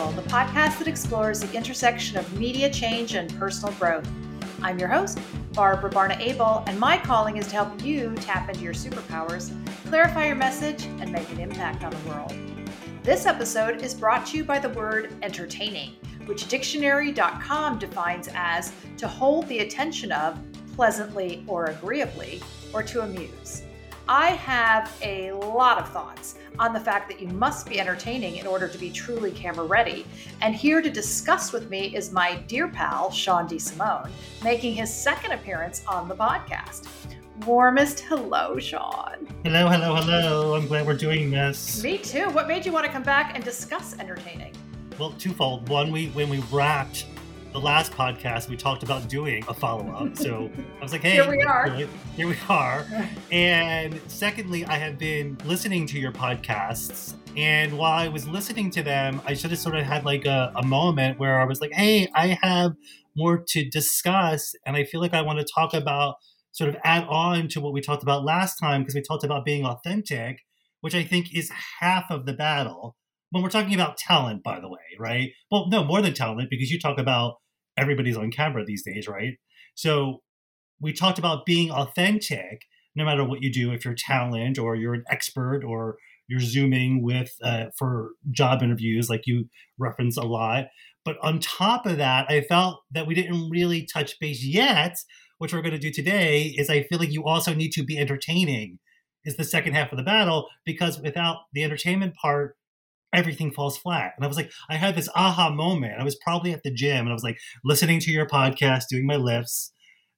The 0.00 0.22
podcast 0.22 0.78
that 0.78 0.88
explores 0.88 1.40
the 1.40 1.52
intersection 1.54 2.16
of 2.16 2.32
media 2.36 2.70
change 2.70 3.14
and 3.14 3.32
personal 3.38 3.72
growth. 3.74 4.08
I'm 4.62 4.78
your 4.78 4.88
host, 4.88 5.20
Barbara 5.52 5.90
Barna 5.90 6.18
Abel, 6.18 6.64
and 6.66 6.80
my 6.80 6.96
calling 6.96 7.36
is 7.36 7.46
to 7.48 7.52
help 7.52 7.84
you 7.84 8.14
tap 8.16 8.48
into 8.48 8.62
your 8.62 8.72
superpowers, 8.72 9.54
clarify 9.88 10.26
your 10.26 10.36
message, 10.36 10.86
and 11.00 11.12
make 11.12 11.30
an 11.30 11.38
impact 11.38 11.84
on 11.84 11.90
the 11.90 12.08
world. 12.08 12.32
This 13.02 13.26
episode 13.26 13.82
is 13.82 13.94
brought 13.94 14.26
to 14.28 14.38
you 14.38 14.42
by 14.42 14.58
the 14.58 14.70
word 14.70 15.12
entertaining, 15.22 15.92
which 16.24 16.48
dictionary.com 16.48 17.78
defines 17.78 18.30
as 18.34 18.72
to 18.96 19.06
hold 19.06 19.46
the 19.48 19.58
attention 19.60 20.12
of 20.12 20.40
pleasantly 20.74 21.44
or 21.46 21.66
agreeably, 21.66 22.42
or 22.72 22.82
to 22.82 23.02
amuse. 23.02 23.62
I 24.10 24.30
have 24.30 24.92
a 25.02 25.30
lot 25.30 25.78
of 25.78 25.88
thoughts 25.90 26.34
on 26.58 26.72
the 26.72 26.80
fact 26.80 27.08
that 27.10 27.20
you 27.20 27.28
must 27.28 27.68
be 27.68 27.78
entertaining 27.78 28.38
in 28.38 28.46
order 28.48 28.66
to 28.66 28.76
be 28.76 28.90
truly 28.90 29.30
camera 29.30 29.64
ready. 29.64 30.04
And 30.42 30.52
here 30.52 30.82
to 30.82 30.90
discuss 30.90 31.52
with 31.52 31.70
me 31.70 31.94
is 31.94 32.10
my 32.10 32.34
dear 32.48 32.66
pal, 32.66 33.12
Sean 33.12 33.46
DeSimone, 33.46 34.10
making 34.42 34.74
his 34.74 34.92
second 34.92 35.30
appearance 35.30 35.84
on 35.86 36.08
the 36.08 36.16
podcast. 36.16 36.88
Warmest 37.46 38.00
hello, 38.00 38.58
Sean. 38.58 39.28
Hello, 39.44 39.68
hello, 39.68 39.94
hello. 39.94 40.56
I'm 40.56 40.66
glad 40.66 40.88
we're 40.88 40.94
doing 40.94 41.30
this. 41.30 41.80
Me 41.80 41.96
too. 41.96 42.30
What 42.30 42.48
made 42.48 42.66
you 42.66 42.72
want 42.72 42.86
to 42.86 42.90
come 42.90 43.04
back 43.04 43.36
and 43.36 43.44
discuss 43.44 43.96
entertaining? 44.00 44.52
Well, 44.98 45.12
twofold. 45.12 45.68
One, 45.68 45.92
we 45.92 46.08
when 46.08 46.28
we 46.28 46.40
wrapped 46.50 47.06
the 47.52 47.60
last 47.60 47.92
podcast, 47.92 48.48
we 48.48 48.56
talked 48.56 48.82
about 48.82 49.08
doing 49.08 49.44
a 49.48 49.54
follow 49.54 49.90
up. 49.92 50.16
So 50.16 50.50
I 50.78 50.82
was 50.82 50.92
like, 50.92 51.02
hey, 51.02 51.12
here 51.12 51.28
we 51.28 51.42
are. 51.42 51.68
Here 52.14 52.28
we 52.28 52.36
are. 52.48 52.86
And 53.32 54.00
secondly, 54.06 54.64
I 54.66 54.76
have 54.76 54.98
been 54.98 55.36
listening 55.44 55.86
to 55.88 55.98
your 55.98 56.12
podcasts. 56.12 57.14
And 57.36 57.76
while 57.76 57.92
I 57.92 58.08
was 58.08 58.26
listening 58.28 58.70
to 58.72 58.82
them, 58.82 59.20
I 59.24 59.34
should 59.34 59.50
have 59.50 59.58
sort 59.58 59.76
of 59.76 59.84
had 59.84 60.04
like 60.04 60.26
a, 60.26 60.52
a 60.54 60.64
moment 60.64 61.18
where 61.18 61.40
I 61.40 61.44
was 61.44 61.60
like, 61.60 61.72
hey, 61.72 62.08
I 62.14 62.38
have 62.40 62.72
more 63.16 63.42
to 63.48 63.68
discuss. 63.68 64.54
And 64.64 64.76
I 64.76 64.84
feel 64.84 65.00
like 65.00 65.14
I 65.14 65.22
want 65.22 65.40
to 65.40 65.44
talk 65.52 65.74
about 65.74 66.16
sort 66.52 66.70
of 66.70 66.76
add 66.84 67.04
on 67.04 67.48
to 67.48 67.60
what 67.60 67.72
we 67.72 67.80
talked 67.80 68.02
about 68.02 68.24
last 68.24 68.56
time 68.56 68.82
because 68.82 68.94
we 68.94 69.02
talked 69.02 69.24
about 69.24 69.44
being 69.44 69.64
authentic, 69.64 70.40
which 70.82 70.94
I 70.94 71.02
think 71.02 71.34
is 71.34 71.50
half 71.80 72.10
of 72.10 72.26
the 72.26 72.32
battle 72.32 72.96
when 73.30 73.42
we're 73.42 73.50
talking 73.50 73.74
about 73.74 73.96
talent, 73.96 74.42
by 74.42 74.60
the 74.60 74.68
way, 74.68 74.78
right? 74.98 75.30
Well, 75.50 75.68
no, 75.68 75.84
more 75.84 76.02
than 76.02 76.14
talent, 76.14 76.50
because 76.50 76.70
you 76.70 76.78
talk 76.78 76.98
about 76.98 77.36
everybody's 77.76 78.16
on 78.16 78.30
camera 78.30 78.64
these 78.64 78.84
days, 78.84 79.08
right? 79.08 79.34
So 79.74 80.22
we 80.80 80.92
talked 80.92 81.18
about 81.18 81.46
being 81.46 81.70
authentic, 81.70 82.62
no 82.94 83.04
matter 83.04 83.24
what 83.24 83.42
you 83.42 83.52
do, 83.52 83.72
if 83.72 83.84
you're 83.84 83.94
talent 83.96 84.58
or 84.58 84.74
you're 84.74 84.94
an 84.94 85.04
expert 85.10 85.62
or 85.64 85.96
you're 86.28 86.40
zooming 86.40 87.02
with 87.02 87.30
uh, 87.42 87.66
for 87.76 88.10
job 88.30 88.62
interviews, 88.62 89.08
like 89.08 89.22
you 89.26 89.48
reference 89.78 90.16
a 90.16 90.22
lot. 90.22 90.66
But 91.04 91.16
on 91.22 91.40
top 91.40 91.86
of 91.86 91.96
that, 91.98 92.30
I 92.30 92.42
felt 92.42 92.82
that 92.90 93.06
we 93.06 93.14
didn't 93.14 93.50
really 93.50 93.86
touch 93.86 94.18
base 94.20 94.44
yet. 94.44 94.96
Which 95.38 95.54
we're 95.54 95.62
going 95.62 95.72
to 95.72 95.78
do 95.78 95.90
today 95.90 96.54
is 96.58 96.68
I 96.68 96.82
feel 96.82 96.98
like 96.98 97.12
you 97.12 97.24
also 97.24 97.54
need 97.54 97.70
to 97.72 97.82
be 97.82 97.96
entertaining. 97.96 98.78
Is 99.24 99.36
the 99.36 99.44
second 99.44 99.72
half 99.72 99.90
of 99.90 99.96
the 99.96 100.04
battle 100.04 100.48
because 100.66 101.00
without 101.00 101.38
the 101.54 101.64
entertainment 101.64 102.14
part, 102.14 102.56
everything 103.12 103.52
falls 103.52 103.76
flat. 103.76 104.12
And 104.16 104.24
I 104.24 104.28
was 104.28 104.36
like, 104.36 104.50
I 104.68 104.76
had 104.76 104.94
this 104.94 105.08
aha 105.14 105.50
moment. 105.50 105.94
I 105.98 106.04
was 106.04 106.16
probably 106.16 106.52
at 106.52 106.62
the 106.62 106.70
gym 106.70 107.00
and 107.00 107.10
I 107.10 107.12
was 107.12 107.24
like 107.24 107.38
listening 107.64 108.00
to 108.00 108.10
your 108.10 108.26
podcast, 108.26 108.84
doing 108.88 109.06
my 109.06 109.16
lifts. 109.16 109.72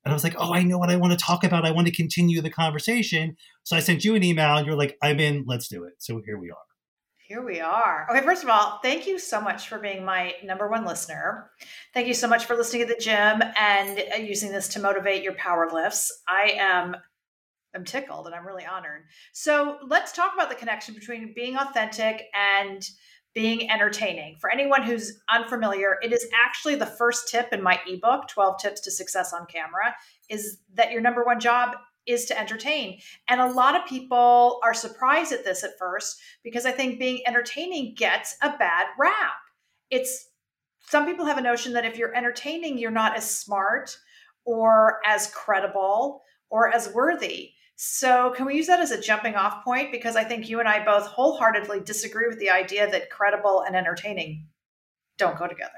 And 0.05 0.13
I 0.13 0.15
was 0.15 0.25
like, 0.25 0.35
oh, 0.37 0.53
I 0.53 0.63
know 0.63 0.79
what 0.79 0.91
I 0.91 0.97
want 0.97 1.13
to 1.13 1.25
talk 1.25 1.45
about. 1.45 1.65
I 1.65 1.71
want 1.71 1.87
to 1.87 1.95
continue 1.95 2.41
the 2.41 2.51
conversation. 2.51 3.37
So 3.63 3.77
I 3.77 3.81
sent 3.81 4.05
you 4.05 4.15
an 4.15 4.25
email 4.25 4.57
and 4.57 4.67
you're 4.67 4.77
like, 4.77 4.97
I'm 5.03 5.21
in, 5.21 5.45
let's 5.47 5.69
do 5.69 5.85
it. 5.85 5.95
So 5.99 6.21
here 6.25 6.39
we 6.39 6.51
are. 6.51 6.57
Here 7.29 7.43
we 7.43 7.61
are. 7.61 8.07
Okay, 8.11 8.21
first 8.21 8.43
of 8.43 8.51
all, 8.51 8.81
thank 8.83 9.07
you 9.07 9.19
so 9.19 9.41
much 9.41 9.69
for 9.69 9.79
being 9.79 10.05
my 10.05 10.35
number 10.45 10.69
one 10.69 10.85
listener. 10.85 11.51
Thank 11.95 12.09
you 12.09 12.15
so 12.15 12.29
much 12.29 12.45
for 12.45 12.57
listening 12.57 12.83
at 12.83 12.89
the 12.89 12.97
gym 13.01 13.43
and 13.59 14.03
uh, 14.13 14.17
using 14.17 14.53
this 14.53 14.69
to 14.69 14.81
motivate 14.81 15.23
your 15.23 15.35
power 15.35 15.71
lifts. 15.73 16.13
I 16.29 16.57
am 16.59 16.97
I'm 17.75 17.85
tickled 17.85 18.27
and 18.27 18.35
I'm 18.35 18.47
really 18.47 18.67
honored. 18.67 19.05
So 19.33 19.79
let's 19.87 20.13
talk 20.13 20.35
about 20.35 20.49
the 20.49 20.55
connection 20.55 20.95
between 20.95 21.33
being 21.35 21.57
authentic 21.57 22.25
and 22.35 22.87
being 23.35 23.71
entertaining. 23.71 24.37
For 24.41 24.51
anyone 24.51 24.83
who's 24.83 25.21
unfamiliar, 25.31 25.97
it 26.03 26.13
is 26.13 26.27
actually 26.35 26.75
the 26.75 26.87
first 26.87 27.29
tip 27.29 27.49
in 27.53 27.63
my 27.63 27.81
ebook, 27.87 28.29
12 28.29 28.59
Tips 28.61 28.81
to 28.83 28.91
Success 28.91 29.33
on 29.33 29.47
Camera, 29.47 29.95
is 30.29 30.59
that 30.75 30.93
your 30.93 31.01
number 31.01 31.25
one 31.25 31.41
job 31.41 31.77
is 32.07 32.27
to 32.27 32.39
entertain. 32.39 32.99
And 33.29 33.41
a 33.41 33.51
lot 33.51 33.77
of 33.77 33.87
people 33.87 34.61
are 34.65 34.75
surprised 34.75 35.33
at 35.33 35.45
this 35.45 35.65
at 35.65 35.79
first 35.79 36.21
because 36.43 36.67
I 36.67 36.73
think 36.73 36.99
being 36.99 37.21
entertaining 37.27 37.95
gets 37.97 38.37
a 38.43 38.57
bad 38.59 38.89
rap. 38.99 39.33
It's 39.91 40.29
some 40.89 41.07
people 41.07 41.25
have 41.27 41.39
a 41.39 41.43
notion 41.43 41.73
that 41.75 41.85
if 41.85 41.97
you're 41.97 42.15
entertaining, 42.15 42.77
you're 42.77 42.91
not 42.91 43.17
as 43.17 43.39
smart 43.39 43.97
or 44.45 44.99
as 45.07 45.29
credible 45.29 46.23
or 46.51 46.69
as 46.75 46.93
worthy. 46.93 47.53
So, 47.77 48.33
can 48.37 48.47
we 48.47 48.55
use 48.55 48.67
that 48.69 48.81
as 48.81 48.91
a 48.91 49.01
jumping 49.01 49.35
off 49.35 49.65
point? 49.65 49.91
Because 49.91 50.15
I 50.15 50.25
think 50.25 50.49
you 50.49 50.61
and 50.61 50.69
I 50.69 50.85
both 50.85 51.07
wholeheartedly 51.07 51.81
disagree 51.81 52.29
with 52.29 52.39
the 52.39 52.51
idea 52.51 52.91
that 52.91 53.11
credible 53.11 53.63
and 53.63 53.75
entertaining 53.75 54.47
don't 55.19 55.39
go 55.39 55.47
together. 55.47 55.71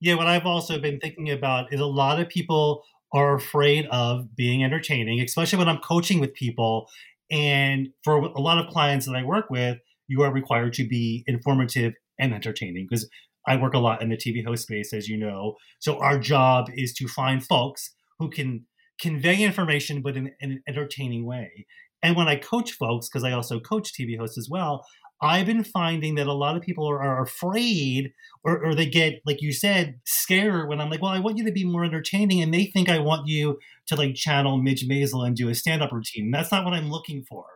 Yeah, 0.00 0.14
what 0.14 0.26
I've 0.26 0.46
also 0.46 0.78
been 0.78 1.00
thinking 1.00 1.30
about 1.30 1.72
is 1.72 1.80
a 1.80 1.86
lot 1.86 2.20
of 2.20 2.28
people 2.28 2.84
are 3.12 3.34
afraid 3.34 3.86
of 3.86 4.34
being 4.36 4.62
entertaining, 4.62 5.20
especially 5.20 5.58
when 5.58 5.68
I'm 5.68 5.78
coaching 5.78 6.20
with 6.20 6.34
people. 6.34 6.88
And 7.30 7.88
for 8.04 8.18
a 8.18 8.40
lot 8.40 8.58
of 8.58 8.70
clients 8.72 9.06
that 9.06 9.16
I 9.16 9.24
work 9.24 9.50
with, 9.50 9.78
you 10.06 10.22
are 10.22 10.32
required 10.32 10.72
to 10.74 10.86
be 10.86 11.24
informative 11.26 11.94
and 12.18 12.32
entertaining 12.32 12.86
because 12.88 13.08
I 13.46 13.56
work 13.56 13.74
a 13.74 13.78
lot 13.78 14.02
in 14.02 14.10
the 14.10 14.16
TV 14.16 14.44
host 14.44 14.64
space, 14.64 14.92
as 14.92 15.08
you 15.08 15.16
know. 15.16 15.56
So 15.78 15.98
our 15.98 16.18
job 16.18 16.68
is 16.74 16.92
to 16.94 17.08
find 17.08 17.44
folks 17.44 17.94
who 18.18 18.30
can 18.30 18.66
convey 19.00 19.42
information 19.42 20.02
but 20.02 20.16
in, 20.16 20.32
in 20.40 20.52
an 20.52 20.62
entertaining 20.68 21.24
way. 21.24 21.66
And 22.02 22.16
when 22.16 22.28
I 22.28 22.36
coach 22.36 22.72
folks, 22.72 23.08
because 23.08 23.24
I 23.24 23.32
also 23.32 23.58
coach 23.58 23.92
TV 23.92 24.16
hosts 24.18 24.38
as 24.38 24.48
well, 24.48 24.84
I've 25.20 25.46
been 25.46 25.64
finding 25.64 26.14
that 26.14 26.28
a 26.28 26.32
lot 26.32 26.56
of 26.56 26.62
people 26.62 26.88
are, 26.88 27.02
are 27.02 27.22
afraid 27.22 28.12
or, 28.44 28.64
or, 28.64 28.74
they 28.74 28.86
get, 28.86 29.20
like 29.26 29.42
you 29.42 29.52
said, 29.52 29.98
scared 30.04 30.68
when 30.68 30.80
I'm 30.80 30.90
like, 30.90 31.02
well, 31.02 31.10
I 31.10 31.18
want 31.18 31.38
you 31.38 31.44
to 31.44 31.52
be 31.52 31.64
more 31.64 31.84
entertaining. 31.84 32.40
And 32.40 32.54
they 32.54 32.66
think 32.66 32.88
I 32.88 33.00
want 33.00 33.26
you 33.26 33.58
to 33.88 33.96
like 33.96 34.14
channel 34.14 34.58
Midge 34.58 34.86
Maisel 34.86 35.26
and 35.26 35.34
do 35.34 35.48
a 35.48 35.54
stand 35.54 35.82
up 35.82 35.90
routine. 35.90 36.30
That's 36.30 36.52
not 36.52 36.64
what 36.64 36.74
I'm 36.74 36.90
looking 36.90 37.24
for. 37.24 37.46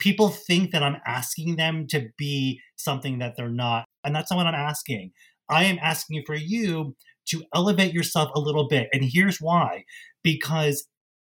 People 0.00 0.28
think 0.28 0.72
that 0.72 0.82
I'm 0.82 0.96
asking 1.06 1.56
them 1.56 1.86
to 1.88 2.08
be 2.18 2.60
something 2.74 3.20
that 3.20 3.34
they're 3.36 3.48
not. 3.48 3.84
And 4.02 4.14
that's 4.14 4.30
not 4.30 4.36
what 4.38 4.46
I'm 4.46 4.54
asking. 4.54 5.12
I 5.48 5.64
am 5.64 5.78
asking 5.80 6.24
for 6.26 6.34
you 6.34 6.96
to 7.28 7.44
elevate 7.54 7.92
yourself 7.92 8.30
a 8.34 8.40
little 8.40 8.68
bit. 8.68 8.88
And 8.92 9.04
here's 9.04 9.40
why 9.40 9.84
because 10.22 10.86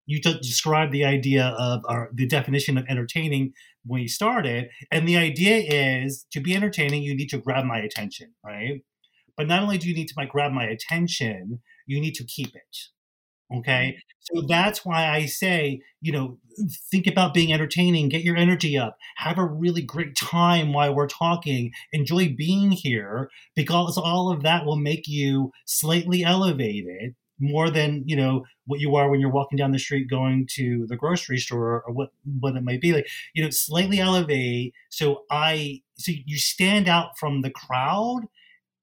you 0.07 0.21
just 0.21 0.43
described 0.43 0.93
the 0.93 1.05
idea 1.05 1.55
of 1.59 1.83
our, 1.89 2.11
the 2.13 2.27
definition 2.27 2.77
of 2.77 2.85
entertaining 2.89 3.53
when 3.87 4.03
you 4.03 4.09
started. 4.09 4.69
And 4.91 5.09
the 5.09 5.17
idea 5.17 5.57
is 5.57 6.27
to 6.33 6.41
be 6.41 6.55
entertaining, 6.55 7.03
you 7.03 7.17
need 7.17 7.31
to 7.31 7.39
grab 7.39 7.65
my 7.65 7.79
attention, 7.79 8.35
right? 8.45 8.83
But 9.37 9.49
not 9.49 9.63
only 9.63 9.79
do 9.79 9.89
you 9.89 9.95
need 9.95 10.09
to 10.09 10.15
like 10.17 10.31
grab 10.31 10.53
my 10.53 10.65
attention, 10.65 11.61
you 11.87 12.01
need 12.01 12.15
to 12.15 12.25
keep 12.25 12.55
it. 12.55 12.77
Okay. 13.59 13.97
Mm-hmm. 13.97 13.99
So 14.25 14.47
that's 14.47 14.85
why 14.85 15.09
I 15.09 15.27
say, 15.27 15.83
you 16.01 16.11
know, 16.13 16.39
think 16.91 17.07
about 17.07 17.35
being 17.35 17.53
entertaining, 17.53 18.09
get 18.09 18.23
your 18.23 18.37
energy 18.37 18.79
up, 18.79 18.97
have 19.17 19.39
a 19.39 19.45
really 19.45 19.83
great 19.83 20.17
time 20.17 20.73
while 20.73 20.95
we're 20.95 21.07
talking, 21.07 21.73
enjoy 21.93 22.35
being 22.35 22.71
here, 22.71 23.29
because 23.55 23.99
all 23.99 24.33
of 24.33 24.43
that 24.43 24.65
will 24.65 24.77
make 24.77 25.07
you 25.07 25.53
slightly 25.67 26.25
elevated 26.25 27.15
more 27.41 27.69
than 27.71 28.03
you 28.07 28.17
know 28.17 28.45
what 28.67 28.81
you 28.81 28.95
are 28.95 29.11
when 29.11 29.21
you're 29.21 29.31
walking 29.31 29.57
down 29.59 29.73
the 29.73 29.79
street 29.79 30.09
going 30.09 30.47
to 30.49 30.87
the 30.89 30.97
grocery 30.97 31.39
store 31.39 31.83
or 31.87 31.93
what 31.93 32.11
what 32.41 32.55
it 32.55 32.63
might 32.63 32.81
be 32.81 32.93
like 32.93 33.09
you 33.35 33.43
know 33.43 33.51
slightly 33.51 33.99
elevate 33.99 34.73
so 34.89 35.25
i 35.31 35.81
so 35.97 36.13
you 36.27 36.39
stand 36.39 36.89
out 36.89 37.19
from 37.19 37.43
the 37.43 37.51
crowd 37.51 38.23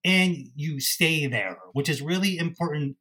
and 0.03 0.49
you 0.55 0.81
stay 0.81 1.27
there 1.27 1.57
which 1.71 1.87
is 1.87 2.01
really 2.01 2.37
important 2.37 2.97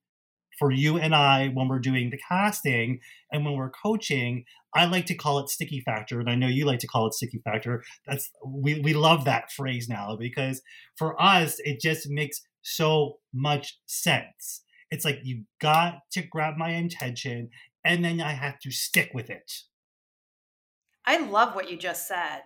for 0.60 0.70
you 0.70 0.96
and 0.96 1.12
i 1.12 1.48
when 1.48 1.66
we're 1.66 1.80
doing 1.80 2.10
the 2.10 2.20
casting 2.28 3.00
and 3.32 3.44
when 3.44 3.54
we're 3.54 3.72
coaching 3.82 4.44
i 4.76 4.84
like 4.84 5.06
to 5.06 5.14
call 5.16 5.40
it 5.40 5.48
sticky 5.48 5.80
factor 5.80 6.20
and 6.20 6.30
i 6.30 6.36
know 6.36 6.46
you 6.46 6.64
like 6.64 6.78
to 6.78 6.86
call 6.86 7.08
it 7.08 7.14
sticky 7.14 7.40
factor 7.42 7.82
that's 8.06 8.30
we, 8.46 8.78
we 8.80 8.94
love 8.94 9.24
that 9.24 9.50
phrase 9.50 9.88
now 9.88 10.16
because 10.16 10.62
for 10.96 11.20
us 11.20 11.56
it 11.64 11.80
just 11.80 12.08
makes 12.08 12.42
so 12.62 13.18
much 13.34 13.80
sense 13.86 14.62
it's 14.90 15.04
like 15.04 15.20
you 15.22 15.44
got 15.60 16.00
to 16.12 16.22
grab 16.22 16.56
my 16.56 16.70
attention 16.70 17.48
and 17.84 18.04
then 18.04 18.20
I 18.20 18.32
have 18.32 18.58
to 18.60 18.70
stick 18.70 19.10
with 19.14 19.30
it. 19.30 19.52
I 21.06 21.18
love 21.18 21.54
what 21.54 21.70
you 21.70 21.76
just 21.76 22.06
said. 22.06 22.42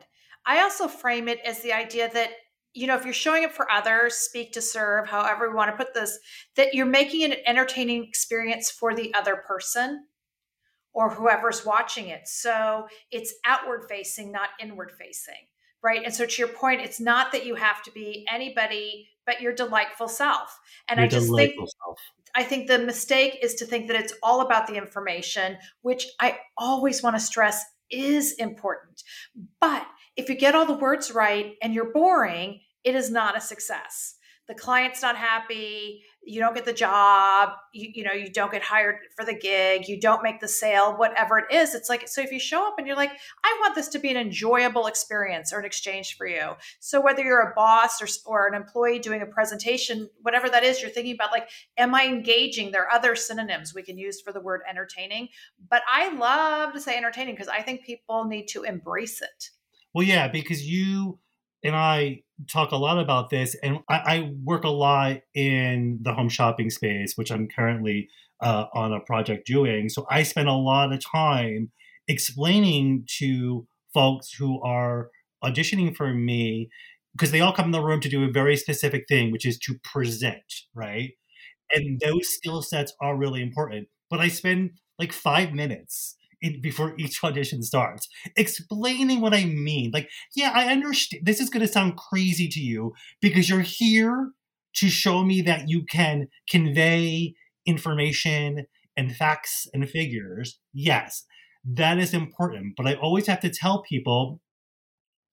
I 0.47 0.61
also 0.61 0.89
frame 0.89 1.29
it 1.29 1.41
as 1.45 1.61
the 1.61 1.73
idea 1.73 2.11
that 2.13 2.31
you 2.75 2.87
know 2.87 2.97
if 2.97 3.05
you're 3.05 3.15
showing 3.15 3.45
up 3.45 3.53
for 3.53 3.71
others 3.71 4.15
speak 4.15 4.53
to 4.53 4.61
serve 4.61 5.09
however 5.09 5.49
we 5.49 5.55
want 5.55 5.71
to 5.71 5.77
put 5.77 5.95
this 5.95 6.19
that 6.57 6.75
you're 6.75 6.87
making 6.87 7.25
an 7.25 7.35
entertaining 7.47 8.05
experience 8.05 8.71
for 8.71 8.95
the 8.95 9.13
other 9.15 9.37
person 9.37 10.07
or 10.93 11.11
whoever's 11.11 11.65
watching 11.65 12.09
it 12.09 12.27
so 12.27 12.87
it's 13.11 13.35
outward 13.47 13.85
facing 13.89 14.31
not 14.31 14.51
inward 14.61 14.93
facing 14.99 15.47
right? 15.85 16.03
And 16.03 16.15
so 16.15 16.25
to 16.25 16.39
your 16.41 16.49
point, 16.49 16.81
it's 16.81 16.99
not 16.99 17.31
that 17.33 17.45
you 17.45 17.55
have 17.57 17.83
to 17.83 17.93
be 17.93 18.27
anybody 18.33 19.11
but 19.27 19.41
your 19.41 19.55
delightful 19.55 20.09
self. 20.09 20.59
And 20.89 20.99
your 20.99 21.07
I 21.07 21.09
just 21.09 21.35
think 21.35 21.55
self. 21.55 21.99
I 22.35 22.43
think 22.43 22.67
the 22.67 22.79
mistake 22.79 23.39
is 23.43 23.55
to 23.57 23.65
think 23.65 23.87
that 23.89 23.97
it's 23.97 24.13
all 24.23 24.41
about 24.41 24.67
the 24.67 24.75
information, 24.75 25.57
which 25.83 26.07
I 26.21 26.39
always 26.59 27.03
want 27.03 27.17
to 27.17 27.21
stress 27.21 27.65
is 27.91 28.33
important. 28.35 29.03
But 29.61 29.87
if 30.17 30.29
you 30.29 30.35
get 30.35 30.55
all 30.55 30.67
the 30.67 30.75
words 30.75 31.13
right 31.13 31.55
and 31.63 31.73
you're 31.73 31.93
boring, 31.93 32.61
it 32.85 32.95
is 32.95 33.11
not 33.11 33.37
a 33.37 33.41
success. 33.41 34.17
The 34.47 34.55
client's 34.55 35.01
not 35.01 35.17
happy. 35.17 36.03
You 36.23 36.41
don't 36.41 36.55
get 36.55 36.67
the 36.67 36.73
job. 36.73 37.51
You, 37.73 37.91
you 37.95 38.05
know 38.05 38.13
you 38.13 38.31
don't 38.31 38.53
get 38.53 38.63
hired 38.63 38.97
for 39.17 39.25
the 39.25 39.35
gig. 39.35 39.89
You 39.89 39.99
don't 39.99 40.23
make 40.23 40.41
the 40.41 40.49
sale 40.49 40.93
whatever 40.99 41.39
it 41.39 41.47
is. 41.51 41.75
It's 41.75 41.89
like 41.89 42.09
so 42.09 42.21
if 42.21 42.31
you 42.31 42.39
show 42.39 42.67
up 42.67 42.75
and 42.77 42.87
you're 42.87 42.97
like 42.97 43.13
i 43.43 43.59
want 43.61 43.75
this 43.75 43.89
to 43.89 43.99
be 43.99 44.11
an 44.11 44.17
enjoyable 44.19 44.87
experience 44.87 45.53
or 45.53 45.61
an 45.61 45.65
exchange 45.65 46.17
for 46.17 46.27
you. 46.27 46.53
So 46.79 47.01
whether 47.01 47.23
you're 47.23 47.41
a 47.41 47.55
boss 47.55 48.03
or, 48.03 48.09
or 48.27 48.47
an 48.47 48.55
employee 48.55 48.99
doing 48.99 49.23
a 49.23 49.27
presentation 49.27 50.11
whatever 50.21 50.51
that 50.51 50.63
is 50.63 50.83
you're 50.83 50.91
thinking 50.91 51.15
about 51.15 51.33
like 51.33 51.49
am 51.79 51.95
i 51.95 52.05
engaging? 52.05 52.71
There 52.71 52.83
are 52.83 52.93
other 52.93 53.17
synonyms 53.17 53.75
we 53.75 53.83
can 53.83 53.97
use 53.97 54.21
for 54.21 54.33
the 54.33 54.41
word 54.41 54.61
entertaining. 54.69 55.29
But 55.71 55.83
i 55.91 56.15
love 56.15 56.75
to 56.75 56.81
say 56.81 56.97
entertaining 56.97 57.35
because 57.35 57.49
i 57.49 57.63
think 57.63 57.85
people 57.85 58.27
need 58.27 58.49
to 58.49 58.63
embrace 58.63 59.23
it. 59.23 59.51
Well 59.95 60.07
yeah 60.07 60.29
because 60.29 60.67
you 60.67 61.19
and 61.65 61.75
I 61.75 62.21
talk 62.51 62.73
a 62.73 62.77
lot 62.77 62.99
about 62.99 63.31
this, 63.31 63.57
and 63.63 63.79
I, 63.89 63.97
I, 63.97 64.33
work 64.45 64.65
a 64.65 64.69
lot 64.69 65.21
in 65.35 65.99
the 66.03 66.13
home 66.13 66.29
shopping 66.29 66.69
space, 66.69 67.17
which 67.17 67.33
I'm 67.33 67.49
currently 67.49 68.09
uh, 68.41 68.67
on 68.75 68.93
a 68.93 69.01
project 69.01 69.47
doing. 69.47 69.89
So 69.89 70.07
I 70.11 70.25
spend 70.25 70.49
a 70.49 70.53
lot 70.53 70.93
of 70.93 71.03
time 71.05 71.71
explaining 72.07 73.07
to 73.19 73.67
folks 73.95 74.33
who 74.33 74.61
are 74.63 75.11
auditioning 75.43 75.97
for 75.97 76.13
me 76.13 76.69
because 77.13 77.31
they 77.31 77.41
all 77.41 77.53
come 77.53 77.67
in 77.67 77.71
the 77.71 77.81
room 77.81 78.01
to 78.01 78.09
do 78.09 78.25
a 78.25 78.31
very 78.31 78.57
specific 78.57 79.07
thing, 79.09 79.31
which 79.31 79.47
is 79.47 79.59
to 79.61 79.79
present, 79.85 80.43
right? 80.75 81.13
And 81.73 82.01
those 82.01 82.29
skill 82.29 82.61
sets 82.61 82.93
are 83.01 83.17
really 83.17 83.41
important. 83.41 83.89
But 84.11 84.21
I 84.21 84.29
spend 84.29 84.73
like 84.99 85.13
five 85.13 85.53
minutes 85.53 86.17
before 86.63 86.95
each 86.99 87.23
audition 87.23 87.63
starts, 87.63 88.09
explaining 88.37 89.21
what 89.21 89.35
I 89.35 89.45
mean. 89.45 89.91
Like, 89.93 90.09
yeah, 90.35 90.53
I 90.55 90.67
understand. 90.67 91.25
This 91.25 91.41
is 91.41 91.51
going 91.51 91.67
to 91.67 91.73
sound 91.73 91.97
crazy 91.97 92.49
to 92.49 92.61
you 92.61 92.93
because 93.21 93.49
you're 93.49 93.61
here 93.61 94.31
to 94.77 94.89
show 94.89 95.25
me 95.25 95.41
that 95.43 95.69
you 95.69 95.85
can 95.85 96.29
convey 96.51 97.35
information 97.67 98.67
and 98.97 99.15
facts 99.15 99.67
and 99.73 99.89
figures. 99.89 100.59
Yes, 100.73 101.25
that 101.65 101.99
is 101.99 102.13
important. 102.13 102.75
But 102.77 102.87
I 102.87 102.95
always 102.95 103.27
have 103.27 103.41
to 103.41 103.51
tell 103.51 103.83
people 103.83 104.41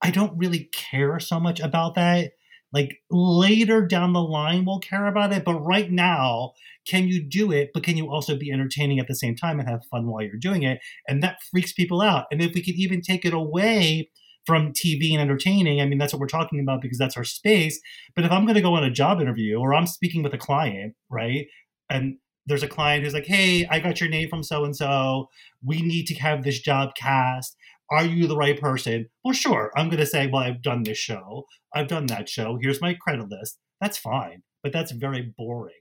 I 0.02 0.10
don't 0.12 0.38
really 0.38 0.70
care 0.74 1.20
so 1.20 1.40
much 1.40 1.60
about 1.60 1.96
that 1.96 2.32
like 2.74 2.98
later 3.10 3.86
down 3.86 4.14
the 4.14 4.22
line 4.22 4.66
we'll 4.66 4.80
care 4.80 5.08
about 5.08 5.34
it 5.34 5.44
but 5.44 5.60
right 5.60 5.92
now 5.92 6.52
can 6.88 7.08
you 7.08 7.24
do 7.24 7.52
it 7.52 7.72
but 7.74 7.84
can 7.84 7.98
you 7.98 8.10
also 8.10 8.36
be 8.36 8.52
entertaining 8.52 9.00
at 9.00 9.08
the 9.08 9.16
same 9.16 9.36
time 9.36 9.60
and 9.60 9.70
have 9.70 9.86
fun 9.92 10.08
while 10.08 10.24
you're 10.24 10.38
doing 10.38 10.64
it 10.64 10.80
and 11.08 11.22
that 11.22 11.38
freaks 11.52 11.74
people 11.74 12.02
out 12.02 12.26
and 12.32 12.42
if 12.42 12.54
we 12.54 12.64
could 12.64 12.76
even 12.76 13.02
take 13.02 13.26
it 13.26 13.34
away 13.34 14.10
from 14.46 14.74
TV 14.74 15.12
and 15.12 15.22
entertaining. 15.22 15.82
I 15.82 15.86
mean, 15.86 15.98
that's 15.98 16.14
what 16.14 16.20
we're 16.20 16.28
talking 16.28 16.60
about 16.60 16.82
because 16.82 16.98
that's 16.98 17.18
our 17.18 17.24
space. 17.24 17.80
But 18.16 18.26
if 18.26 18.32
I'm 18.32 18.46
going 18.46 18.56
to 18.56 18.62
go 18.62 18.74
on 18.74 18.84
a 18.84 18.90
job 18.90 19.22
interview 19.22 19.60
or 19.60 19.74
I'm 19.74 19.88
speaking 19.88 20.24
with 20.24 20.34
a 20.34 20.38
client, 20.38 20.96
right? 21.10 21.46
And 21.90 22.18
there's 22.48 22.64
a 22.64 22.68
client 22.68 23.04
who's 23.04 23.14
like, 23.14 23.28
hey, 23.28 23.68
I 23.70 23.80
got 23.80 24.02
your 24.02 24.10
name 24.10 24.30
from 24.30 24.44
so 24.44 24.66
and 24.66 24.76
so. 24.76 25.30
We 25.64 25.82
need 25.82 26.08
to 26.08 26.16
have 26.16 26.44
this 26.44 26.60
job 26.60 26.96
cast 26.96 27.56
are 27.92 28.06
you 28.06 28.26
the 28.26 28.38
right 28.38 28.60
person? 28.60 29.08
Well, 29.24 29.34
sure. 29.34 29.72
I'm 29.76 29.90
going 29.90 30.00
to 30.00 30.06
say, 30.06 30.28
well, 30.28 30.44
I've 30.44 30.62
done 30.62 30.84
this 30.84 30.98
show. 30.98 31.46
I've 31.76 31.90
done 31.90 32.06
that 32.08 32.30
show. 32.30 32.58
Here's 32.62 32.82
my 32.82 32.94
credit 32.94 33.30
list. 33.30 33.60
That's 33.82 33.98
fine, 33.98 34.44
but 34.64 34.72
that's 34.72 34.94
very 34.94 35.34
boring. 35.38 35.76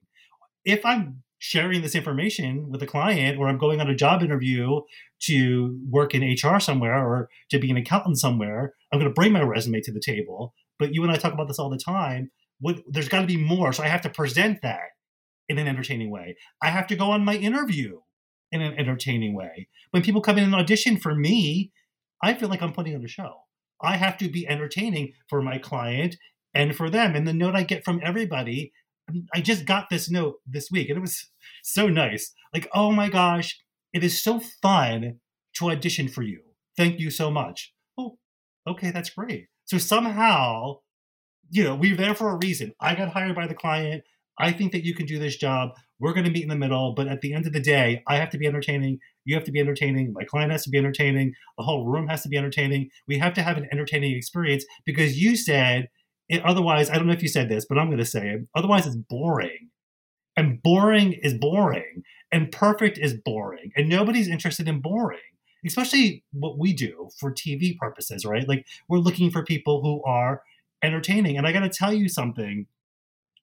If 0.64 0.84
I'm 0.84 1.22
sharing 1.38 1.80
this 1.80 1.94
information 1.94 2.70
with 2.70 2.82
a 2.82 2.86
client 2.86 3.38
or 3.38 3.48
I'm 3.48 3.58
going 3.58 3.80
on 3.80 3.88
a 3.88 3.94
job 3.94 4.22
interview 4.22 4.80
to 5.22 5.78
work 5.88 6.14
in 6.14 6.22
HR 6.22 6.58
somewhere 6.58 6.94
or 6.94 7.28
to 7.50 7.58
be 7.58 7.70
an 7.70 7.76
accountant 7.76 8.18
somewhere, 8.18 8.74
I'm 8.92 8.98
going 8.98 9.10
to 9.10 9.14
bring 9.14 9.32
my 9.32 9.42
resume 9.42 9.80
to 9.82 9.92
the 9.92 10.02
table. 10.04 10.52
But 10.78 10.92
you 10.94 11.02
and 11.02 11.12
I 11.12 11.16
talk 11.16 11.32
about 11.32 11.48
this 11.48 11.58
all 11.58 11.70
the 11.70 11.78
time. 11.78 12.30
What, 12.58 12.80
there's 12.88 13.08
got 13.08 13.20
to 13.20 13.26
be 13.26 13.36
more. 13.36 13.72
So 13.72 13.82
I 13.82 13.88
have 13.88 14.02
to 14.02 14.10
present 14.10 14.62
that 14.62 14.88
in 15.48 15.58
an 15.58 15.68
entertaining 15.68 16.10
way. 16.10 16.36
I 16.62 16.68
have 16.68 16.86
to 16.88 16.96
go 16.96 17.10
on 17.10 17.24
my 17.24 17.36
interview 17.36 18.00
in 18.52 18.62
an 18.62 18.74
entertaining 18.78 19.34
way. 19.34 19.68
When 19.92 20.02
people 20.02 20.20
come 20.20 20.38
in 20.38 20.44
and 20.44 20.54
audition 20.54 20.96
for 20.98 21.14
me, 21.14 21.72
I 22.22 22.34
feel 22.34 22.48
like 22.48 22.62
I'm 22.62 22.72
putting 22.72 22.94
on 22.94 23.04
a 23.04 23.08
show. 23.08 23.32
I 23.82 23.96
have 23.96 24.18
to 24.18 24.28
be 24.28 24.46
entertaining 24.46 25.12
for 25.28 25.42
my 25.42 25.58
client 25.58 26.16
and 26.54 26.74
for 26.76 26.90
them. 26.90 27.14
And 27.14 27.26
the 27.26 27.32
note 27.32 27.54
I 27.54 27.62
get 27.62 27.84
from 27.84 28.00
everybody, 28.02 28.72
um, 29.08 29.26
I 29.34 29.40
just 29.40 29.64
got 29.64 29.88
this 29.90 30.10
note 30.10 30.36
this 30.46 30.70
week 30.70 30.88
and 30.88 30.98
it 30.98 31.00
was 31.00 31.30
so 31.62 31.88
nice. 31.88 32.32
Like, 32.52 32.68
oh 32.74 32.92
my 32.92 33.08
gosh, 33.08 33.58
it 33.92 34.04
is 34.04 34.22
so 34.22 34.40
fun 34.62 35.20
to 35.54 35.70
audition 35.70 36.08
for 36.08 36.22
you. 36.22 36.40
Thank 36.76 37.00
you 37.00 37.10
so 37.10 37.30
much. 37.30 37.72
Oh, 37.98 38.18
okay, 38.66 38.90
that's 38.90 39.10
great. 39.10 39.46
So 39.64 39.78
somehow, 39.78 40.78
you 41.50 41.64
know, 41.64 41.74
we're 41.74 41.96
there 41.96 42.14
for 42.14 42.30
a 42.30 42.38
reason. 42.42 42.72
I 42.80 42.94
got 42.94 43.12
hired 43.12 43.34
by 43.34 43.46
the 43.46 43.54
client. 43.54 44.04
I 44.40 44.52
think 44.52 44.72
that 44.72 44.84
you 44.84 44.94
can 44.94 45.06
do 45.06 45.18
this 45.18 45.36
job. 45.36 45.70
We're 45.98 46.14
going 46.14 46.24
to 46.24 46.30
meet 46.30 46.42
in 46.42 46.48
the 46.48 46.56
middle. 46.56 46.94
But 46.94 47.08
at 47.08 47.20
the 47.20 47.34
end 47.34 47.46
of 47.46 47.52
the 47.52 47.60
day, 47.60 48.02
I 48.08 48.16
have 48.16 48.30
to 48.30 48.38
be 48.38 48.46
entertaining. 48.46 48.98
You 49.24 49.34
have 49.34 49.44
to 49.44 49.52
be 49.52 49.60
entertaining. 49.60 50.12
My 50.12 50.24
client 50.24 50.50
has 50.50 50.64
to 50.64 50.70
be 50.70 50.78
entertaining. 50.78 51.34
The 51.58 51.64
whole 51.64 51.86
room 51.86 52.08
has 52.08 52.22
to 52.22 52.28
be 52.28 52.38
entertaining. 52.38 52.90
We 53.06 53.18
have 53.18 53.34
to 53.34 53.42
have 53.42 53.58
an 53.58 53.68
entertaining 53.70 54.16
experience 54.16 54.64
because 54.84 55.20
you 55.20 55.36
said 55.36 55.88
it, 56.30 56.44
otherwise, 56.44 56.88
I 56.88 56.94
don't 56.94 57.08
know 57.08 57.12
if 57.12 57.22
you 57.22 57.28
said 57.28 57.48
this, 57.48 57.66
but 57.68 57.76
I'm 57.76 57.88
going 57.88 57.98
to 57.98 58.04
say 58.04 58.28
it. 58.28 58.48
Otherwise, 58.54 58.86
it's 58.86 58.96
boring. 58.96 59.70
And 60.36 60.62
boring 60.62 61.12
is 61.12 61.34
boring. 61.34 62.04
And 62.30 62.52
perfect 62.52 62.98
is 62.98 63.14
boring. 63.24 63.72
And 63.76 63.88
nobody's 63.88 64.28
interested 64.28 64.68
in 64.68 64.80
boring, 64.80 65.18
especially 65.66 66.24
what 66.32 66.56
we 66.56 66.72
do 66.72 67.10
for 67.18 67.32
TV 67.32 67.76
purposes, 67.76 68.24
right? 68.24 68.48
Like 68.48 68.64
we're 68.88 68.98
looking 68.98 69.32
for 69.32 69.44
people 69.44 69.82
who 69.82 70.02
are 70.04 70.42
entertaining. 70.84 71.36
And 71.36 71.48
I 71.48 71.52
got 71.52 71.60
to 71.60 71.68
tell 71.68 71.92
you 71.92 72.08
something 72.08 72.66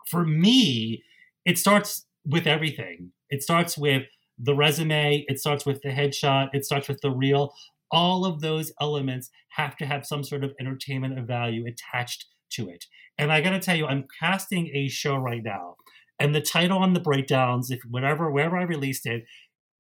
for 0.10 0.26
me, 0.26 1.04
it 1.46 1.58
starts 1.58 2.06
with 2.26 2.48
everything. 2.48 3.12
It 3.30 3.44
starts 3.44 3.78
with 3.78 4.04
the 4.38 4.56
resume, 4.56 5.26
it 5.28 5.40
starts 5.40 5.66
with 5.66 5.82
the 5.82 5.90
headshot, 5.90 6.50
it 6.54 6.66
starts 6.66 6.88
with 6.88 7.02
the 7.02 7.12
reel. 7.12 7.54
All 7.90 8.26
of 8.26 8.42
those 8.42 8.72
elements 8.80 9.30
have 9.50 9.76
to 9.78 9.86
have 9.86 10.06
some 10.06 10.24
sort 10.24 10.44
of 10.44 10.54
entertainment 10.60 11.18
of 11.18 11.26
value 11.26 11.66
attached 11.66 12.26
to 12.52 12.70
it. 12.70 12.86
And 13.18 13.32
I 13.32 13.42
got 13.42 13.52
to 13.52 13.60
tell 13.60 13.76
you, 13.76 13.88
I'm 13.88 14.06
casting 14.20 14.70
a 14.74 14.88
show 14.90 15.16
right 15.16 15.42
now, 15.44 15.76
and 16.20 16.36
the 16.36 16.42
title 16.42 16.78
on 16.78 16.94
the 16.94 17.00
breakdowns, 17.00 17.72
if 17.72 17.82
whatever 17.90 18.32
wherever 18.32 18.58
I 18.58 18.64
released 18.64 19.06
it, 19.06 19.26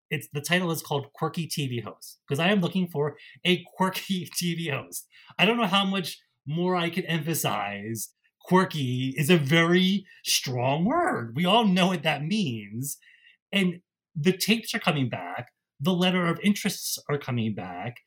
it's 0.09 0.27
the 0.33 0.41
title 0.41 0.71
is 0.71 0.81
called 0.81 1.11
Quirky 1.13 1.47
TV 1.47 1.83
Host 1.83 2.19
because 2.27 2.39
I 2.39 2.49
am 2.49 2.61
looking 2.61 2.87
for 2.87 3.17
a 3.45 3.63
quirky 3.75 4.29
TV 4.41 4.71
host. 4.71 5.07
I 5.37 5.45
don't 5.45 5.57
know 5.57 5.65
how 5.65 5.85
much 5.85 6.19
more 6.45 6.75
I 6.75 6.89
can 6.89 7.05
emphasize 7.05 8.09
quirky 8.47 9.13
is 9.17 9.29
a 9.29 9.37
very 9.37 10.05
strong 10.23 10.85
word. 10.85 11.35
We 11.35 11.45
all 11.45 11.65
know 11.65 11.87
what 11.87 12.03
that 12.03 12.23
means. 12.23 12.97
And 13.51 13.81
the 14.15 14.31
tapes 14.31 14.73
are 14.73 14.79
coming 14.79 15.09
back, 15.09 15.49
the 15.79 15.93
letter 15.93 16.25
of 16.25 16.39
interests 16.43 16.97
are 17.09 17.17
coming 17.17 17.53
back, 17.53 17.97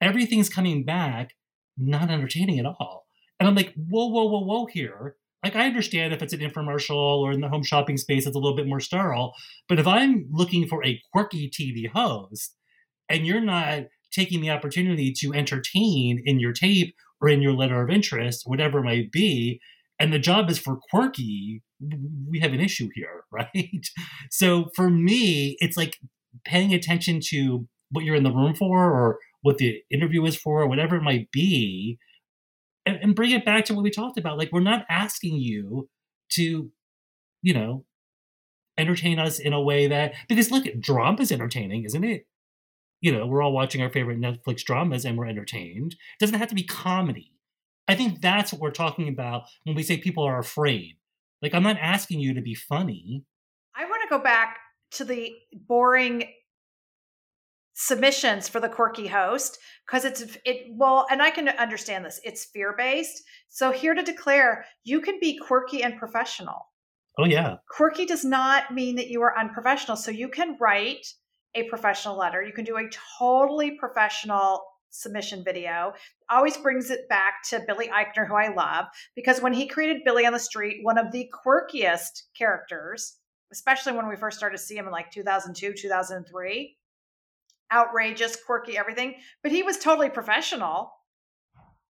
everything's 0.00 0.48
coming 0.48 0.84
back, 0.84 1.30
not 1.78 2.10
entertaining 2.10 2.58
at 2.58 2.66
all. 2.66 3.06
And 3.38 3.48
I'm 3.48 3.54
like, 3.54 3.72
whoa, 3.74 4.06
whoa, 4.06 4.24
whoa, 4.24 4.44
whoa, 4.44 4.66
here. 4.66 5.16
Like, 5.42 5.56
I 5.56 5.66
understand 5.66 6.12
if 6.12 6.22
it's 6.22 6.32
an 6.32 6.40
infomercial 6.40 7.20
or 7.20 7.32
in 7.32 7.40
the 7.40 7.48
home 7.48 7.62
shopping 7.62 7.96
space, 7.96 8.26
it's 8.26 8.36
a 8.36 8.38
little 8.38 8.56
bit 8.56 8.66
more 8.66 8.80
sterile. 8.80 9.34
But 9.68 9.78
if 9.78 9.86
I'm 9.86 10.26
looking 10.30 10.66
for 10.66 10.84
a 10.84 11.00
quirky 11.12 11.50
TV 11.50 11.90
host 11.90 12.56
and 13.08 13.26
you're 13.26 13.40
not 13.40 13.84
taking 14.10 14.40
the 14.40 14.50
opportunity 14.50 15.12
to 15.18 15.34
entertain 15.34 16.22
in 16.24 16.40
your 16.40 16.52
tape 16.52 16.94
or 17.20 17.28
in 17.28 17.42
your 17.42 17.52
letter 17.52 17.82
of 17.82 17.90
interest, 17.90 18.44
whatever 18.46 18.78
it 18.78 18.84
might 18.84 19.12
be, 19.12 19.60
and 19.98 20.12
the 20.12 20.18
job 20.18 20.50
is 20.50 20.58
for 20.58 20.78
quirky, 20.90 21.62
we 22.28 22.40
have 22.40 22.52
an 22.52 22.60
issue 22.60 22.88
here, 22.94 23.24
right? 23.30 23.86
So 24.30 24.66
for 24.74 24.90
me, 24.90 25.56
it's 25.60 25.76
like 25.76 25.98
paying 26.44 26.74
attention 26.74 27.20
to 27.28 27.68
what 27.90 28.04
you're 28.04 28.16
in 28.16 28.24
the 28.24 28.32
room 28.32 28.54
for 28.54 28.90
or 28.90 29.18
what 29.42 29.58
the 29.58 29.82
interview 29.90 30.24
is 30.24 30.36
for 30.36 30.62
or 30.62 30.66
whatever 30.66 30.96
it 30.96 31.02
might 31.02 31.30
be 31.30 31.98
and, 32.86 32.98
and 33.00 33.14
bring 33.14 33.30
it 33.30 33.44
back 33.44 33.64
to 33.66 33.74
what 33.74 33.84
we 33.84 33.90
talked 33.90 34.18
about. 34.18 34.38
Like 34.38 34.50
we're 34.52 34.60
not 34.60 34.86
asking 34.88 35.36
you 35.36 35.88
to 36.32 36.70
you 37.42 37.54
know 37.54 37.84
entertain 38.78 39.18
us 39.18 39.38
in 39.38 39.52
a 39.52 39.60
way 39.60 39.86
that 39.86 40.14
because 40.28 40.50
look 40.50 40.64
drama 40.80 41.20
is 41.20 41.30
entertaining 41.30 41.84
isn't 41.84 42.04
it? 42.04 42.26
You 43.00 43.12
know 43.12 43.26
we're 43.26 43.42
all 43.42 43.52
watching 43.52 43.82
our 43.82 43.90
favorite 43.90 44.20
netflix 44.20 44.64
dramas 44.64 45.04
and 45.04 45.16
we're 45.16 45.26
entertained. 45.26 45.92
It 45.92 46.20
doesn't 46.20 46.38
have 46.38 46.48
to 46.48 46.54
be 46.54 46.64
comedy 46.64 47.33
I 47.86 47.94
think 47.94 48.20
that's 48.20 48.52
what 48.52 48.60
we're 48.60 48.70
talking 48.70 49.08
about 49.08 49.44
when 49.64 49.76
we 49.76 49.82
say 49.82 49.98
people 49.98 50.24
are 50.24 50.38
afraid. 50.38 50.96
Like, 51.42 51.54
I'm 51.54 51.62
not 51.62 51.76
asking 51.78 52.20
you 52.20 52.34
to 52.34 52.40
be 52.40 52.54
funny. 52.54 53.24
I 53.76 53.84
want 53.84 54.02
to 54.02 54.08
go 54.08 54.22
back 54.22 54.58
to 54.92 55.04
the 55.04 55.32
boring 55.52 56.24
submissions 57.74 58.48
for 58.48 58.60
the 58.60 58.68
quirky 58.68 59.08
host 59.08 59.58
because 59.84 60.04
it's 60.04 60.38
it 60.44 60.66
well 60.70 61.06
and 61.10 61.20
i 61.20 61.28
can 61.28 61.48
understand 61.48 62.04
this 62.04 62.20
it's 62.22 62.44
fear 62.44 62.72
based 62.78 63.24
so 63.48 63.72
here 63.72 63.94
to 63.94 64.02
declare 64.02 64.64
you 64.84 65.00
can 65.00 65.18
be 65.20 65.36
quirky 65.36 65.82
and 65.82 65.98
professional 65.98 66.68
oh 67.18 67.24
yeah 67.24 67.56
quirky 67.68 68.06
does 68.06 68.24
not 68.24 68.72
mean 68.72 68.94
that 68.94 69.08
you 69.08 69.20
are 69.22 69.36
unprofessional 69.36 69.96
so 69.96 70.12
you 70.12 70.28
can 70.28 70.56
write 70.60 71.04
a 71.56 71.64
professional 71.64 72.16
letter 72.16 72.40
you 72.40 72.52
can 72.52 72.64
do 72.64 72.76
a 72.76 72.88
totally 73.18 73.72
professional 73.72 74.62
submission 74.94 75.42
video 75.44 75.92
always 76.30 76.56
brings 76.56 76.90
it 76.90 77.08
back 77.08 77.42
to 77.42 77.62
billy 77.66 77.88
eichner 77.88 78.26
who 78.26 78.34
i 78.34 78.48
love 78.54 78.86
because 79.14 79.40
when 79.40 79.52
he 79.52 79.66
created 79.66 80.02
billy 80.04 80.26
on 80.26 80.32
the 80.32 80.38
street 80.38 80.78
one 80.82 80.98
of 80.98 81.12
the 81.12 81.30
quirkiest 81.44 82.22
characters 82.36 83.18
especially 83.52 83.92
when 83.92 84.08
we 84.08 84.16
first 84.16 84.38
started 84.38 84.56
to 84.56 84.62
see 84.62 84.76
him 84.76 84.86
in 84.86 84.92
like 84.92 85.10
2002 85.10 85.72
2003 85.74 86.76
outrageous, 87.72 88.36
quirky, 88.36 88.78
everything, 88.78 89.14
but 89.42 89.52
he 89.52 89.62
was 89.62 89.78
totally 89.78 90.08
professional. 90.08 90.92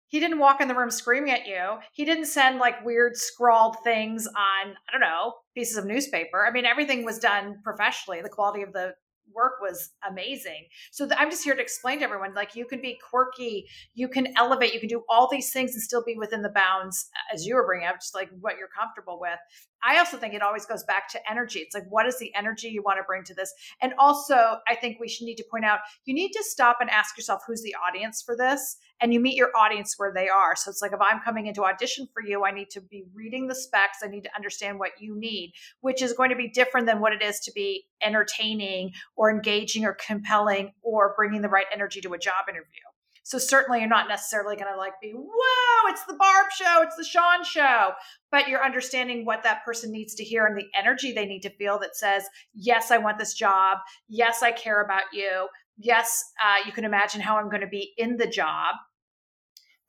He 0.08 0.20
didn't 0.20 0.40
walk 0.40 0.62
in 0.62 0.68
the 0.68 0.76
room 0.76 0.90
screaming 0.90 1.32
at 1.32 1.48
you. 1.48 1.80
He 1.92 2.06
didn't 2.06 2.26
send 2.26 2.60
like 2.60 2.86
weird 2.86 3.18
scrawled 3.18 3.78
things 3.84 4.26
on, 4.26 4.36
I 4.36 4.92
don't 4.92 5.02
know, 5.02 5.34
pieces 5.54 5.78
of 5.78 5.86
newspaper. 5.86 6.46
I 6.46 6.52
mean, 6.52 6.66
everything 6.66 7.04
was 7.04 7.20
done 7.20 7.60
professionally. 7.64 8.22
The 8.22 8.30
quality 8.30 8.64
of 8.64 8.72
the 8.72 8.94
work 9.34 9.54
was 9.62 9.92
amazing. 10.10 10.66
So 10.92 11.08
I'm 11.18 11.30
just 11.30 11.44
here 11.44 11.56
to 11.56 11.62
explain 11.62 12.00
to 12.00 12.06
everyone 12.06 12.34
like 12.34 12.56
you 12.56 12.66
can 12.66 12.82
be 12.82 13.00
quirky, 13.10 13.68
you 13.94 14.08
can 14.08 14.36
elevate, 14.36 14.74
you 14.74 14.80
can 14.80 14.90
do 14.90 15.04
all 15.10 15.30
these 15.30 15.52
things 15.52 15.74
and 15.74 15.82
still 15.82 16.04
be 16.04 16.16
within 16.18 16.42
the 16.42 16.50
bounds 16.50 17.10
as 17.34 17.46
you 17.46 17.56
were 17.56 17.66
bringing 17.66 17.88
up, 17.88 17.96
just 17.96 18.16
like 18.16 18.30
what 18.40 18.58
you're 18.58 18.70
comfortable 18.78 19.20
with. 19.20 19.40
I 19.84 20.00
also 20.00 20.18
think 20.18 20.34
it 20.34 20.42
always 20.42 20.66
goes 20.66 20.84
back 20.84 21.10
to 21.10 21.32
energy. 21.32 21.60
It's 21.60 21.76
like, 21.76 21.86
what 21.90 22.08
is 22.08 22.18
the 22.20 22.34
energy 22.36 22.70
you 22.70 22.82
want 22.82 22.98
to 22.98 23.04
bring 23.04 23.24
to 23.26 23.34
this? 23.34 23.54
And 23.82 23.94
also, 24.00 24.58
I 24.68 24.76
think 24.76 25.00
we 25.00 25.08
should 25.08 25.26
need 25.26 25.36
to 25.36 25.46
point 25.50 25.66
out 25.66 25.80
you 26.06 26.14
need 26.14 26.32
to 26.32 26.44
stop 26.44 26.78
and 26.82 26.90
ask 26.90 27.18
yourself 27.18 27.42
who's 27.46 27.62
the 27.62 27.76
audience 27.76 28.22
for 28.22 28.36
this, 28.36 28.78
and 29.00 29.14
you 29.14 29.20
meet 29.20 29.36
your 29.36 29.52
audience 29.56 29.94
where 29.98 30.12
they 30.14 30.28
are. 30.30 30.56
So 30.56 30.72
it's 30.72 30.82
like, 30.82 30.94
if 30.94 31.00
I'm 31.02 31.22
coming 31.22 31.48
into 31.48 31.64
audition 31.64 32.08
for 32.14 32.24
you, 32.24 32.44
I 32.46 32.52
need 32.52 32.70
to 32.72 32.82
be 32.82 33.06
reading 33.14 33.48
the 33.48 33.56
specs, 33.56 34.00
I 34.04 34.08
need 34.08 34.24
to 34.24 34.36
understand 34.36 34.80
what 34.80 34.92
you 35.00 35.16
need, 35.18 35.54
which 35.82 36.02
is 36.02 36.14
going 36.14 36.32
to 36.32 36.36
be 36.36 36.50
different 36.50 36.88
than 36.88 37.00
what 37.00 37.14
it 37.14 37.22
is 37.22 37.40
to 37.42 37.52
be 37.54 37.86
entertaining 38.02 38.92
or 39.16 39.30
engaging 39.30 39.86
or 39.86 39.94
compelling 39.94 40.72
or 40.82 41.14
bringing 41.16 41.42
the 41.42 41.50
right 41.50 41.68
energy 41.74 42.02
to 42.02 42.14
a 42.14 42.18
job 42.18 42.46
interview. 42.50 42.87
So 43.28 43.38
certainly 43.40 43.80
you're 43.80 43.90
not 43.90 44.08
necessarily 44.08 44.56
going 44.56 44.72
to 44.72 44.78
like 44.78 44.94
be, 45.02 45.12
whoa, 45.12 45.90
it's 45.90 46.06
the 46.06 46.14
Barb 46.14 46.46
show, 46.50 46.82
it's 46.82 46.96
the 46.96 47.04
Sean 47.04 47.44
show, 47.44 47.90
but 48.32 48.48
you're 48.48 48.64
understanding 48.64 49.26
what 49.26 49.44
that 49.44 49.66
person 49.66 49.92
needs 49.92 50.16
to 50.16 50.24
hear 50.24 50.46
and 50.46 50.58
the 50.58 50.68
energy 50.74 51.12
they 51.12 51.26
need 51.26 51.42
to 51.42 51.50
feel 51.50 51.78
that 51.80 51.98
says, 51.98 52.24
yes, 52.54 52.90
I 52.90 53.00
want 53.00 53.20
this 53.20 53.34
job. 53.34 53.80
Yes, 54.08 54.44
I 54.44 54.54
care 54.54 54.82
about 54.82 55.04
you. 55.12 55.50
Yes, 55.78 56.24
uh, 56.42 56.66
you 56.66 56.72
can 56.72 56.86
imagine 56.86 57.20
how 57.20 57.36
I'm 57.36 57.50
going 57.50 57.60
to 57.60 57.68
be 57.68 57.92
in 57.98 58.16
the 58.16 58.28
job. 58.28 58.76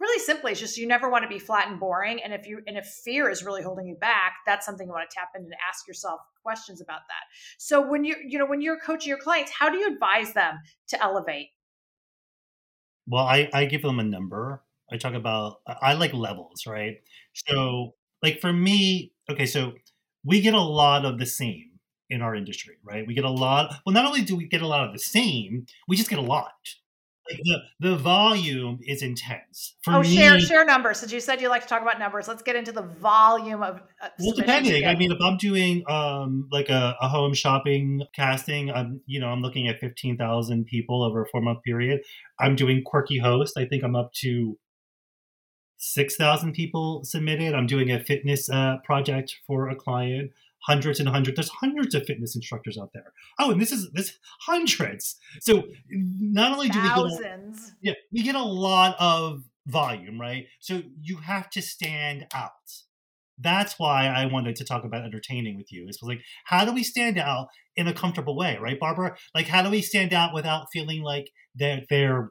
Really 0.01 0.19
simply, 0.19 0.51
it's 0.51 0.61
just 0.61 0.77
you 0.77 0.89
never 0.89 1.09
want 1.09 1.23
to 1.23 1.29
be 1.29 1.39
flat 1.39 1.69
and 1.69 1.79
boring. 1.79 2.21
And 2.21 2.35
if 2.35 2.45
you 2.45 2.61
and 2.67 2.77
if 2.77 2.87
fear 3.05 3.31
is 3.31 3.45
really 3.45 3.63
holding 3.63 3.87
you 3.87 3.95
back, 3.95 4.35
that's 4.47 4.67
something 4.67 4.89
you 4.89 4.93
want 4.93 5.09
to 5.09 5.15
tap 5.15 5.29
in 5.37 5.43
and 5.43 5.53
ask 5.69 5.87
yourself 5.87 6.21
questions 6.43 6.81
about 6.81 7.03
that. 7.07 7.23
So 7.59 7.89
when 7.89 8.05
you're, 8.05 8.21
you 8.21 8.39
know, 8.39 8.47
when 8.47 8.61
you're 8.61 8.81
coaching 8.81 9.11
your 9.11 9.19
clients, 9.19 9.53
how 9.57 9.71
do 9.71 9.79
you 9.79 9.87
advise 9.87 10.33
them 10.33 10.59
to 10.89 11.01
elevate? 11.01 11.51
Well, 13.09 13.25
I, 13.25 13.49
I 13.53 13.65
give 13.65 13.83
them 13.83 13.99
a 13.99 14.05
number. 14.05 14.63
I 14.91 14.97
talk 14.97 15.15
about 15.15 15.61
I 15.67 15.95
like 15.95 16.15
levels, 16.15 16.67
right? 16.67 16.97
So 17.49 17.95
like 18.23 18.41
for 18.41 18.53
me, 18.53 19.13
okay, 19.31 19.47
so 19.47 19.75
we 20.25 20.41
get 20.41 20.55
a 20.55 20.61
lot 20.61 21.05
of 21.05 21.19
the 21.19 21.27
same 21.27 21.71
in 22.11 22.23
our 22.23 22.35
industry, 22.35 22.77
right? 22.83 23.07
We 23.07 23.15
get 23.15 23.25
a 23.25 23.31
lot. 23.31 23.75
Well, 23.85 23.93
not 23.93 24.07
only 24.07 24.23
do 24.23 24.37
we 24.37 24.47
get 24.47 24.63
a 24.63 24.67
lot 24.67 24.87
of 24.87 24.93
the 24.93 24.99
same, 24.99 25.67
we 25.89 25.97
just 25.97 26.11
get 26.11 26.19
a 26.19 26.23
lot 26.23 26.53
the 27.29 27.59
the 27.81 27.97
volume 27.97 28.79
is 28.87 29.03
intense. 29.03 29.75
For 29.83 29.95
oh, 29.95 30.01
me, 30.03 30.17
share 30.17 30.39
share 30.41 30.65
numbers. 30.65 30.99
Since 31.01 31.13
you 31.13 31.21
said 31.21 31.41
you 31.41 31.49
like 31.49 31.63
to 31.63 31.69
talk 31.69 31.83
about 31.83 31.99
numbers, 31.99 32.29
let's 32.29 32.43
get 32.43 32.57
into 32.57 32.73
the 32.73 32.83
volume 32.83 33.63
of. 33.63 33.81
Uh, 34.01 34.09
well, 34.19 34.35
depending. 34.35 34.87
I 34.87 34.95
mean, 34.95 35.13
if 35.13 35.19
I'm 35.21 35.37
doing 35.37 35.85
um 35.89 36.49
like 36.51 36.69
a, 36.69 36.97
a 37.01 37.09
home 37.09 37.35
shopping 37.35 38.03
casting, 38.15 38.71
I'm 38.71 39.01
you 39.07 39.21
know 39.21 39.29
I'm 39.29 39.43
looking 39.43 39.69
at 39.69 39.81
fifteen 39.81 40.17
thousand 40.17 40.67
people 40.67 41.03
over 41.03 41.23
a 41.23 41.27
four 41.29 41.41
month 41.41 41.63
period. 41.63 42.01
I'm 42.39 42.57
doing 42.57 42.83
quirky 42.85 43.19
host. 43.19 43.57
I 43.57 43.67
think 43.67 43.83
I'm 43.83 43.97
up 43.97 44.13
to. 44.21 44.59
6,000 45.81 46.55
people 46.55 47.05
submitted. 47.05 47.55
I'm 47.55 47.69
doing 47.69 47.93
a 47.93 48.03
fitness 48.03 48.51
uh, 48.51 48.79
project 48.85 49.37
for 49.47 49.69
a 49.69 49.77
client 49.77 50.33
hundreds 50.69 51.01
and 51.01 51.09
hundreds. 51.09 51.37
There's 51.37 51.49
hundreds 51.49 51.95
of 51.95 52.05
fitness 52.05 52.37
instructors 52.37 52.79
out 52.79 52.91
there. 52.93 53.13
Oh, 53.41 53.51
and 53.51 53.61
this 53.61 53.73
is 53.73 53.91
this 53.95 54.19
hundreds. 54.43 55.17
So 55.41 55.65
not 55.91 56.53
only 56.53 56.69
do 56.69 56.79
Thousands. 56.79 57.73
we 57.83 57.89
get 57.89 57.97
a, 57.97 57.99
yeah 57.99 58.07
we 58.13 58.23
get 58.23 58.35
a 58.35 58.43
lot 58.43 58.95
of 59.01 59.43
volume, 59.67 60.21
right? 60.21 60.47
So 60.61 60.83
you 61.01 61.17
have 61.19 61.49
to 61.51 61.63
stand 61.63 62.27
out. 62.35 62.51
That's 63.41 63.79
why 63.79 64.07
I 64.09 64.27
wanted 64.27 64.57
to 64.57 64.65
talk 64.65 64.85
about 64.85 65.05
entertaining 65.05 65.57
with 65.57 65.73
you. 65.73 65.87
It's 65.89 66.03
like 66.03 66.21
how 66.45 66.65
do 66.65 66.73
we 66.73 66.83
stand 66.83 67.19
out 67.19 67.49
in 67.75 67.89
a 67.89 67.95
comfortable 67.95 68.37
way, 68.37 68.59
right, 68.61 68.79
Barbara? 68.79 69.17
Like 69.35 69.47
how 69.47 69.63
do 69.63 69.71
we 69.71 69.81
stand 69.81 70.13
out 70.13 70.35
without 70.35 70.67
feeling 70.73 71.03
like 71.03 71.31
that 71.57 71.85
they're, 71.89 72.09
they're 72.11 72.31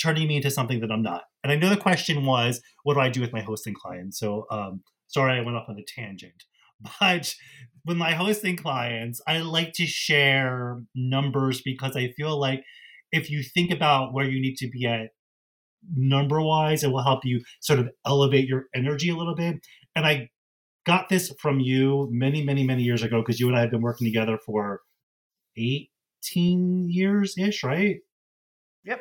turning 0.00 0.28
me 0.28 0.36
into 0.36 0.50
something 0.50 0.80
that 0.80 0.92
I'm 0.92 1.02
not? 1.02 1.24
And 1.42 1.50
I 1.50 1.56
know 1.56 1.70
the 1.70 1.76
question 1.76 2.24
was, 2.26 2.60
what 2.84 2.94
do 2.94 3.00
I 3.00 3.08
do 3.08 3.20
with 3.20 3.32
my 3.32 3.40
hosting 3.40 3.74
clients? 3.74 4.18
So 4.20 4.44
um, 4.50 4.82
sorry, 5.08 5.38
I 5.38 5.42
went 5.42 5.56
off 5.56 5.68
on 5.68 5.78
a 5.78 6.00
tangent. 6.00 6.44
But 7.00 7.34
with 7.84 7.96
my 7.96 8.12
hosting 8.12 8.56
clients, 8.56 9.20
I 9.26 9.38
like 9.38 9.72
to 9.74 9.86
share 9.86 10.82
numbers 10.94 11.62
because 11.62 11.96
I 11.96 12.12
feel 12.16 12.38
like 12.38 12.62
if 13.12 13.30
you 13.30 13.42
think 13.42 13.70
about 13.70 14.12
where 14.12 14.28
you 14.28 14.40
need 14.40 14.56
to 14.56 14.68
be 14.68 14.86
at 14.86 15.10
number 15.94 16.40
wise, 16.40 16.84
it 16.84 16.90
will 16.90 17.02
help 17.02 17.24
you 17.24 17.42
sort 17.60 17.78
of 17.78 17.88
elevate 18.06 18.46
your 18.46 18.66
energy 18.74 19.10
a 19.10 19.16
little 19.16 19.34
bit. 19.34 19.56
And 19.96 20.06
I 20.06 20.30
got 20.86 21.08
this 21.08 21.32
from 21.40 21.60
you 21.60 22.08
many, 22.10 22.44
many, 22.44 22.64
many 22.64 22.82
years 22.82 23.02
ago 23.02 23.20
because 23.20 23.40
you 23.40 23.48
and 23.48 23.56
I 23.56 23.60
have 23.60 23.70
been 23.70 23.82
working 23.82 24.06
together 24.06 24.38
for 24.44 24.80
18 25.56 26.88
years 26.88 27.34
ish, 27.38 27.64
right? 27.64 27.96
Yep. 28.84 29.00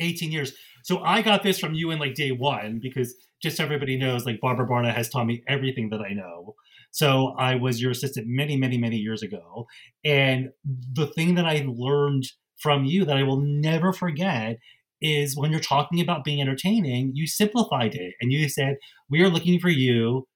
18 0.00 0.32
years. 0.32 0.52
So 0.84 1.00
I 1.00 1.22
got 1.22 1.42
this 1.42 1.58
from 1.58 1.74
you 1.74 1.90
in 1.90 1.98
like 1.98 2.14
day 2.14 2.30
one 2.30 2.78
because 2.82 3.14
just 3.42 3.56
so 3.56 3.64
everybody 3.64 3.96
knows, 3.96 4.26
like 4.26 4.40
Barbara 4.40 4.68
Barna 4.68 4.92
has 4.94 5.08
taught 5.08 5.26
me 5.26 5.42
everything 5.48 5.90
that 5.90 6.00
I 6.00 6.12
know. 6.12 6.54
So 6.90 7.34
I 7.38 7.54
was 7.56 7.80
your 7.80 7.90
assistant 7.90 8.26
many, 8.28 8.56
many, 8.56 8.78
many 8.78 8.96
years 8.96 9.22
ago. 9.22 9.66
And 10.04 10.48
the 10.64 11.06
thing 11.06 11.34
that 11.36 11.46
I 11.46 11.64
learned 11.66 12.24
from 12.58 12.84
you 12.84 13.04
that 13.04 13.16
I 13.16 13.22
will 13.22 13.40
never 13.40 13.92
forget 13.92 14.58
is 15.00 15.36
when 15.36 15.52
you're 15.52 15.60
talking 15.60 16.00
about 16.00 16.24
being 16.24 16.40
entertaining, 16.40 17.12
you 17.14 17.26
simplified 17.26 17.94
it 17.94 18.14
and 18.20 18.32
you 18.32 18.48
said, 18.48 18.76
We 19.08 19.22
are 19.22 19.28
looking 19.28 19.60
for 19.60 19.68
you 19.68 20.26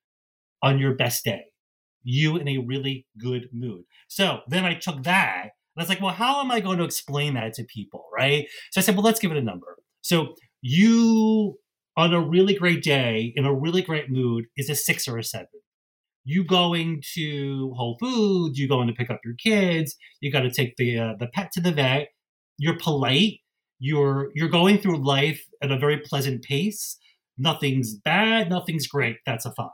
on 0.63 0.79
your 0.79 0.95
best 0.95 1.25
day, 1.25 1.47
you 2.05 2.37
in 2.37 2.49
a 2.49 2.59
really 2.59 3.07
good 3.19 3.49
mood. 3.53 3.83
So 4.09 4.41
then 4.49 4.65
I 4.65 4.75
took 4.75 5.03
that 5.03 5.43
and 5.43 5.51
I 5.79 5.83
was 5.83 5.89
like, 5.89 6.01
Well, 6.01 6.15
how 6.15 6.41
am 6.41 6.51
I 6.53 6.61
going 6.61 6.79
to 6.79 6.85
explain 6.85 7.35
that 7.35 7.55
to 7.55 7.65
people? 7.65 8.05
Right. 8.15 8.47
So 8.71 8.81
I 8.81 8.85
said, 8.85 8.95
Well, 8.95 9.05
let's 9.05 9.21
give 9.21 9.33
it 9.33 9.37
a 9.37 9.43
number. 9.43 9.79
So 10.03 10.37
you 10.61 11.59
on 11.97 12.15
a 12.15 12.21
really 12.21 12.55
great 12.55 12.83
day 12.83 13.33
in 13.37 13.45
a 13.45 13.53
really 13.53 13.83
great 13.83 14.11
mood 14.11 14.47
is 14.57 14.71
a 14.71 14.75
six 14.75 15.07
or 15.09 15.19
a 15.19 15.25
seven 15.25 15.49
you 16.25 16.45
going 16.45 17.03
to 17.15 17.73
Whole 17.77 17.97
Foods, 17.99 18.59
you 18.59 18.69
going 18.69 18.89
to 18.89 18.95
pick 18.95 19.11
up 19.11 19.21
your 19.25 19.35
kids, 19.35 19.97
you 20.21 20.31
got 20.31 20.43
to 20.43 20.51
take 20.51 20.77
the 20.77 20.99
uh, 20.99 21.15
the 21.19 21.27
pet 21.29 21.51
to 21.53 21.61
the 21.61 21.73
vet. 21.73 22.09
You're 22.59 22.79
polite. 22.79 23.41
You're 23.79 24.31
you're 24.35 24.49
going 24.49 24.79
through 24.79 25.05
life 25.05 25.43
at 25.63 25.73
a 25.73 25.79
very 25.79 25.99
pleasant 25.99 26.43
pace. 26.43 26.99
Nothing's 27.39 27.95
bad. 27.95 28.51
Nothing's 28.51 28.87
great. 28.87 29.17
That's 29.27 29.47
a 29.47 29.53
five. 29.53 29.71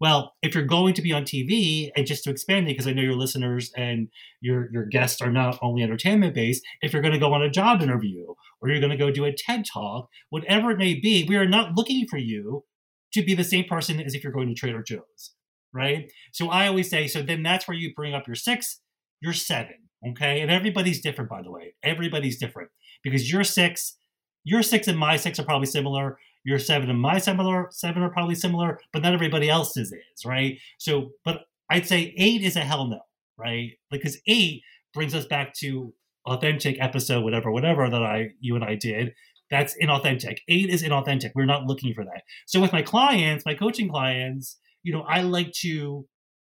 Well, 0.00 0.32
if 0.40 0.54
you're 0.54 0.64
going 0.64 0.94
to 0.94 1.02
be 1.02 1.12
on 1.12 1.24
TV, 1.24 1.90
and 1.94 2.06
just 2.06 2.24
to 2.24 2.30
expand 2.30 2.66
it, 2.66 2.72
because 2.72 2.86
I 2.86 2.94
know 2.94 3.02
your 3.02 3.14
listeners 3.14 3.70
and 3.76 4.08
your 4.40 4.68
your 4.72 4.86
guests 4.86 5.20
are 5.20 5.30
not 5.30 5.58
only 5.62 5.82
entertainment 5.82 6.34
based, 6.34 6.62
if 6.82 6.92
you're 6.92 7.02
going 7.02 7.14
to 7.14 7.20
go 7.20 7.34
on 7.34 7.42
a 7.42 7.50
job 7.50 7.82
interview 7.82 8.26
or 8.60 8.68
you're 8.68 8.80
going 8.80 8.90
to 8.90 8.96
go 8.96 9.10
do 9.10 9.24
a 9.24 9.32
TED 9.32 9.64
talk, 9.70 10.08
whatever 10.30 10.70
it 10.72 10.78
may 10.78 10.94
be, 10.94 11.24
we 11.28 11.36
are 11.36 11.48
not 11.48 11.76
looking 11.76 12.06
for 12.08 12.18
you 12.18 12.64
to 13.12 13.22
be 13.22 13.34
the 13.34 13.44
same 13.44 13.64
person 13.64 14.00
as 14.00 14.14
if 14.14 14.24
you're 14.24 14.32
going 14.32 14.48
to 14.48 14.54
Trader 14.54 14.82
Joe's 14.82 15.32
right? 15.72 16.10
So 16.32 16.48
I 16.48 16.66
always 16.66 16.90
say, 16.90 17.06
so 17.06 17.22
then 17.22 17.42
that's 17.42 17.66
where 17.68 17.76
you 17.76 17.94
bring 17.94 18.14
up 18.14 18.26
your 18.26 18.36
six, 18.36 18.80
your 19.20 19.32
seven, 19.32 19.76
okay? 20.08 20.40
And 20.40 20.50
everybody's 20.50 21.00
different, 21.00 21.30
by 21.30 21.42
the 21.42 21.50
way. 21.50 21.74
Everybody's 21.82 22.38
different 22.38 22.70
because 23.02 23.30
your 23.30 23.44
six, 23.44 23.96
your 24.44 24.62
six 24.62 24.88
and 24.88 24.98
my 24.98 25.16
six 25.16 25.38
are 25.38 25.44
probably 25.44 25.66
similar. 25.66 26.18
Your 26.44 26.58
seven 26.58 26.88
and 26.88 27.00
my 27.00 27.18
similar 27.18 27.68
seven 27.70 28.02
are 28.02 28.10
probably 28.10 28.34
similar, 28.34 28.80
but 28.92 29.02
not 29.02 29.12
everybody 29.12 29.50
else's 29.50 29.92
is, 29.92 30.24
right? 30.24 30.58
So, 30.78 31.10
but 31.24 31.42
I'd 31.68 31.86
say 31.86 32.14
eight 32.16 32.42
is 32.42 32.56
a 32.56 32.60
hell 32.60 32.86
no, 32.86 33.00
right? 33.36 33.72
Because 33.90 34.18
eight 34.26 34.62
brings 34.94 35.14
us 35.14 35.26
back 35.26 35.54
to 35.56 35.92
authentic 36.26 36.80
episode, 36.80 37.22
whatever, 37.22 37.50
whatever 37.50 37.88
that 37.88 38.02
I 38.02 38.30
you 38.40 38.54
and 38.54 38.64
I 38.64 38.74
did. 38.74 39.12
That's 39.50 39.76
inauthentic. 39.82 40.38
Eight 40.48 40.70
is 40.70 40.82
inauthentic. 40.82 41.32
We're 41.34 41.44
not 41.44 41.66
looking 41.66 41.92
for 41.92 42.04
that. 42.04 42.22
So 42.46 42.60
with 42.60 42.72
my 42.72 42.82
clients, 42.82 43.44
my 43.44 43.54
coaching 43.54 43.88
clients, 43.88 44.56
you 44.82 44.92
know, 44.92 45.02
I 45.02 45.22
like 45.22 45.52
to 45.60 46.06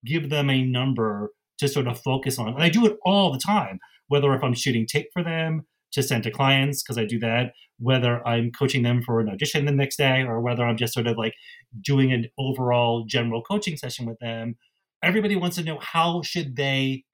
give 0.05 0.31
them 0.31 0.51
a 0.51 0.63
number 0.65 1.33
to 1.59 1.69
sort 1.69 1.89
of 1.89 2.01
focus 2.01 2.39
on. 2.39 2.49
And 2.49 2.63
I 2.63 2.69
do 2.69 2.87
it 2.87 2.97
all 3.05 3.33
the 3.33 3.39
time. 3.39 3.81
whether 4.09 4.35
if 4.35 4.43
I'm 4.43 4.55
shooting 4.55 4.87
tape 4.87 5.09
for 5.13 5.23
them 5.23 5.67
to 5.93 6.03
send 6.03 6.23
to 6.25 6.31
clients, 6.31 6.83
because 6.83 6.97
I 6.97 7.05
do 7.05 7.19
that, 7.19 7.53
whether 7.79 8.27
I'm 8.27 8.51
coaching 8.51 8.83
them 8.83 9.03
for 9.03 9.21
an 9.21 9.29
audition 9.29 9.67
the 9.67 9.73
next 9.73 9.97
day, 9.97 10.23
or 10.23 10.41
whether 10.41 10.65
I'm 10.65 10.79
just 10.79 10.95
sort 10.95 11.07
of 11.07 11.19
like 11.19 11.35
doing 11.83 12.13
an 12.13 12.27
overall 12.39 13.05
general 13.07 13.43
coaching 13.43 13.77
session 13.77 14.07
with 14.07 14.19
them. 14.19 14.57
Everybody 15.03 15.37
wants 15.37 15.57
to 15.57 15.63
know 15.63 15.79
how 15.79 16.23
should 16.23 16.57
they 16.57 17.05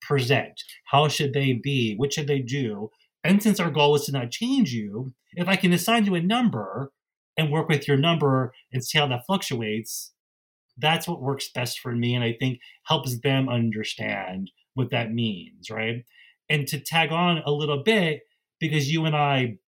present? 0.00 0.62
How 0.86 1.08
should 1.08 1.34
they 1.34 1.52
be? 1.52 1.94
What 1.96 2.12
should 2.12 2.28
they 2.28 2.40
do? 2.40 2.90
And 3.24 3.42
since 3.42 3.60
our 3.60 3.70
goal 3.70 3.94
is 3.94 4.06
to 4.06 4.12
not 4.12 4.30
change 4.30 4.72
you, 4.72 5.12
if 5.34 5.48
I 5.48 5.56
can 5.56 5.72
assign 5.72 6.06
you 6.06 6.14
a 6.14 6.22
number 6.22 6.92
and 7.36 7.52
work 7.52 7.68
with 7.68 7.86
your 7.86 7.96
number 7.96 8.52
and 8.72 8.84
see 8.84 8.98
how 8.98 9.06
that 9.08 9.26
fluctuates, 9.26 10.12
that's 10.78 11.08
what 11.08 11.20
works 11.20 11.50
best 11.54 11.80
for 11.80 11.92
me. 11.92 12.14
And 12.14 12.24
I 12.24 12.34
think 12.38 12.60
helps 12.84 13.18
them 13.20 13.48
understand 13.48 14.50
what 14.74 14.90
that 14.90 15.12
means, 15.12 15.70
right? 15.70 16.04
And 16.48 16.66
to 16.68 16.80
tag 16.80 17.12
on 17.12 17.42
a 17.44 17.50
little 17.50 17.82
bit, 17.82 18.20
because 18.60 18.90
you 18.90 19.04
and 19.04 19.14
I, 19.14 19.58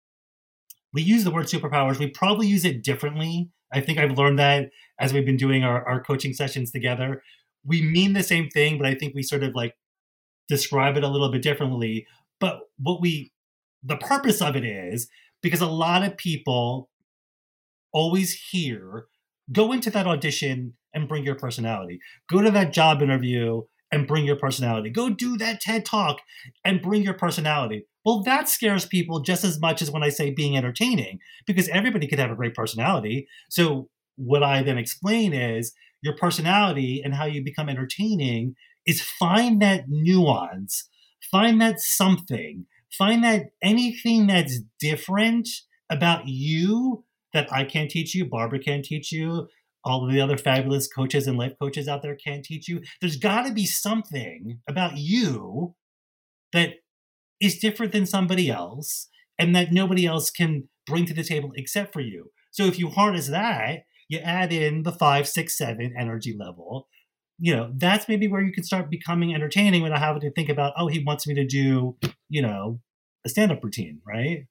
we 0.93 1.03
use 1.03 1.25
the 1.25 1.31
word 1.31 1.47
superpowers, 1.47 1.99
we 1.99 2.09
probably 2.09 2.47
use 2.47 2.65
it 2.65 2.83
differently. 2.83 3.51
I 3.73 3.81
think 3.81 3.99
I've 3.99 4.17
learned 4.17 4.39
that 4.39 4.71
as 4.99 5.13
we've 5.13 5.27
been 5.27 5.37
doing 5.37 5.65
our, 5.65 5.87
our 5.89 6.03
coaching 6.03 6.33
sessions 6.33 6.71
together. 6.71 7.23
We 7.65 7.83
mean 7.83 8.15
the 8.15 8.23
same 8.23 8.49
thing, 8.49 8.79
but 8.79 8.87
I 8.87 8.95
think 8.95 9.15
we 9.15 9.23
sort 9.23 9.43
of 9.43 9.55
like 9.55 9.75
describe 10.49 10.97
it 10.97 11.05
a 11.05 11.09
little 11.09 11.31
bit 11.31 11.43
differently. 11.43 12.07
But 12.41 12.61
what 12.79 13.01
we, 13.01 13.33
the 13.83 13.97
purpose 13.97 14.41
of 14.41 14.57
it 14.57 14.65
is 14.65 15.09
because 15.43 15.61
a 15.61 15.67
lot 15.67 16.03
of 16.03 16.17
people 16.17 16.89
always 17.93 18.33
hear 18.51 19.07
go 19.53 19.73
into 19.73 19.91
that 19.91 20.07
audition 20.07 20.75
and 20.95 21.09
bring 21.09 21.25
your 21.25 21.35
personality, 21.35 22.01
go 22.29 22.41
to 22.41 22.51
that 22.51 22.73
job 22.73 23.03
interview 23.03 23.63
and 23.93 24.07
bring 24.07 24.25
your 24.25 24.37
personality, 24.37 24.91
go 24.91 25.09
do 25.09 25.37
that 25.37 25.61
TED 25.61 25.85
talk 25.85 26.21
and 26.65 26.83
bring 26.83 27.03
your 27.03 27.15
personality. 27.15 27.87
Well, 28.05 28.23
that 28.23 28.49
scares 28.49 28.87
people 28.87 29.21
just 29.21 29.45
as 29.45 29.61
much 29.61 29.83
as 29.83 29.91
when 29.91 30.03
I 30.03 30.09
say 30.09 30.31
being 30.31 30.57
entertaining, 30.57 31.19
because 31.47 31.69
everybody 31.69 32.07
could 32.07 32.19
have 32.19 32.31
a 32.31 32.37
great 32.37 32.55
personality. 32.55 33.27
So, 33.51 33.89
what 34.17 34.43
I 34.43 34.63
then 34.63 34.79
explain 34.79 35.33
is 35.33 35.73
your 36.03 36.17
personality 36.17 37.01
and 37.05 37.15
how 37.15 37.25
you 37.25 37.43
become 37.43 37.69
entertaining 37.69 38.55
is 38.87 39.03
find 39.03 39.61
that 39.63 39.85
nuance, 39.89 40.89
find 41.31 41.61
that 41.61 41.81
something, 41.81 42.67
find 42.97 43.23
that 43.25 43.51
anything 43.63 44.27
that's 44.27 44.61
different 44.79 45.49
about 45.91 46.27
you 46.27 47.05
that 47.33 47.53
I 47.53 47.65
can't 47.65 47.91
teach 47.91 48.15
you, 48.15 48.25
Barbara 48.25 48.59
can't 48.59 48.85
teach 48.85 49.13
you, 49.13 49.49
all 49.85 50.05
of 50.05 50.13
the 50.13 50.21
other 50.21 50.37
fabulous 50.37 50.89
coaches 50.89 51.27
and 51.27 51.39
life 51.39 51.55
coaches 51.61 51.89
out 51.89 52.03
there 52.03 52.17
can't 52.17 52.45
teach 52.45 52.69
you. 52.69 52.83
There's 53.01 53.17
got 53.17 53.47
to 53.47 53.53
be 53.53 53.67
something 53.67 54.61
about 54.69 54.97
you 54.97 55.75
that 56.53 56.75
is 57.41 57.59
different 57.59 57.93
than 57.93 58.07
somebody 58.07 58.51
else 58.51 59.09
and 59.39 59.55
that 59.57 59.73
nobody 59.73 60.07
else 60.07 60.31
can 60.31 60.69
bring 60.87 61.07
to 61.07 61.15
the 61.15 61.25
table 61.25 61.53
except 61.55 61.93
for 61.93 62.01
you. 62.01 62.31
So 62.51 62.65
if 62.65 62.79
you 62.79 62.91
harness 62.91 63.29
that, 63.29 63.85
you 64.09 64.19
add 64.19 64.53
in 64.53 64.83
the 64.83 64.93
five, 64.93 65.29
six, 65.29 65.57
seven 65.57 65.95
energy 65.99 66.37
level, 66.39 66.89
you 67.39 67.57
know, 67.57 67.73
that's 67.77 68.09
maybe 68.09 68.29
where 68.29 68.43
you 68.43 68.53
can 68.53 68.65
start 68.65 68.91
becoming 68.91 69.35
entertaining 69.35 69.83
without 69.83 70.01
having 70.01 70.21
to 70.21 70.33
think 70.33 70.51
about, 70.51 70.75
oh, 70.77 70.89
he 70.89 71.03
wants 71.03 71.27
me 71.27 71.35
to 71.35 71.47
do, 71.47 71.97
you 72.29 72.43
know, 72.43 72.81
a 73.25 73.29
stand-up 73.29 73.65
routine, 73.65 74.01
right? 74.07 74.47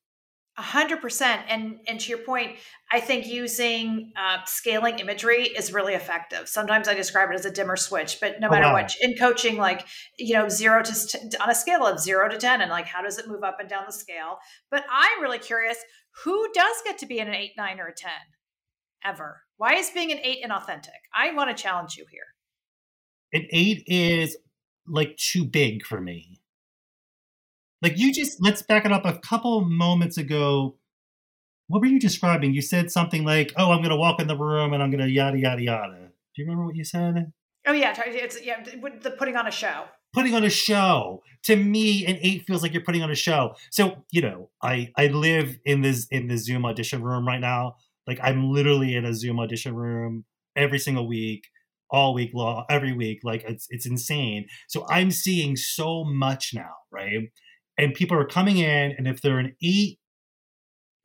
A 0.59 0.61
hundred 0.61 1.01
percent, 1.01 1.41
and 1.49 1.79
and 1.87 1.99
to 2.01 2.09
your 2.09 2.19
point, 2.19 2.57
I 2.91 2.99
think 2.99 3.25
using 3.25 4.11
uh, 4.15 4.43
scaling 4.45 4.99
imagery 4.99 5.47
is 5.47 5.73
really 5.73 5.93
effective. 5.93 6.47
Sometimes 6.47 6.87
I 6.87 6.93
describe 6.93 7.31
it 7.31 7.35
as 7.35 7.45
a 7.45 7.51
dimmer 7.51 7.77
switch, 7.77 8.19
but 8.19 8.39
no 8.39 8.47
oh, 8.47 8.51
matter 8.51 8.65
wow. 8.65 8.73
what, 8.73 8.93
in 9.01 9.15
coaching, 9.15 9.57
like 9.57 9.87
you 10.17 10.35
know, 10.35 10.49
zero 10.49 10.83
to 10.83 11.37
on 11.41 11.49
a 11.49 11.55
scale 11.55 11.87
of 11.87 11.99
zero 11.99 12.29
to 12.29 12.37
ten, 12.37 12.61
and 12.61 12.69
like 12.69 12.85
how 12.85 13.01
does 13.01 13.17
it 13.17 13.27
move 13.27 13.43
up 13.43 13.57
and 13.59 13.69
down 13.69 13.83
the 13.87 13.93
scale? 13.93 14.37
But 14.69 14.83
I'm 14.91 15.23
really 15.23 15.39
curious, 15.39 15.77
who 16.23 16.47
does 16.53 16.75
get 16.83 16.99
to 16.99 17.07
be 17.07 17.19
an 17.19 17.33
eight, 17.33 17.53
nine, 17.57 17.79
or 17.79 17.87
a 17.87 17.95
ten 17.95 18.11
ever? 19.03 19.41
Why 19.57 19.75
is 19.75 19.89
being 19.89 20.11
an 20.11 20.19
eight 20.21 20.43
inauthentic? 20.45 20.99
I 21.15 21.33
want 21.33 21.55
to 21.55 21.63
challenge 21.63 21.95
you 21.95 22.05
here 22.11 22.35
an 23.33 23.47
eight 23.51 23.83
is 23.87 24.37
like 24.87 25.15
too 25.17 25.45
big 25.45 25.85
for 25.85 26.01
me. 26.01 26.38
Like 27.81 27.97
you 27.97 28.13
just 28.13 28.41
let's 28.41 28.61
back 28.61 28.85
it 28.85 28.91
up 28.91 29.05
a 29.05 29.17
couple 29.17 29.61
moments 29.61 30.17
ago. 30.17 30.77
What 31.67 31.81
were 31.81 31.87
you 31.87 31.99
describing? 31.99 32.53
You 32.53 32.61
said 32.61 32.91
something 32.91 33.23
like, 33.23 33.53
"Oh, 33.55 33.71
I'm 33.71 33.79
going 33.79 33.91
to 33.91 33.95
walk 33.95 34.19
in 34.19 34.27
the 34.27 34.37
room 34.37 34.73
and 34.73 34.81
I'm 34.81 34.91
going 34.91 35.03
to 35.03 35.09
yada 35.09 35.37
yada 35.37 35.61
yada." 35.61 35.97
Do 36.35 36.41
you 36.41 36.45
remember 36.45 36.65
what 36.65 36.75
you 36.75 36.83
said? 36.83 37.31
Oh 37.67 37.73
yeah, 37.73 37.93
it's 38.05 38.41
yeah, 38.41 38.63
the 38.63 39.11
putting 39.11 39.35
on 39.35 39.47
a 39.47 39.51
show. 39.51 39.85
Putting 40.13 40.33
on 40.33 40.43
a 40.43 40.49
show. 40.49 41.21
To 41.43 41.55
me, 41.55 42.05
an 42.05 42.17
eight 42.21 42.43
feels 42.45 42.63
like 42.63 42.73
you're 42.73 42.83
putting 42.83 43.03
on 43.03 43.11
a 43.11 43.15
show. 43.15 43.55
So 43.71 44.03
you 44.11 44.21
know, 44.21 44.49
I 44.61 44.91
I 44.97 45.07
live 45.07 45.57
in 45.65 45.81
this 45.81 46.07
in 46.09 46.27
the 46.27 46.37
Zoom 46.37 46.65
audition 46.65 47.03
room 47.03 47.27
right 47.27 47.39
now. 47.39 47.75
Like 48.07 48.19
I'm 48.23 48.51
literally 48.51 48.95
in 48.95 49.05
a 49.05 49.13
Zoom 49.13 49.39
audition 49.39 49.75
room 49.75 50.25
every 50.55 50.79
single 50.79 51.07
week 51.07 51.43
all 51.91 52.13
week 52.13 52.31
long, 52.33 52.65
every 52.69 52.93
week. 52.93 53.19
Like 53.23 53.43
it's 53.47 53.67
it's 53.69 53.85
insane. 53.85 54.47
So 54.67 54.85
I'm 54.89 55.11
seeing 55.11 55.55
so 55.55 56.03
much 56.03 56.51
now, 56.53 56.73
right? 56.91 57.29
And 57.79 57.93
people 57.93 58.17
are 58.17 58.25
coming 58.25 58.57
in, 58.57 58.93
and 58.97 59.07
if 59.07 59.21
they're 59.21 59.39
an 59.39 59.55
eight, 59.63 59.99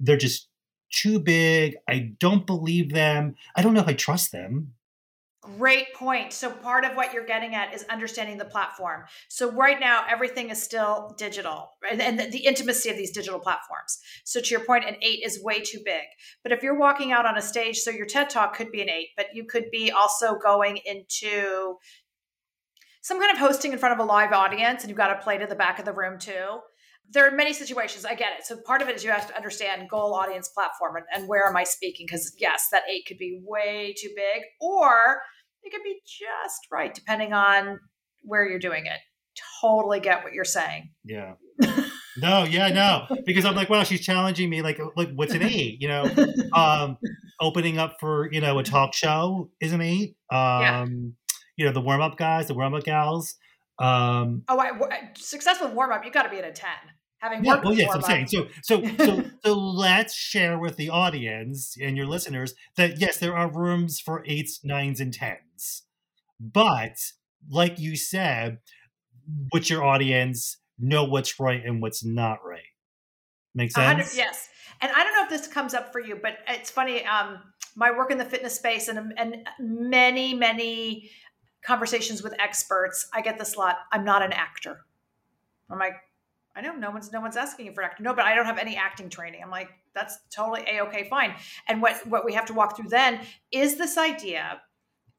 they're 0.00 0.16
just 0.16 0.48
too 0.92 1.20
big. 1.20 1.76
I 1.88 2.14
don't 2.18 2.46
believe 2.46 2.92
them. 2.92 3.37
I 3.54 3.62
don't 3.62 3.74
know 3.74 3.80
if 3.80 3.87
I 3.87 3.94
trust 3.94 4.32
them. 4.32 4.72
Great 5.58 5.92
point. 5.94 6.32
So, 6.32 6.50
part 6.50 6.84
of 6.84 6.96
what 6.96 7.12
you're 7.12 7.26
getting 7.26 7.54
at 7.54 7.74
is 7.74 7.84
understanding 7.90 8.38
the 8.38 8.46
platform. 8.46 9.04
So, 9.28 9.52
right 9.52 9.78
now, 9.78 10.04
everything 10.08 10.48
is 10.48 10.60
still 10.60 11.14
digital 11.18 11.68
and, 11.88 12.00
and 12.00 12.18
the, 12.18 12.26
the, 12.28 12.46
intimacy 12.46 12.88
of 12.88 12.96
these 12.96 13.10
digital 13.10 13.38
platforms. 13.38 13.98
So, 14.24 14.40
to 14.40 14.50
your 14.50 14.64
point, 14.64 14.87
an 14.87 14.96
eight 15.02 15.20
is 15.22 15.44
way 15.44 15.60
too 15.60 15.80
big. 15.84 16.04
But 16.42 16.52
if 16.52 16.62
you're 16.62 16.78
walking 16.78 17.12
out 17.12 17.26
on 17.26 17.37
a 17.37 17.42
stage, 17.42 17.76
so 17.76 17.90
your 17.90 18.06
TED 18.06 18.30
Talk 18.30 18.56
could 18.56 18.72
be 18.72 18.80
an 18.80 18.88
eight, 18.88 19.08
but 19.18 19.26
you 19.34 19.44
could 19.44 19.70
be 19.70 19.92
also 19.92 20.38
going 20.38 20.78
into 20.87 21.76
some 23.05 23.21
kind 23.21 23.31
of 23.31 23.37
hosting 23.37 23.71
in 23.71 23.79
front 23.79 23.93
of 23.93 23.99
a 23.99 24.11
live 24.11 24.33
audience 24.33 24.83
and 24.83 24.88
you've 24.88 24.97
got 24.97 25.09
to 25.09 25.23
play 25.23 25.37
to 25.37 25.47
the 25.47 25.55
back 25.55 25.79
of 25.79 25.85
the 25.85 25.93
room 25.93 26.19
too. 26.19 26.61
There 27.11 27.29
are 27.29 27.31
many 27.31 27.53
situations 27.53 28.07
i 28.07 28.14
get 28.14 28.33
it. 28.38 28.47
So 28.47 28.57
part 28.64 28.81
of 28.81 28.88
it 28.88 28.97
is 28.97 29.05
you 29.05 29.11
have 29.11 29.29
to 29.29 29.37
understand 29.37 29.90
goal 29.90 30.14
audience 30.14 30.49
platform 30.49 30.97
and, 30.97 31.05
and 31.14 31.29
where 31.29 31.47
am 31.47 31.55
i 31.55 31.64
speaking? 31.64 32.07
Because 32.09 32.35
yes 32.38 32.69
that 32.73 32.85
eight 32.90 33.05
could 33.07 33.19
be 33.19 33.43
way 33.45 33.95
too 34.01 34.09
big 34.17 34.45
or 34.59 35.21
it 35.62 35.71
could 35.71 35.83
be 35.85 36.01
just 36.07 36.61
right 36.73 36.95
depending 36.95 37.35
on 37.35 37.79
where 38.23 38.49
you're 38.49 38.59
doing 38.59 38.87
it. 38.87 39.01
Totally 39.61 40.01
get 40.01 40.25
what 40.25 40.33
you're 40.33 40.45
saying. 40.45 40.90
Yeah. 41.05 41.35
No 42.17 42.45
yeah 42.45 42.69
no 42.69 43.09
because 43.27 43.45
i'm 43.45 43.57
like 43.57 43.69
wow, 43.69 43.83
she's 43.83 44.01
challenging 44.01 44.49
me 44.49 44.62
like 44.62 44.79
like 44.95 45.11
what's 45.17 45.35
an 45.35 45.43
eight? 45.43 45.83
You 45.83 45.88
know? 45.88 46.11
Um 46.55 46.97
opening 47.40 47.77
up 47.77 47.97
for 47.99 48.33
you 48.33 48.40
know 48.40 48.57
a 48.61 48.62
talk 48.62 48.95
show 48.95 49.51
is 49.61 49.73
an 49.73 49.81
eight. 49.81 50.17
Um 50.31 50.38
yeah. 50.62 50.87
You 51.57 51.64
know 51.64 51.73
the 51.73 51.81
warm-up 51.81 52.17
guys 52.17 52.49
the 52.49 52.55
warm-up 52.55 52.85
gals 52.85 53.37
um, 53.79 54.45
oh, 54.49 54.59
I, 54.59 55.11
successful 55.17 55.69
warm 55.69 55.90
up, 55.90 56.05
you 56.05 56.12
got 56.12 56.23
to 56.25 56.29
be 56.29 56.38
at 56.38 56.45
a 56.45 56.53
ten. 56.53 56.71
Having 57.19 57.45
yeah, 57.45 57.61
well, 57.64 57.75
yes, 57.75 57.90
I'm 57.93 58.03
saying 58.03 58.27
so. 58.29 58.47
So, 58.62 58.85
so, 58.99 59.25
so 59.45 59.55
let's 59.55 60.14
share 60.14 60.59
with 60.59 60.77
the 60.77 60.90
audience 60.90 61.75
and 61.81 61.97
your 61.97 62.07
listeners 62.07 62.55
that 62.77 63.01
yes, 63.01 63.19
there 63.19 63.37
are 63.37 63.51
rooms 63.51 63.99
for 63.99 64.23
eights, 64.27 64.61
nines, 64.62 65.01
and 65.01 65.12
tens, 65.12 65.83
but 66.38 66.97
like 67.51 67.79
you 67.79 67.97
said, 67.97 68.59
with 69.53 69.71
your 69.71 69.83
audience, 69.83 70.59
know 70.79 71.05
what's 71.05 71.40
right 71.40 71.64
and 71.64 71.81
what's 71.81 72.05
not 72.05 72.38
right. 72.45 72.61
Makes 73.55 73.75
sense. 73.75 74.17
Yes, 74.17 74.49
and 74.81 74.93
I 74.95 75.03
don't 75.03 75.14
know 75.14 75.25
if 75.25 75.31
this 75.31 75.49
comes 75.49 75.75
up 75.75 75.93
for 75.93 76.01
you, 76.01 76.19
but 76.21 76.38
it's 76.47 76.71
funny. 76.71 77.05
Um, 77.07 77.38
my 77.77 77.90
work 77.90 78.11
in 78.11 78.19
the 78.19 78.25
fitness 78.25 78.55
space 78.55 78.88
and 78.88 79.14
and 79.17 79.49
many 79.59 80.35
many 80.35 81.11
conversations 81.64 82.22
with 82.22 82.35
experts, 82.38 83.09
I 83.12 83.20
get 83.20 83.38
this 83.38 83.55
a 83.55 83.59
lot. 83.59 83.79
I'm 83.92 84.05
not 84.05 84.22
an 84.22 84.33
actor. 84.33 84.85
I'm 85.70 85.79
like, 85.79 85.96
I 86.57 86.61
know 86.61 86.74
no 86.74 86.90
one's 86.90 87.11
no 87.12 87.20
one's 87.20 87.37
asking 87.37 87.66
you 87.66 87.72
for 87.72 87.83
actor. 87.83 88.03
No, 88.03 88.14
but 88.14 88.24
I 88.24 88.35
don't 88.35 88.46
have 88.46 88.59
any 88.59 88.77
acting 88.77 89.09
training. 89.09 89.40
I'm 89.42 89.50
like, 89.50 89.70
that's 89.94 90.18
totally 90.31 90.64
a 90.68 90.83
okay, 90.85 91.09
fine. 91.09 91.35
And 91.66 91.83
what 91.83 92.07
what 92.07 92.24
we 92.24 92.35
have 92.35 92.46
to 92.46 92.55
walk 92.55 92.77
through 92.77 92.90
then 92.90 93.20
is 93.50 93.77
this 93.77 93.98
idea 93.98 94.61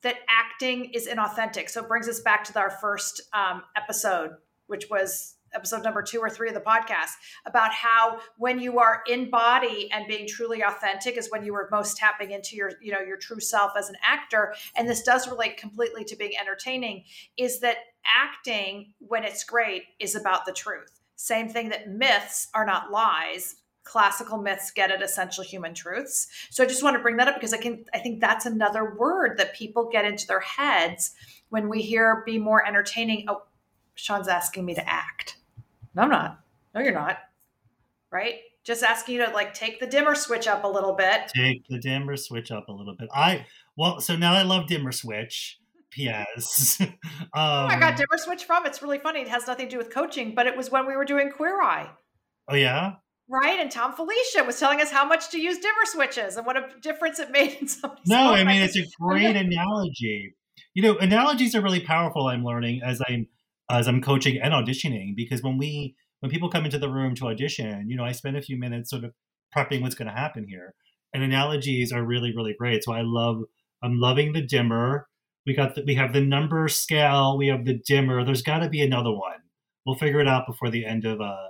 that 0.03 0.17
acting 0.29 0.91
is 0.93 1.07
inauthentic. 1.07 1.69
So 1.69 1.81
it 1.81 1.87
brings 1.87 2.07
us 2.07 2.21
back 2.21 2.43
to 2.45 2.59
our 2.59 2.69
first 2.69 3.21
um, 3.33 3.63
episode, 3.75 4.31
which 4.67 4.89
was 4.89 5.34
episode 5.55 5.83
number 5.83 6.01
two 6.01 6.19
or 6.19 6.29
three 6.29 6.49
of 6.49 6.53
the 6.53 6.61
podcast 6.61 7.11
about 7.45 7.71
how 7.73 8.19
when 8.37 8.59
you 8.59 8.79
are 8.79 9.01
in 9.07 9.29
body 9.29 9.89
and 9.91 10.07
being 10.07 10.27
truly 10.27 10.61
authentic 10.61 11.17
is 11.17 11.29
when 11.31 11.43
you 11.43 11.55
are 11.55 11.67
most 11.71 11.97
tapping 11.97 12.31
into 12.31 12.55
your 12.55 12.71
you 12.81 12.91
know 12.91 12.99
your 12.99 13.17
true 13.17 13.39
self 13.39 13.71
as 13.77 13.89
an 13.89 13.95
actor. 14.03 14.53
And 14.75 14.87
this 14.87 15.03
does 15.03 15.27
relate 15.27 15.57
completely 15.57 16.03
to 16.05 16.15
being 16.15 16.33
entertaining 16.39 17.03
is 17.37 17.59
that 17.61 17.77
acting 18.05 18.93
when 18.99 19.23
it's 19.23 19.43
great 19.43 19.83
is 19.99 20.15
about 20.15 20.45
the 20.45 20.53
truth. 20.53 21.01
Same 21.15 21.49
thing 21.49 21.69
that 21.69 21.89
myths 21.89 22.49
are 22.53 22.65
not 22.65 22.91
lies. 22.91 23.55
Classical 23.83 24.39
myths 24.39 24.71
get 24.71 24.91
at 24.91 25.01
essential 25.01 25.43
human 25.43 25.73
truths. 25.73 26.27
So 26.49 26.63
i 26.63 26.67
just 26.67 26.83
want 26.83 26.95
to 26.95 27.01
bring 27.01 27.17
that 27.17 27.27
up 27.27 27.35
because 27.35 27.53
i 27.53 27.57
can 27.57 27.85
i 27.93 27.99
think 27.99 28.19
that's 28.19 28.45
another 28.45 28.95
word 28.95 29.37
that 29.37 29.55
people 29.55 29.89
get 29.91 30.05
into 30.05 30.27
their 30.27 30.39
heads 30.39 31.13
when 31.49 31.69
we 31.69 31.81
hear 31.81 32.23
be 32.25 32.37
more 32.37 32.65
entertaining. 32.65 33.25
Oh 33.27 33.43
sean's 33.95 34.27
asking 34.27 34.65
me 34.65 34.75
to 34.75 34.89
act 34.89 35.37
No, 35.95 36.03
I'm 36.03 36.09
not. 36.09 36.39
No, 36.73 36.81
you're 36.81 36.93
not. 36.93 37.17
Right? 38.11 38.35
Just 38.63 38.83
asking 38.83 39.15
you 39.15 39.25
to 39.25 39.31
like 39.31 39.53
take 39.53 39.79
the 39.79 39.87
dimmer 39.87 40.15
switch 40.15 40.47
up 40.47 40.63
a 40.63 40.67
little 40.67 40.93
bit. 40.93 41.31
Take 41.33 41.67
the 41.67 41.79
dimmer 41.79 42.17
switch 42.17 42.51
up 42.51 42.67
a 42.67 42.71
little 42.71 42.95
bit. 42.95 43.09
I 43.13 43.45
well, 43.77 44.01
so 44.01 44.15
now 44.15 44.33
I 44.33 44.43
love 44.43 44.67
dimmer 44.67 44.91
switch. 44.91 45.59
P.S. 45.91 46.77
um, 46.81 46.89
oh, 47.33 47.67
I 47.67 47.79
got 47.79 47.95
dimmer 47.95 48.17
switch 48.17 48.43
from. 48.43 48.65
It's 48.65 48.81
really 48.81 48.99
funny. 48.99 49.21
It 49.21 49.29
has 49.29 49.47
nothing 49.47 49.67
to 49.67 49.71
do 49.71 49.77
with 49.77 49.93
coaching, 49.93 50.35
but 50.35 50.45
it 50.45 50.57
was 50.57 50.69
when 50.69 50.85
we 50.85 50.95
were 50.95 51.05
doing 51.05 51.31
Queer 51.31 51.61
Eye. 51.61 51.89
Oh 52.49 52.55
yeah. 52.55 52.95
Right, 53.27 53.59
and 53.59 53.71
Thom 53.71 53.93
Filicia 53.93 54.43
was 54.43 54.59
telling 54.59 54.81
us 54.81 54.91
how 54.91 55.05
much 55.05 55.29
to 55.29 55.39
use 55.39 55.57
dimmer 55.57 55.85
switches 55.85 56.37
and 56.37 56.45
what 56.45 56.57
a 56.57 56.67
difference 56.81 57.17
it 57.19 57.31
made 57.31 57.57
in 57.59 57.67
somebody's 57.67 58.07
No, 58.07 58.33
I 58.33 58.43
mean 58.43 58.61
it's 58.61 58.77
a 58.77 58.85
great 58.99 59.35
analogy. 59.35 60.35
You 60.73 60.83
know, 60.83 60.97
analogies 60.97 61.55
are 61.55 61.61
really 61.61 61.79
powerful. 61.79 62.27
I'm 62.27 62.43
learning 62.43 62.81
as 62.83 63.01
I'm 63.07 63.27
as 63.69 63.87
I'm 63.87 64.01
coaching 64.01 64.39
and 64.41 64.53
auditioning 64.53 65.15
because 65.15 65.41
when 65.41 65.57
we 65.57 65.95
when 66.19 66.31
people 66.31 66.49
come 66.49 66.65
into 66.65 66.79
the 66.79 66.89
room 66.89 67.13
to 67.15 67.27
audition, 67.27 67.89
you 67.89 67.97
know, 67.97 68.03
I 68.03 68.11
spend 68.11 68.37
a 68.37 68.41
few 68.41 68.57
minutes 68.57 68.89
sort 68.89 69.03
of 69.03 69.13
prepping 69.55 69.81
what's 69.81 69.95
going 69.95 70.07
to 70.07 70.13
happen 70.13 70.45
here, 70.47 70.73
and 71.13 71.23
analogies 71.23 71.91
are 71.91 72.03
really 72.03 72.35
really 72.35 72.55
great. 72.57 72.83
So 72.83 72.93
I 72.93 73.01
love 73.03 73.43
I'm 73.83 73.99
loving 73.99 74.33
the 74.33 74.41
dimmer. 74.41 75.07
We 75.45 75.53
got 75.53 75.75
the, 75.75 75.83
we 75.85 75.95
have 75.95 76.13
the 76.13 76.21
number 76.21 76.67
scale. 76.67 77.37
We 77.37 77.47
have 77.47 77.65
the 77.65 77.79
dimmer. 77.85 78.23
There's 78.25 78.41
got 78.41 78.59
to 78.59 78.69
be 78.69 78.81
another 78.81 79.11
one. 79.11 79.37
We'll 79.85 79.95
figure 79.95 80.19
it 80.19 80.27
out 80.27 80.47
before 80.47 80.71
the 80.71 80.85
end 80.85 81.05
of 81.05 81.21
uh 81.21 81.49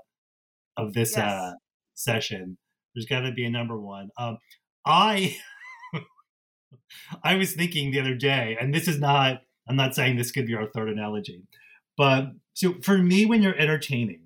of 0.78 0.94
this 0.94 1.16
yes. 1.16 1.20
uh 1.20 1.52
session. 1.94 2.58
There's 2.94 3.06
got 3.06 3.22
to 3.22 3.32
be 3.32 3.46
a 3.46 3.50
number 3.50 3.80
one. 3.80 4.10
Um, 4.18 4.38
I 4.86 5.38
I 7.24 7.36
was 7.36 7.54
thinking 7.54 7.92
the 7.92 8.00
other 8.00 8.16
day, 8.16 8.58
and 8.60 8.74
this 8.74 8.88
is 8.88 9.00
not. 9.00 9.42
I'm 9.68 9.76
not 9.76 9.96
saying 9.96 10.16
this 10.16 10.32
could 10.32 10.46
be 10.46 10.54
our 10.54 10.68
third 10.68 10.90
analogy, 10.90 11.42
but 11.98 12.32
so 12.54 12.76
for 12.82 12.98
me, 12.98 13.26
when 13.26 13.42
you're 13.42 13.58
entertaining, 13.58 14.22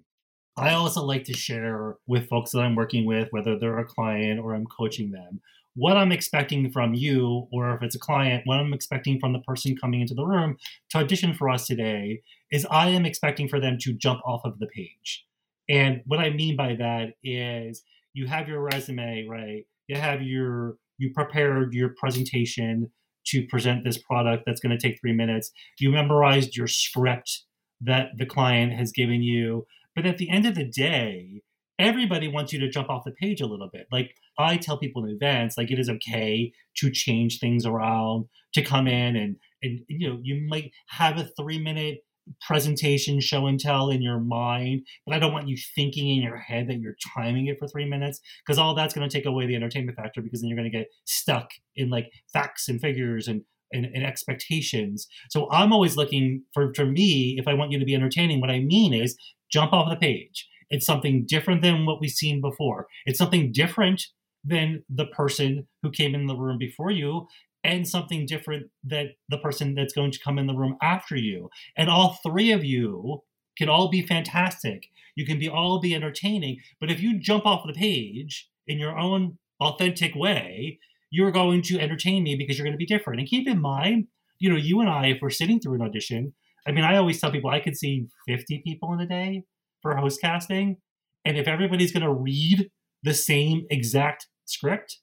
I 0.57 0.73
also 0.73 1.03
like 1.03 1.23
to 1.25 1.33
share 1.33 1.95
with 2.05 2.27
folks 2.27 2.51
that 2.51 2.59
I'm 2.59 2.75
working 2.75 3.05
with, 3.05 3.29
whether 3.31 3.57
they're 3.57 3.79
a 3.79 3.85
client 3.85 4.39
or 4.39 4.53
I'm 4.53 4.65
coaching 4.65 5.11
them, 5.11 5.41
what 5.75 5.95
I'm 5.95 6.11
expecting 6.11 6.69
from 6.71 6.93
you, 6.93 7.47
or 7.51 7.73
if 7.73 7.81
it's 7.81 7.95
a 7.95 7.99
client, 7.99 8.41
what 8.45 8.59
I'm 8.59 8.73
expecting 8.73 9.19
from 9.19 9.33
the 9.33 9.39
person 9.39 9.77
coming 9.77 10.01
into 10.01 10.13
the 10.13 10.25
room 10.25 10.57
to 10.89 10.97
audition 10.97 11.33
for 11.33 11.49
us 11.49 11.65
today 11.65 12.21
is 12.51 12.67
I 12.69 12.89
am 12.89 13.05
expecting 13.05 13.47
for 13.47 13.59
them 13.59 13.77
to 13.81 13.93
jump 13.93 14.19
off 14.25 14.41
of 14.43 14.59
the 14.59 14.67
page. 14.67 15.25
And 15.69 16.01
what 16.05 16.19
I 16.19 16.31
mean 16.31 16.57
by 16.57 16.75
that 16.75 17.13
is 17.23 17.83
you 18.13 18.27
have 18.27 18.49
your 18.49 18.59
resume, 18.59 19.27
right? 19.29 19.65
You 19.87 19.95
have 19.95 20.21
your, 20.21 20.75
you 20.97 21.11
prepared 21.13 21.73
your 21.73 21.95
presentation 21.97 22.91
to 23.27 23.45
present 23.47 23.83
this 23.83 23.97
product 23.97 24.43
that's 24.45 24.59
going 24.59 24.77
to 24.77 24.81
take 24.87 24.99
three 24.99 25.13
minutes. 25.13 25.51
You 25.79 25.91
memorized 25.91 26.57
your 26.57 26.67
script 26.67 27.43
that 27.81 28.09
the 28.17 28.25
client 28.25 28.73
has 28.73 28.91
given 28.91 29.21
you. 29.21 29.65
But 29.95 30.05
at 30.05 30.17
the 30.17 30.29
end 30.29 30.45
of 30.45 30.55
the 30.55 30.65
day, 30.65 31.41
everybody 31.77 32.27
wants 32.27 32.53
you 32.53 32.59
to 32.59 32.69
jump 32.69 32.89
off 32.89 33.05
the 33.05 33.11
page 33.11 33.41
a 33.41 33.47
little 33.47 33.69
bit. 33.71 33.87
Like 33.91 34.15
I 34.37 34.57
tell 34.57 34.77
people 34.77 35.05
in 35.05 35.11
advance, 35.11 35.57
like 35.57 35.71
it 35.71 35.79
is 35.79 35.89
okay 35.89 36.51
to 36.77 36.91
change 36.91 37.39
things 37.39 37.65
around, 37.65 38.25
to 38.53 38.61
come 38.61 38.87
in 38.87 39.15
and 39.15 39.37
and 39.61 39.81
you 39.87 40.09
know, 40.09 40.19
you 40.21 40.47
might 40.47 40.71
have 40.87 41.17
a 41.17 41.29
three 41.37 41.59
minute 41.59 41.99
presentation 42.45 43.19
show 43.19 43.47
and 43.47 43.59
tell 43.59 43.89
in 43.89 44.01
your 44.01 44.19
mind, 44.19 44.85
but 45.05 45.15
I 45.15 45.19
don't 45.19 45.33
want 45.33 45.47
you 45.47 45.57
thinking 45.75 46.09
in 46.09 46.21
your 46.21 46.37
head 46.37 46.67
that 46.67 46.79
you're 46.79 46.95
timing 47.15 47.47
it 47.47 47.57
for 47.59 47.67
three 47.67 47.85
minutes 47.85 48.19
because 48.45 48.59
all 48.59 48.75
that's 48.75 48.93
going 48.93 49.07
to 49.07 49.13
take 49.13 49.25
away 49.25 49.47
the 49.47 49.55
entertainment 49.55 49.97
factor 49.97 50.21
because 50.21 50.41
then 50.41 50.49
you're 50.49 50.57
going 50.57 50.71
to 50.71 50.77
get 50.77 50.89
stuck 51.05 51.49
in 51.75 51.89
like 51.89 52.11
facts 52.31 52.69
and 52.69 52.79
figures 52.79 53.27
and, 53.27 53.43
and, 53.71 53.85
and 53.85 54.05
expectations. 54.05 55.07
So 55.29 55.49
I'm 55.51 55.73
always 55.73 55.97
looking 55.97 56.43
for, 56.53 56.73
for 56.73 56.85
me, 56.85 57.35
if 57.39 57.47
I 57.47 57.53
want 57.53 57.71
you 57.71 57.79
to 57.79 57.85
be 57.85 57.95
entertaining, 57.95 58.41
what 58.41 58.49
I 58.49 58.59
mean 58.59 58.93
is 58.93 59.17
jump 59.51 59.73
off 59.73 59.89
the 59.89 59.95
page. 59.95 60.47
It's 60.69 60.85
something 60.85 61.25
different 61.27 61.61
than 61.61 61.85
what 61.85 61.99
we've 61.99 62.11
seen 62.11 62.41
before. 62.41 62.87
It's 63.05 63.17
something 63.17 63.51
different 63.51 64.03
than 64.43 64.83
the 64.89 65.07
person 65.07 65.67
who 65.81 65.91
came 65.91 66.15
in 66.15 66.27
the 66.27 66.35
room 66.35 66.57
before 66.57 66.91
you 66.91 67.27
and 67.63 67.87
something 67.87 68.25
different 68.25 68.67
that 68.85 69.07
the 69.27 69.37
person 69.37 69.75
that's 69.75 69.93
going 69.93 70.11
to 70.11 70.19
come 70.23 70.39
in 70.39 70.47
the 70.47 70.55
room 70.55 70.77
after 70.81 71.15
you. 71.15 71.49
And 71.75 71.89
all 71.89 72.19
three 72.23 72.51
of 72.51 72.63
you 72.63 73.23
can 73.57 73.67
all 73.67 73.89
be 73.89 74.05
fantastic. 74.05 74.85
You 75.15 75.25
can 75.25 75.39
be 75.39 75.49
all 75.49 75.81
be 75.81 75.93
entertaining, 75.93 76.59
but 76.79 76.89
if 76.89 77.01
you 77.01 77.19
jump 77.19 77.45
off 77.45 77.67
the 77.67 77.73
page 77.73 78.49
in 78.67 78.77
your 78.79 78.97
own 78.97 79.37
authentic 79.59 80.15
way, 80.15 80.79
you're 81.11 81.31
going 81.31 81.61
to 81.63 81.79
entertain 81.79 82.23
me 82.23 82.35
because 82.35 82.57
you're 82.57 82.65
going 82.65 82.73
to 82.73 82.77
be 82.77 82.85
different. 82.85 83.19
And 83.19 83.29
keep 83.29 83.47
in 83.47 83.59
mind, 83.59 84.07
you 84.39 84.49
know, 84.49 84.55
you 84.55 84.79
and 84.79 84.89
I, 84.89 85.07
if 85.07 85.19
we're 85.21 85.29
sitting 85.29 85.59
through 85.59 85.75
an 85.75 85.81
audition, 85.81 86.33
I 86.67 86.71
mean, 86.71 86.83
I 86.83 86.97
always 86.97 87.19
tell 87.19 87.31
people 87.31 87.49
I 87.49 87.59
could 87.59 87.77
see 87.77 88.07
50 88.27 88.61
people 88.65 88.93
in 88.93 88.99
a 88.99 89.07
day 89.07 89.43
for 89.81 89.95
host 89.95 90.21
casting. 90.21 90.77
And 91.25 91.37
if 91.37 91.47
everybody's 91.47 91.91
going 91.91 92.03
to 92.03 92.13
read 92.13 92.69
the 93.03 93.13
same 93.13 93.65
exact 93.69 94.27
script, 94.45 94.99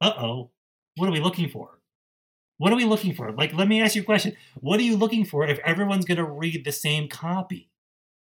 uh 0.00 0.12
oh, 0.18 0.50
what 0.96 1.08
are 1.08 1.12
we 1.12 1.20
looking 1.20 1.48
for? 1.48 1.78
What 2.58 2.72
are 2.72 2.76
we 2.76 2.84
looking 2.84 3.14
for? 3.14 3.32
Like, 3.32 3.54
let 3.54 3.68
me 3.68 3.80
ask 3.80 3.96
you 3.96 4.02
a 4.02 4.04
question. 4.04 4.36
What 4.60 4.78
are 4.78 4.84
you 4.84 4.96
looking 4.96 5.24
for 5.24 5.46
if 5.46 5.58
everyone's 5.60 6.04
going 6.04 6.18
to 6.18 6.24
read 6.24 6.64
the 6.64 6.72
same 6.72 7.08
copy? 7.08 7.70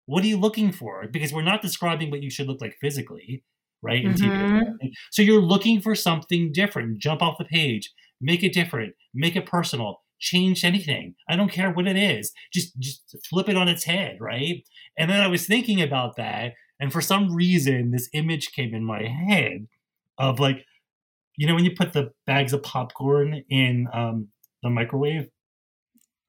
What 0.06 0.24
are 0.24 0.28
you 0.28 0.38
looking 0.38 0.72
for? 0.72 1.08
Because 1.08 1.34
we're 1.34 1.42
not 1.42 1.62
describing 1.62 2.12
what 2.12 2.22
you 2.22 2.30
should 2.30 2.48
look 2.48 2.62
like 2.62 2.78
physically, 2.80 3.44
right? 3.82 4.06
Mm-hmm. 4.06 4.88
So 5.12 5.22
you're 5.22 5.42
looking 5.42 5.82
for 5.82 5.96
something 5.96 6.52
different. 6.52 7.00
Jump 7.00 7.22
off 7.22 7.38
the 7.38 7.46
page, 7.46 7.92
make 8.22 8.44
it 8.44 8.54
different, 8.54 8.94
make 9.14 9.36
it 9.36 9.46
personal, 9.46 10.02
change 10.20 10.64
anything. 10.64 11.16
I 11.30 11.36
don't 11.36 11.52
care 11.52 11.72
what 11.72 11.88
it 11.88 11.98
is. 11.98 12.32
Just 12.54 12.78
just 12.80 13.16
flip 13.30 13.50
it 13.50 13.58
on 13.58 13.68
its 13.68 13.84
head, 13.84 14.18
right? 14.20 14.64
And 14.98 15.10
then 15.10 15.22
I 15.22 15.28
was 15.28 15.46
thinking 15.46 15.82
about 15.82 16.16
that, 16.18 16.54
and 16.80 16.92
for 16.92 17.02
some 17.02 17.34
reason, 17.34 17.92
this 17.92 18.10
image 18.14 18.52
came 18.52 18.74
in 18.74 18.84
my 18.84 19.04
head 19.04 19.68
of 20.18 20.40
like 20.40 20.66
you 21.36 21.48
know 21.48 21.56
when 21.56 21.64
you 21.64 21.76
put 21.76 21.94
the 21.94 22.12
bags 22.26 22.52
of 22.52 22.64
popcorn 22.64 23.44
in 23.50 23.88
um, 23.94 24.28
the 24.64 24.70
microwave 24.70 25.30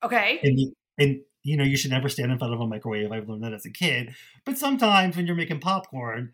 okay 0.05 0.39
and, 0.43 0.75
and 0.99 1.21
you 1.43 1.57
know 1.57 1.65
you 1.65 1.77
should 1.77 1.91
never 1.91 2.09
stand 2.09 2.31
in 2.31 2.39
front 2.39 2.55
of 2.55 2.61
a 2.61 2.67
microwave 2.67 3.11
i've 3.11 3.29
learned 3.29 3.43
that 3.43 3.55
as 3.55 3.67
a 3.67 3.71
kid 3.71 4.15
but 4.45 4.57
sometimes 4.57 5.17
when 5.17 5.27
you're 5.27 5.35
making 5.35 5.61
popcorn 5.61 6.33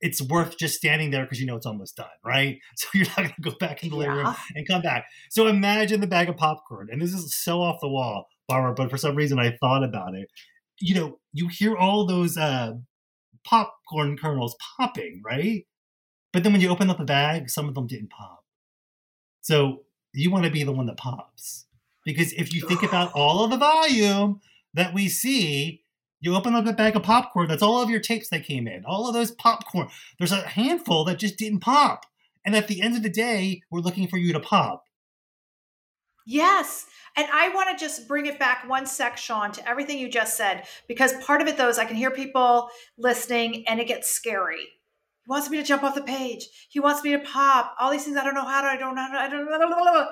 it's 0.00 0.20
worth 0.20 0.58
just 0.58 0.74
standing 0.74 1.10
there 1.10 1.24
because 1.24 1.40
you 1.40 1.46
know 1.46 1.56
it's 1.56 1.66
almost 1.66 1.96
done, 1.96 2.06
right? 2.24 2.58
So 2.76 2.88
you're 2.94 3.06
not 3.06 3.16
going 3.16 3.34
to 3.34 3.50
go 3.50 3.56
back 3.58 3.82
in 3.82 3.90
the 3.90 3.96
living 3.96 4.16
room 4.16 4.34
and 4.54 4.66
come 4.66 4.82
back. 4.82 5.06
So 5.30 5.46
imagine 5.46 6.00
the 6.00 6.06
bag 6.06 6.28
of 6.28 6.36
popcorn, 6.36 6.88
and 6.90 7.00
this 7.00 7.12
is 7.12 7.34
so 7.34 7.62
off 7.62 7.80
the 7.80 7.88
wall, 7.88 8.26
Barbara, 8.48 8.74
but 8.74 8.90
for 8.90 8.98
some 8.98 9.16
reason 9.16 9.38
I 9.38 9.56
thought 9.60 9.84
about 9.84 10.14
it. 10.14 10.28
You 10.80 10.94
know, 10.94 11.18
you 11.32 11.48
hear 11.48 11.76
all 11.76 12.04
those 12.04 12.36
uh, 12.36 12.72
popcorn 13.44 14.16
kernels 14.16 14.56
popping, 14.76 15.22
right? 15.24 15.64
But 16.32 16.42
then 16.42 16.52
when 16.52 16.60
you 16.60 16.68
open 16.68 16.90
up 16.90 16.98
the 16.98 17.04
bag, 17.04 17.48
some 17.48 17.68
of 17.68 17.74
them 17.74 17.86
didn't 17.86 18.10
pop. 18.10 18.44
So 19.40 19.84
you 20.12 20.30
want 20.30 20.44
to 20.44 20.50
be 20.50 20.64
the 20.64 20.72
one 20.72 20.86
that 20.86 20.96
pops. 20.96 21.66
Because 22.04 22.32
if 22.32 22.52
you 22.52 22.66
think 22.66 22.82
about 22.82 23.12
all 23.14 23.44
of 23.44 23.50
the 23.50 23.56
volume 23.56 24.40
that 24.74 24.92
we 24.92 25.08
see, 25.08 25.83
you 26.24 26.34
open 26.34 26.54
up 26.54 26.66
a 26.66 26.72
bag 26.72 26.96
of 26.96 27.02
popcorn, 27.02 27.48
that's 27.48 27.62
all 27.62 27.82
of 27.82 27.90
your 27.90 28.00
tapes 28.00 28.28
that 28.30 28.44
came 28.44 28.66
in, 28.66 28.84
all 28.84 29.06
of 29.06 29.14
those 29.14 29.30
popcorn. 29.30 29.88
There's 30.18 30.32
a 30.32 30.36
handful 30.36 31.04
that 31.04 31.18
just 31.18 31.36
didn't 31.36 31.60
pop. 31.60 32.06
And 32.44 32.54
at 32.54 32.68
the 32.68 32.82
end 32.82 32.96
of 32.96 33.02
the 33.02 33.08
day, 33.08 33.62
we're 33.70 33.80
looking 33.80 34.08
for 34.08 34.18
you 34.18 34.32
to 34.32 34.40
pop. 34.40 34.84
Yes. 36.26 36.86
And 37.16 37.26
I 37.32 37.50
want 37.50 37.70
to 37.70 37.82
just 37.82 38.08
bring 38.08 38.26
it 38.26 38.38
back 38.38 38.68
one 38.68 38.86
sec, 38.86 39.16
Sean, 39.16 39.52
to 39.52 39.68
everything 39.68 39.98
you 39.98 40.08
just 40.08 40.36
said, 40.36 40.66
because 40.88 41.12
part 41.24 41.40
of 41.40 41.48
it, 41.48 41.56
though, 41.56 41.68
is 41.68 41.78
I 41.78 41.84
can 41.84 41.96
hear 41.96 42.10
people 42.10 42.68
listening 42.98 43.64
and 43.68 43.78
it 43.80 43.86
gets 43.86 44.10
scary. 44.10 44.60
He 44.60 45.30
wants 45.30 45.48
me 45.48 45.58
to 45.58 45.62
jump 45.62 45.82
off 45.82 45.94
the 45.94 46.02
page. 46.02 46.48
He 46.68 46.80
wants 46.80 47.02
me 47.02 47.12
to 47.12 47.18
pop. 47.20 47.76
All 47.78 47.90
these 47.90 48.04
things 48.04 48.16
I 48.16 48.24
don't 48.24 48.34
know 48.34 48.44
how 48.44 48.62
to. 48.62 48.66
I 48.66 48.76
don't 48.76 48.94
know. 48.94 49.02
I 49.02 49.28
don't 49.28 49.46
know. 49.46 50.08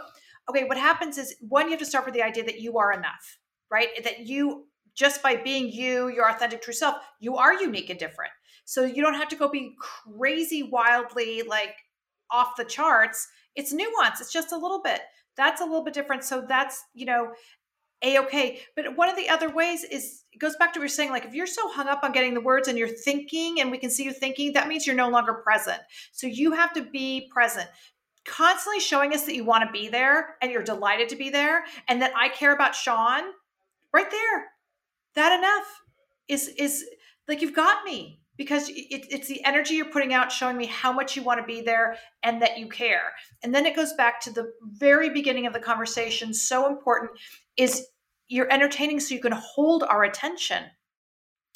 Okay, 0.48 0.64
what 0.64 0.78
happens 0.78 1.18
is 1.18 1.34
one, 1.40 1.66
you 1.66 1.72
have 1.72 1.80
to 1.80 1.86
start 1.86 2.04
with 2.04 2.14
the 2.14 2.22
idea 2.22 2.44
that 2.44 2.60
you 2.60 2.78
are 2.78 2.92
enough, 2.92 3.38
right? 3.70 3.88
That 4.04 4.26
you 4.26 4.66
just 4.94 5.22
by 5.22 5.36
being 5.36 5.70
you, 5.70 6.08
your 6.08 6.30
authentic 6.30 6.62
true 6.62 6.74
self, 6.74 6.96
you 7.20 7.36
are 7.36 7.54
unique 7.54 7.90
and 7.90 7.98
different. 7.98 8.32
So 8.64 8.84
you 8.84 9.02
don't 9.02 9.14
have 9.14 9.28
to 9.28 9.36
go 9.36 9.48
be 9.48 9.74
crazy, 9.78 10.62
wildly 10.62 11.42
like 11.42 11.76
off 12.30 12.56
the 12.56 12.64
charts. 12.64 13.28
It's 13.54 13.72
nuance. 13.72 14.20
It's 14.20 14.32
just 14.32 14.52
a 14.52 14.56
little 14.56 14.80
bit. 14.82 15.00
That's 15.36 15.60
a 15.60 15.64
little 15.64 15.84
bit 15.84 15.94
different. 15.94 16.24
So 16.24 16.44
that's 16.46 16.82
you 16.94 17.06
know 17.06 17.32
a 18.02 18.18
okay. 18.20 18.60
But 18.76 18.96
one 18.96 19.08
of 19.08 19.16
the 19.16 19.28
other 19.28 19.50
ways 19.50 19.84
is 19.84 20.24
it 20.32 20.38
goes 20.38 20.56
back 20.56 20.72
to 20.72 20.78
what 20.78 20.84
you're 20.84 20.88
saying. 20.88 21.10
Like 21.10 21.24
if 21.24 21.34
you're 21.34 21.46
so 21.46 21.68
hung 21.68 21.88
up 21.88 22.02
on 22.02 22.12
getting 22.12 22.34
the 22.34 22.40
words 22.40 22.68
and 22.68 22.78
you're 22.78 22.88
thinking, 22.88 23.60
and 23.60 23.70
we 23.70 23.78
can 23.78 23.90
see 23.90 24.04
you 24.04 24.12
thinking, 24.12 24.52
that 24.52 24.68
means 24.68 24.86
you're 24.86 24.96
no 24.96 25.08
longer 25.08 25.34
present. 25.34 25.80
So 26.12 26.26
you 26.26 26.52
have 26.52 26.72
to 26.74 26.82
be 26.82 27.28
present. 27.32 27.68
Constantly 28.24 28.80
showing 28.80 29.12
us 29.14 29.24
that 29.24 29.34
you 29.34 29.44
want 29.44 29.66
to 29.66 29.72
be 29.72 29.88
there 29.88 30.36
and 30.40 30.52
you're 30.52 30.62
delighted 30.62 31.08
to 31.08 31.16
be 31.16 31.30
there, 31.30 31.64
and 31.88 32.00
that 32.02 32.12
I 32.16 32.28
care 32.28 32.54
about 32.54 32.74
Sean. 32.74 33.22
Right 33.92 34.10
there, 34.10 34.51
that 35.14 35.38
enough 35.38 35.82
is 36.28 36.48
is 36.58 36.84
like 37.28 37.42
you've 37.42 37.54
got 37.54 37.84
me 37.84 38.20
because 38.36 38.68
it, 38.70 39.06
it's 39.10 39.28
the 39.28 39.44
energy 39.44 39.74
you're 39.74 39.84
putting 39.86 40.14
out 40.14 40.32
showing 40.32 40.56
me 40.56 40.66
how 40.66 40.92
much 40.92 41.16
you 41.16 41.22
want 41.22 41.38
to 41.38 41.46
be 41.46 41.60
there 41.60 41.96
and 42.22 42.40
that 42.40 42.58
you 42.58 42.66
care. 42.68 43.12
And 43.42 43.54
then 43.54 43.66
it 43.66 43.76
goes 43.76 43.92
back 43.92 44.20
to 44.22 44.30
the 44.30 44.52
very 44.62 45.10
beginning 45.10 45.46
of 45.46 45.52
the 45.52 45.60
conversation 45.60 46.32
so 46.32 46.66
important 46.66 47.10
is 47.56 47.86
you're 48.28 48.50
entertaining 48.50 49.00
so 49.00 49.14
you 49.14 49.20
can 49.20 49.32
hold 49.32 49.82
our 49.84 50.04
attention. 50.04 50.64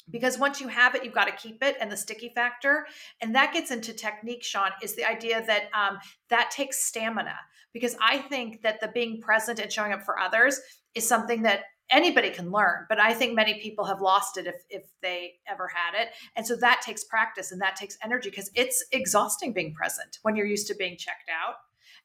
because 0.09 0.39
once 0.39 0.61
you 0.61 0.69
have 0.69 0.95
it 0.95 1.03
you've 1.03 1.13
got 1.13 1.25
to 1.25 1.33
keep 1.33 1.61
it 1.61 1.75
and 1.81 1.91
the 1.91 1.97
sticky 1.97 2.31
factor. 2.33 2.85
And 3.21 3.35
that 3.35 3.53
gets 3.53 3.71
into 3.71 3.93
technique 3.93 4.43
sean 4.43 4.71
is 4.81 4.95
the 4.95 5.03
idea 5.03 5.43
that 5.47 5.63
um, 5.73 5.97
that 6.29 6.51
takes 6.51 6.85
stamina. 6.85 7.35
Because 7.73 7.95
i 8.01 8.17
think 8.17 8.61
that 8.61 8.79
the 8.79 8.87
being 8.87 9.19
present 9.19 9.59
and 9.59 9.71
showing 9.71 9.91
up 9.93 10.03
for 10.03 10.17
others 10.19 10.59
is 10.95 11.07
something 11.07 11.41
that 11.43 11.61
anybody 11.89 12.29
can 12.29 12.51
learn 12.51 12.85
but 12.89 12.99
i 12.99 13.13
think 13.13 13.33
many 13.33 13.59
people 13.61 13.85
have 13.85 14.01
lost 14.01 14.37
it 14.37 14.47
if 14.47 14.55
if 14.69 14.83
they 15.01 15.33
ever 15.47 15.67
had 15.67 15.99
it. 15.99 16.09
And 16.35 16.45
so 16.45 16.55
that 16.57 16.81
takes 16.81 17.03
practice 17.03 17.51
and 17.51 17.61
that 17.61 17.75
takes 17.75 17.97
energy 18.03 18.29
because 18.29 18.51
it's 18.55 18.83
exhausting 18.91 19.53
being 19.53 19.73
present 19.73 20.19
when 20.21 20.35
you're 20.35 20.45
used 20.45 20.67
to 20.67 20.75
being 20.75 20.97
checked 20.97 21.29
out. 21.29 21.55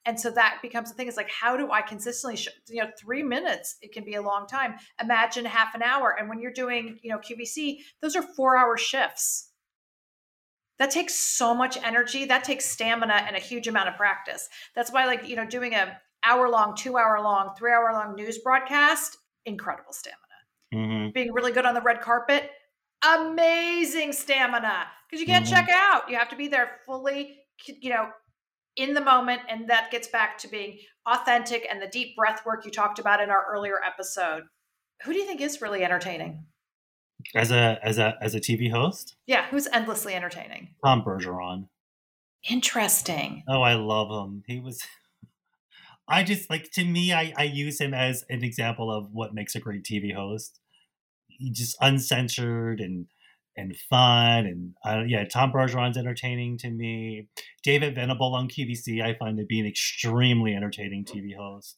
And 0.04 0.18
so 0.18 0.30
that 0.32 0.58
becomes 0.62 0.90
the 0.90 0.96
thing 0.96 1.06
is 1.08 1.16
like 1.16 1.30
how 1.30 1.56
do 1.56 1.70
i 1.70 1.80
consistently 1.80 2.40
you 2.68 2.82
know 2.82 2.90
three 2.98 3.22
minutes 3.22 3.76
it 3.82 3.92
can 3.92 4.04
be 4.04 4.14
a 4.14 4.22
long 4.22 4.46
time. 4.46 4.74
Imagine 5.00 5.44
half 5.44 5.74
an 5.74 5.82
hour 5.82 6.16
and 6.18 6.28
when 6.28 6.40
you're 6.40 6.52
doing 6.52 6.98
you 7.02 7.10
know 7.10 7.18
qvc 7.18 7.78
those 8.00 8.16
are 8.16 8.22
four 8.22 8.56
hour 8.56 8.76
shifts. 8.76 9.50
That 10.78 10.90
takes 10.90 11.14
so 11.14 11.54
much 11.54 11.76
energy 11.84 12.24
that 12.24 12.44
takes 12.44 12.64
stamina 12.64 13.24
and 13.26 13.36
a 13.36 13.40
huge 13.40 13.68
amount 13.68 13.88
of 13.88 13.96
practice. 13.96 14.48
That's 14.74 14.92
why 14.92 15.06
like 15.06 15.28
you 15.28 15.36
know 15.36 15.46
doing 15.46 15.74
a 15.74 16.00
hour 16.24 16.48
long 16.48 16.76
two 16.76 16.96
hour 16.96 17.20
long 17.20 17.54
three 17.56 17.72
hour 17.72 17.92
long 17.92 18.14
news 18.14 18.38
broadcast 18.38 19.18
incredible 19.46 19.92
stamina. 19.92 20.18
Mm-hmm. 20.74 21.10
being 21.12 21.32
really 21.34 21.52
good 21.52 21.66
on 21.66 21.74
the 21.74 21.82
red 21.82 22.00
carpet 22.00 22.50
amazing 23.02 24.12
stamina. 24.12 24.86
Because 25.08 25.20
you 25.20 25.26
can't 25.26 25.44
mm-hmm. 25.44 25.54
check 25.54 25.68
out. 25.70 26.08
You 26.08 26.16
have 26.16 26.30
to 26.30 26.36
be 26.36 26.48
there 26.48 26.78
fully 26.86 27.38
you 27.80 27.90
know 27.90 28.08
in 28.76 28.94
the 28.94 29.00
moment 29.00 29.40
and 29.48 29.68
that 29.68 29.90
gets 29.90 30.08
back 30.08 30.38
to 30.38 30.48
being 30.48 30.78
authentic 31.06 31.66
and 31.70 31.80
the 31.80 31.86
deep 31.86 32.16
breath 32.16 32.44
work 32.46 32.64
you 32.64 32.70
talked 32.70 32.98
about 32.98 33.20
in 33.20 33.30
our 33.30 33.44
earlier 33.50 33.76
episode. 33.84 34.44
Who 35.04 35.12
do 35.12 35.18
you 35.18 35.26
think 35.26 35.40
is 35.40 35.60
really 35.60 35.84
entertaining? 35.84 36.44
As 37.34 37.52
a 37.52 37.78
as 37.82 37.98
a 37.98 38.16
as 38.20 38.34
a 38.34 38.40
tv 38.40 38.70
host? 38.70 39.14
Yeah 39.26 39.46
who's 39.48 39.68
endlessly 39.68 40.14
entertaining? 40.14 40.74
Tom 40.84 41.02
bergeron. 41.02 41.68
Interesting. 42.48 43.44
Oh 43.46 43.62
i 43.62 43.74
love 43.74 44.10
him. 44.10 44.42
He 44.46 44.58
was 44.58 44.80
i 46.08 46.22
just 46.22 46.50
like 46.50 46.70
to 46.72 46.84
me 46.84 47.12
i 47.12 47.32
i 47.36 47.44
use 47.44 47.80
him 47.80 47.94
as 47.94 48.24
an 48.28 48.42
example 48.44 48.90
of 48.90 49.08
what 49.12 49.34
makes 49.34 49.54
a 49.54 49.60
great 49.60 49.84
tv 49.84 50.14
host. 50.14 50.58
He 51.28 51.50
just 51.50 51.76
uncensored 51.80 52.80
and 52.80 53.06
and 53.56 53.76
fun 53.90 54.46
and 54.46 54.74
uh, 54.84 55.02
yeah 55.06 55.24
tom 55.24 55.52
bergeron's 55.52 55.96
entertaining 55.96 56.58
to 56.58 56.70
me. 56.70 57.28
David 57.62 57.94
venable 57.94 58.34
on 58.34 58.48
qvc 58.48 59.02
i 59.02 59.14
find 59.14 59.38
to 59.38 59.44
be 59.44 59.60
an 59.60 59.66
extremely 59.66 60.54
entertaining 60.54 61.04
tv 61.04 61.36
host. 61.36 61.76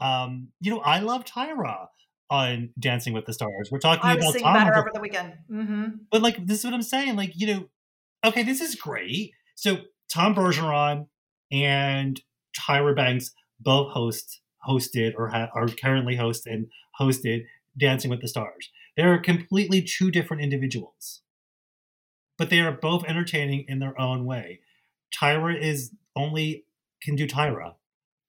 Um, 0.00 0.48
you 0.60 0.70
know 0.70 0.80
i 0.80 1.00
love 1.00 1.24
tyra 1.24 1.86
on 2.30 2.70
dancing 2.80 3.12
with 3.12 3.26
the 3.26 3.32
stars. 3.32 3.68
We're 3.70 3.78
talking 3.78 4.02
I 4.02 4.16
was 4.16 4.36
about 4.36 4.40
tom 4.40 4.54
better 4.54 4.78
over 4.78 4.90
the 4.92 5.00
weekend. 5.00 5.34
Mm-hmm. 5.50 5.88
but 6.10 6.22
like 6.22 6.46
this 6.46 6.58
is 6.58 6.64
what 6.64 6.74
i'm 6.74 6.82
saying 6.82 7.16
like 7.16 7.32
you 7.34 7.46
know 7.46 7.68
okay 8.24 8.42
this 8.42 8.60
is 8.60 8.74
great. 8.74 9.32
So 9.54 9.78
tom 10.12 10.34
bergeron 10.34 11.06
and 11.52 12.20
tyra 12.58 12.94
banks 12.96 13.30
both 13.60 13.92
host 13.92 14.40
hosted 14.66 15.12
or 15.16 15.28
ha- 15.28 15.50
are 15.54 15.68
currently 15.68 16.16
host 16.16 16.46
and 16.46 16.66
hosted 17.00 17.44
dancing 17.76 18.10
with 18.10 18.20
the 18.20 18.28
stars 18.28 18.70
they're 18.96 19.18
completely 19.18 19.82
two 19.82 20.10
different 20.10 20.42
individuals, 20.42 21.22
but 22.38 22.50
they 22.50 22.60
are 22.60 22.72
both 22.72 23.04
entertaining 23.04 23.64
in 23.68 23.80
their 23.80 23.98
own 24.00 24.24
way. 24.24 24.60
Tyra 25.14 25.60
is 25.60 25.92
only 26.16 26.64
can 27.02 27.16
do 27.16 27.26
Tyra. 27.26 27.74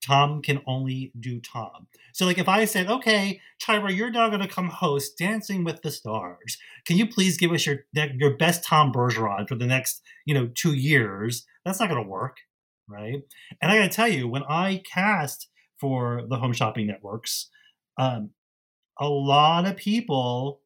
Tom 0.06 0.42
can 0.42 0.62
only 0.68 1.12
do 1.20 1.40
Tom. 1.40 1.88
So, 2.14 2.26
like, 2.26 2.38
if 2.38 2.48
I 2.48 2.66
said, 2.66 2.88
"Okay, 2.88 3.42
Tyra, 3.62 3.96
you're 3.96 4.12
now 4.12 4.30
going 4.30 4.42
to 4.42 4.48
come 4.48 4.70
host 4.70 5.18
Dancing 5.18 5.64
with 5.64 5.82
the 5.82 5.92
Stars. 5.92 6.58
Can 6.86 6.98
you 6.98 7.08
please 7.08 7.38
give 7.38 7.52
us 7.52 7.66
your 7.66 7.86
your 7.94 8.38
best 8.38 8.64
Tom 8.64 8.92
Bergeron 8.92 9.48
for 9.48 9.56
the 9.56 9.66
next, 9.66 10.02
you 10.26 10.34
know, 10.34 10.48
two 10.48 10.74
years?" 10.74 11.46
That's 11.64 11.80
not 11.80 11.90
going 11.90 12.04
to 12.04 12.10
work, 12.10 12.38
right? 12.88 13.22
And 13.62 13.72
I 13.72 13.78
got 13.78 13.92
to 13.92 13.96
tell 13.96 14.08
you, 14.08 14.28
when 14.28 14.44
I 14.44 14.82
cast 14.92 15.48
for 15.80 16.24
the 16.30 16.38
Home 16.38 16.54
Shopping 16.54 16.88
Networks, 16.88 17.50
um, 17.98 18.32
a 19.00 19.08
lot 19.08 19.66
of 19.66 19.76
people 19.76 20.62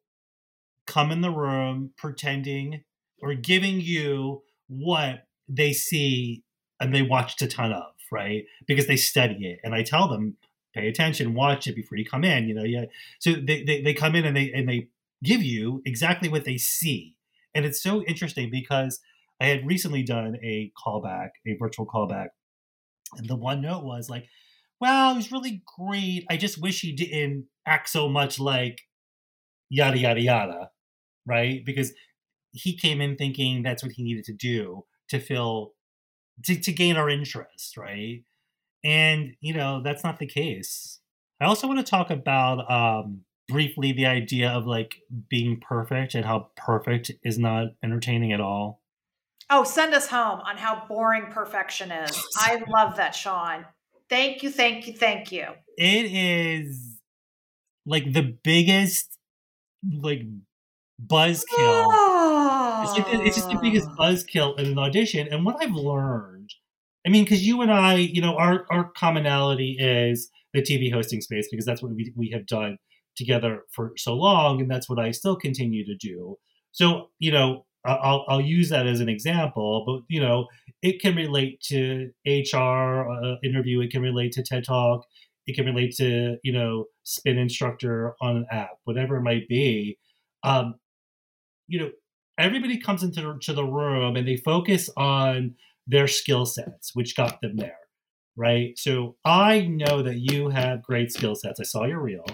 come 0.86 1.10
in 1.10 1.20
the 1.20 1.30
room 1.30 1.90
pretending 1.96 2.82
or 3.22 3.34
giving 3.34 3.80
you 3.80 4.42
what 4.68 5.26
they 5.48 5.72
see 5.72 6.42
and 6.80 6.94
they 6.94 7.02
watched 7.02 7.42
a 7.42 7.46
ton 7.46 7.72
of, 7.72 7.92
right? 8.10 8.44
Because 8.66 8.86
they 8.86 8.96
study 8.96 9.46
it. 9.46 9.60
And 9.62 9.74
I 9.74 9.82
tell 9.82 10.08
them, 10.08 10.36
pay 10.74 10.88
attention, 10.88 11.34
watch 11.34 11.66
it 11.66 11.76
before 11.76 11.98
you 11.98 12.04
come 12.04 12.24
in. 12.24 12.48
You 12.48 12.54
know, 12.54 12.64
yeah. 12.64 12.86
So 13.18 13.32
they, 13.32 13.62
they, 13.62 13.82
they 13.82 13.94
come 13.94 14.14
in 14.14 14.24
and 14.24 14.36
they 14.36 14.50
and 14.52 14.68
they 14.68 14.88
give 15.22 15.42
you 15.42 15.82
exactly 15.84 16.28
what 16.28 16.44
they 16.44 16.56
see. 16.56 17.16
And 17.54 17.64
it's 17.64 17.82
so 17.82 18.02
interesting 18.04 18.50
because 18.50 19.00
I 19.40 19.46
had 19.46 19.66
recently 19.66 20.02
done 20.02 20.36
a 20.42 20.72
callback, 20.84 21.30
a 21.46 21.56
virtual 21.58 21.86
callback. 21.86 22.28
And 23.16 23.28
the 23.28 23.36
one 23.36 23.60
note 23.62 23.84
was 23.84 24.08
like, 24.10 24.28
"Wow, 24.80 25.14
he's 25.14 25.32
really 25.32 25.62
great. 25.78 26.26
I 26.30 26.36
just 26.36 26.60
wish 26.60 26.80
he 26.80 26.92
didn't 26.92 27.46
act 27.66 27.88
so 27.88 28.08
much 28.08 28.38
like 28.38 28.82
yada 29.70 29.98
yada 29.98 30.20
yada, 30.20 30.70
right? 31.26 31.64
Because 31.64 31.92
he 32.52 32.76
came 32.76 33.00
in 33.00 33.16
thinking 33.16 33.62
that's 33.62 33.82
what 33.82 33.92
he 33.92 34.02
needed 34.02 34.24
to 34.24 34.32
do 34.32 34.84
to 35.08 35.20
fill 35.20 35.74
to, 36.44 36.58
to 36.58 36.72
gain 36.72 36.96
our 36.96 37.08
interest, 37.08 37.76
right? 37.76 38.24
And 38.84 39.34
you 39.40 39.54
know 39.54 39.82
that's 39.82 40.04
not 40.04 40.18
the 40.18 40.26
case. 40.26 41.00
I 41.40 41.46
also 41.46 41.66
want 41.66 41.78
to 41.78 41.90
talk 41.90 42.10
about 42.10 42.70
um, 42.70 43.22
briefly 43.48 43.92
the 43.92 44.06
idea 44.06 44.50
of 44.50 44.66
like 44.66 44.96
being 45.28 45.60
perfect 45.60 46.14
and 46.14 46.24
how 46.24 46.50
perfect 46.56 47.10
is 47.24 47.38
not 47.38 47.68
entertaining 47.82 48.32
at 48.32 48.40
all. 48.40 48.79
Oh, 49.50 49.64
send 49.64 49.94
us 49.94 50.06
home 50.06 50.40
on 50.40 50.56
how 50.56 50.84
boring 50.88 51.26
perfection 51.30 51.90
is. 51.90 52.24
I 52.36 52.62
love 52.68 52.96
that, 52.96 53.14
Sean. 53.14 53.66
Thank 54.08 54.42
you, 54.42 54.50
thank 54.50 54.86
you, 54.86 54.92
thank 54.92 55.32
you. 55.32 55.46
It 55.76 56.06
is 56.06 57.00
like 57.84 58.12
the 58.12 58.36
biggest 58.44 59.18
like 60.00 60.22
buzzkill. 61.04 61.44
Oh. 61.58 62.82
It's, 62.82 62.98
like, 62.98 63.26
it's, 63.26 63.36
just 63.36 63.50
the 63.50 63.58
biggest 63.60 63.88
ah. 63.90 63.96
buzzkill 63.98 64.58
in 64.58 64.66
an 64.66 64.78
audition. 64.78 65.28
And 65.28 65.44
what 65.44 65.56
I've 65.60 65.72
learned, 65.72 66.50
I 67.06 67.10
mean, 67.10 67.24
because 67.24 67.44
you 67.44 67.60
and 67.62 67.72
I, 67.72 67.94
you 67.94 68.20
know, 68.20 68.36
our 68.36 68.66
our 68.70 68.90
commonality 68.92 69.76
is 69.78 70.30
the 70.52 70.62
TV 70.62 70.92
hosting 70.92 71.20
space 71.20 71.48
because 71.50 71.66
that's 71.66 71.82
what 71.82 71.92
we 71.92 72.12
we 72.16 72.30
have 72.30 72.46
done 72.46 72.78
together 73.16 73.64
for 73.72 73.92
so 73.96 74.14
long, 74.14 74.60
and 74.60 74.70
that's 74.70 74.88
what 74.88 74.98
I 74.98 75.10
still 75.10 75.36
continue 75.36 75.84
to 75.86 75.96
do. 75.96 76.36
So, 76.72 77.10
you 77.18 77.32
know, 77.32 77.64
I'll, 77.84 78.24
I'll 78.28 78.40
use 78.40 78.68
that 78.70 78.86
as 78.86 79.00
an 79.00 79.08
example, 79.08 79.84
but 79.86 80.02
you 80.14 80.20
know, 80.20 80.46
it 80.82 81.00
can 81.00 81.16
relate 81.16 81.60
to 81.62 82.10
HR 82.26 83.10
uh, 83.10 83.36
interview. 83.42 83.80
It 83.80 83.90
can 83.90 84.02
relate 84.02 84.32
to 84.32 84.42
TED 84.42 84.64
Talk. 84.64 85.06
It 85.46 85.56
can 85.56 85.66
relate 85.66 85.96
to 85.96 86.36
you 86.42 86.52
know, 86.52 86.86
spin 87.04 87.38
instructor 87.38 88.14
on 88.20 88.36
an 88.36 88.46
app, 88.50 88.76
whatever 88.84 89.16
it 89.16 89.22
might 89.22 89.48
be. 89.48 89.98
Um, 90.42 90.74
you 91.68 91.80
know, 91.80 91.90
everybody 92.38 92.78
comes 92.78 93.02
into 93.02 93.20
the, 93.20 93.38
to 93.42 93.52
the 93.52 93.64
room 93.64 94.16
and 94.16 94.26
they 94.26 94.36
focus 94.36 94.90
on 94.96 95.54
their 95.86 96.08
skill 96.08 96.46
sets, 96.46 96.94
which 96.94 97.16
got 97.16 97.40
them 97.40 97.56
there, 97.56 97.78
right? 98.36 98.78
So 98.78 99.16
I 99.24 99.62
know 99.62 100.02
that 100.02 100.18
you 100.18 100.48
have 100.50 100.82
great 100.82 101.12
skill 101.12 101.34
sets. 101.34 101.60
I 101.60 101.64
saw 101.64 101.84
your 101.84 102.00
reel. 102.00 102.24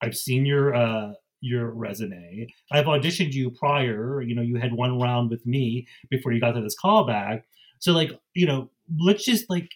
I've 0.00 0.16
seen 0.16 0.44
your 0.44 0.74
uh, 0.74 1.12
your 1.42 1.70
resume. 1.70 2.46
I've 2.70 2.86
auditioned 2.86 3.32
you 3.32 3.50
prior. 3.50 4.22
You 4.22 4.34
know, 4.34 4.42
you 4.42 4.56
had 4.56 4.72
one 4.72 4.98
round 4.98 5.28
with 5.28 5.44
me 5.44 5.86
before 6.08 6.32
you 6.32 6.40
got 6.40 6.52
to 6.52 6.62
this 6.62 6.76
callback. 6.82 7.42
So, 7.80 7.92
like, 7.92 8.12
you 8.34 8.46
know, 8.46 8.70
let's 8.98 9.24
just 9.24 9.50
like 9.50 9.68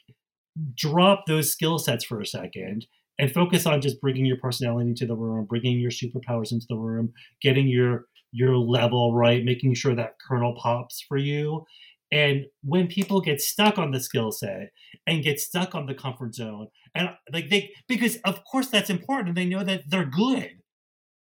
drop 0.74 1.26
those 1.26 1.52
skill 1.52 1.78
sets 1.78 2.04
for 2.04 2.20
a 2.20 2.26
second 2.26 2.86
and 3.18 3.32
focus 3.32 3.66
on 3.66 3.80
just 3.80 4.00
bringing 4.00 4.24
your 4.24 4.38
personality 4.38 4.88
into 4.88 5.06
the 5.06 5.16
room, 5.16 5.44
bringing 5.44 5.78
your 5.80 5.90
superpowers 5.90 6.52
into 6.52 6.66
the 6.68 6.76
room, 6.76 7.12
getting 7.42 7.68
your 7.68 8.06
your 8.32 8.56
level 8.56 9.14
right, 9.14 9.44
making 9.44 9.74
sure 9.74 9.94
that 9.94 10.16
kernel 10.26 10.54
pops 10.54 11.00
for 11.00 11.16
you. 11.16 11.64
And 12.12 12.46
when 12.62 12.86
people 12.86 13.20
get 13.20 13.40
stuck 13.40 13.78
on 13.78 13.90
the 13.90 14.00
skill 14.00 14.30
set 14.30 14.70
and 15.06 15.24
get 15.24 15.40
stuck 15.40 15.74
on 15.74 15.86
the 15.86 15.94
comfort 15.94 16.34
zone, 16.34 16.68
and 16.94 17.10
like 17.32 17.48
they, 17.50 17.72
because 17.88 18.18
of 18.24 18.44
course 18.44 18.68
that's 18.68 18.90
important, 18.90 19.28
and 19.28 19.36
they 19.36 19.46
know 19.46 19.64
that 19.64 19.82
they're 19.88 20.04
good 20.04 20.50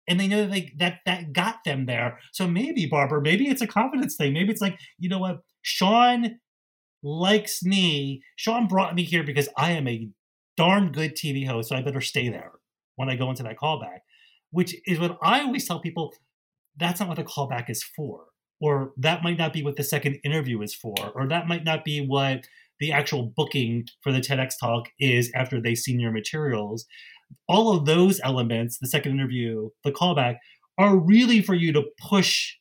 and 0.07 0.19
they 0.19 0.27
know 0.27 0.41
that 0.41 0.51
they, 0.51 0.73
that 0.77 0.99
that 1.05 1.33
got 1.33 1.63
them 1.65 1.85
there. 1.85 2.19
So 2.31 2.47
maybe 2.47 2.85
Barbara, 2.85 3.21
maybe 3.21 3.47
it's 3.47 3.61
a 3.61 3.67
confidence 3.67 4.15
thing. 4.15 4.33
Maybe 4.33 4.51
it's 4.51 4.61
like 4.61 4.79
you 4.97 5.09
know 5.09 5.19
what, 5.19 5.39
Sean 5.61 6.39
likes 7.03 7.63
me. 7.63 8.21
Sean 8.35 8.67
brought 8.67 8.95
me 8.95 9.03
here 9.03 9.23
because 9.23 9.49
I 9.57 9.71
am 9.71 9.87
a 9.87 10.09
darn 10.55 10.91
good 10.91 11.15
TV 11.15 11.47
host, 11.47 11.69
so 11.69 11.75
I 11.75 11.81
better 11.81 12.01
stay 12.01 12.29
there 12.29 12.53
when 12.95 13.09
I 13.09 13.15
go 13.15 13.29
into 13.29 13.43
that 13.43 13.57
callback. 13.57 13.99
Which 14.51 14.75
is 14.85 14.99
what 14.99 15.17
I 15.21 15.41
always 15.41 15.67
tell 15.67 15.79
people. 15.79 16.13
That's 16.79 16.99
not 16.99 17.09
what 17.09 17.17
the 17.17 17.23
callback 17.23 17.69
is 17.69 17.83
for, 17.83 18.25
or 18.61 18.91
that 18.97 19.23
might 19.23 19.37
not 19.37 19.51
be 19.51 19.63
what 19.63 19.77
the 19.77 19.83
second 19.83 20.19
interview 20.23 20.61
is 20.61 20.75
for, 20.75 20.95
or 21.15 21.27
that 21.27 21.47
might 21.47 21.63
not 21.63 21.83
be 21.83 22.05
what 22.05 22.45
the 22.79 22.91
actual 22.91 23.33
booking 23.35 23.87
for 24.01 24.11
the 24.11 24.19
TEDx 24.19 24.53
talk 24.59 24.89
is 24.99 25.31
after 25.33 25.59
they've 25.59 25.77
seen 25.77 25.99
your 25.99 26.11
materials 26.11 26.85
all 27.47 27.75
of 27.75 27.85
those 27.85 28.19
elements, 28.23 28.77
the 28.79 28.87
second 28.87 29.13
interview, 29.13 29.69
the 29.83 29.91
callback, 29.91 30.37
are 30.77 30.97
really 30.97 31.41
for 31.41 31.55
you 31.55 31.73
to 31.73 31.83
push 31.99 32.53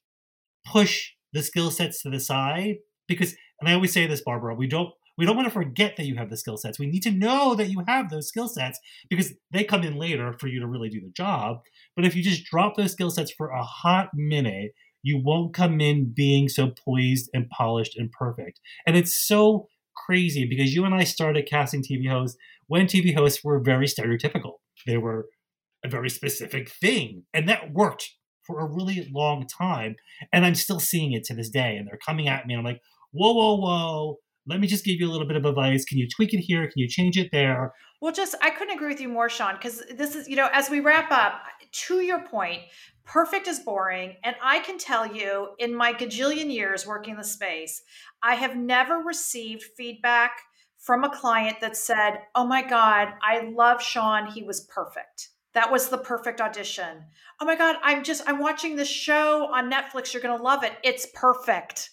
push 0.65 1.11
the 1.33 1.43
skill 1.43 1.71
sets 1.71 2.03
to 2.03 2.11
the 2.11 2.19
side 2.19 2.77
because 3.07 3.35
and 3.61 3.69
I 3.69 3.75
always 3.75 3.93
say 3.93 4.07
this 4.07 4.23
Barbara 4.23 4.55
we 4.55 4.67
don't 4.67 4.91
we 5.19 5.25
don't 5.25 5.37
want 5.37 5.49
to 5.49 5.55
forget 5.55 5.97
that 5.97 6.05
you 6.05 6.17
have 6.17 6.29
the 6.29 6.37
skill 6.37 6.59
sets. 6.59 6.79
We 6.79 6.87
need 6.87 7.03
to 7.05 7.11
know 7.11 7.55
that 7.55 7.71
you 7.71 7.83
have 7.87 8.11
those 8.11 8.29
skill 8.29 8.49
sets 8.49 8.79
because 9.09 9.33
they 9.51 9.65
come 9.65 9.83
in 9.83 9.97
later 9.97 10.35
for 10.39 10.47
you 10.47 10.61
to 10.61 10.67
really 10.67 10.91
do 10.91 11.01
the 11.01 11.11
job. 11.11 11.61
But 11.95 12.05
if 12.05 12.15
you 12.15 12.23
just 12.23 12.45
drop 12.45 12.77
those 12.77 12.93
skill 12.93 13.11
sets 13.11 13.31
for 13.31 13.49
a 13.49 13.63
hot 13.63 14.11
minute, 14.13 14.73
you 15.03 15.19
won't 15.23 15.55
come 15.55 15.81
in 15.81 16.13
being 16.15 16.49
so 16.49 16.71
poised 16.85 17.31
and 17.33 17.49
polished 17.49 17.97
and 17.97 18.11
perfect. 18.13 18.61
And 18.87 18.97
it's 18.97 19.15
so 19.15 19.69
crazy 20.07 20.45
because 20.45 20.75
you 20.75 20.85
and 20.85 20.95
I 20.95 21.05
started 21.05 21.49
casting 21.49 21.83
TV 21.83 22.11
hosts 22.11 22.37
when 22.67 22.87
TV 22.87 23.15
hosts 23.15 23.43
were 23.45 23.61
very 23.61 23.87
stereotypical. 23.87 24.55
They 24.87 24.97
were 24.97 25.27
a 25.85 25.89
very 25.89 26.11
specific 26.11 26.71
thing, 26.71 27.25
and 27.33 27.49
that 27.49 27.73
worked 27.73 28.11
for 28.47 28.61
a 28.61 28.67
really 28.67 29.09
long 29.13 29.47
time. 29.47 29.97
And 30.33 30.47
I'm 30.47 30.55
still 30.55 30.81
seeing 30.81 31.13
it 31.13 31.25
to 31.25 31.35
this 31.35 31.51
day. 31.51 31.77
And 31.77 31.87
they're 31.87 31.99
coming 32.05 32.29
at 32.29 32.47
me, 32.47 32.55
and 32.55 32.61
I'm 32.61 32.65
like, 32.65 32.81
whoa, 33.13 33.33
whoa, 33.33 33.57
whoa. 33.57 34.17
Let 34.49 34.61
me 34.61 34.69
just 34.69 34.85
give 34.85 35.01
you 35.01 35.09
a 35.09 35.11
little 35.11 35.27
bit 35.27 35.37
of 35.37 35.45
advice. 35.45 35.85
Can 35.85 35.99
you 35.99 36.07
tweak 36.15 36.33
it 36.33 36.39
here? 36.39 36.63
Can 36.63 36.77
you 36.77 36.89
change 36.89 37.19
it 37.19 37.31
there? 37.33 37.73
Well, 38.01 38.13
just 38.13 38.37
I 38.43 38.51
couldn't 38.51 38.77
agree 38.77 38.89
with 38.89 39.01
you 39.01 39.09
more, 39.09 39.29
Sean, 39.29 39.55
because 39.55 39.83
this 39.93 40.15
is, 40.15 40.29
you 40.29 40.37
know, 40.37 40.49
as 40.53 40.71
we 40.71 40.81
wrap 40.81 41.11
up, 41.11 41.43
to 41.73 42.01
your 42.01 42.21
point, 42.21 42.61
perfect 43.05 43.49
is 43.49 43.59
boring. 43.61 44.17
And 44.23 44.37
I 44.43 44.61
can 44.61 44.79
tell 44.79 45.07
you, 45.07 45.49
in 45.59 45.75
my 45.75 45.93
gajillion 45.93 46.53
years 46.53 46.87
working 46.87 47.17
the 47.17 47.25
space, 47.25 47.83
I 48.23 48.35
have 48.35 48.57
never 48.57 48.99
received 48.99 49.65
feedback 49.77 50.33
from 50.87 51.03
a 51.03 51.11
client 51.11 51.61
that 51.61 51.77
said, 51.77 52.21
Oh 52.37 52.47
my 52.47 52.63
God, 52.63 53.09
I 53.21 53.51
love 53.53 53.83
Sean. 53.83 54.27
He 54.27 54.45
was 54.45 54.61
perfect. 54.61 55.31
That 55.53 55.73
was 55.73 55.89
the 55.89 55.99
perfect 55.99 56.41
audition. 56.41 57.03
Oh 57.41 57.45
my 57.45 57.57
God, 57.57 57.77
I'm 57.83 58.05
just, 58.05 58.23
I'm 58.29 58.39
watching 58.39 58.77
this 58.77 58.89
show 58.89 59.53
on 59.53 59.71
Netflix. 59.71 60.13
You're 60.13 60.23
going 60.23 60.37
to 60.37 60.43
love 60.43 60.63
it. 60.63 60.73
It's 60.85 61.07
perfect. 61.13 61.91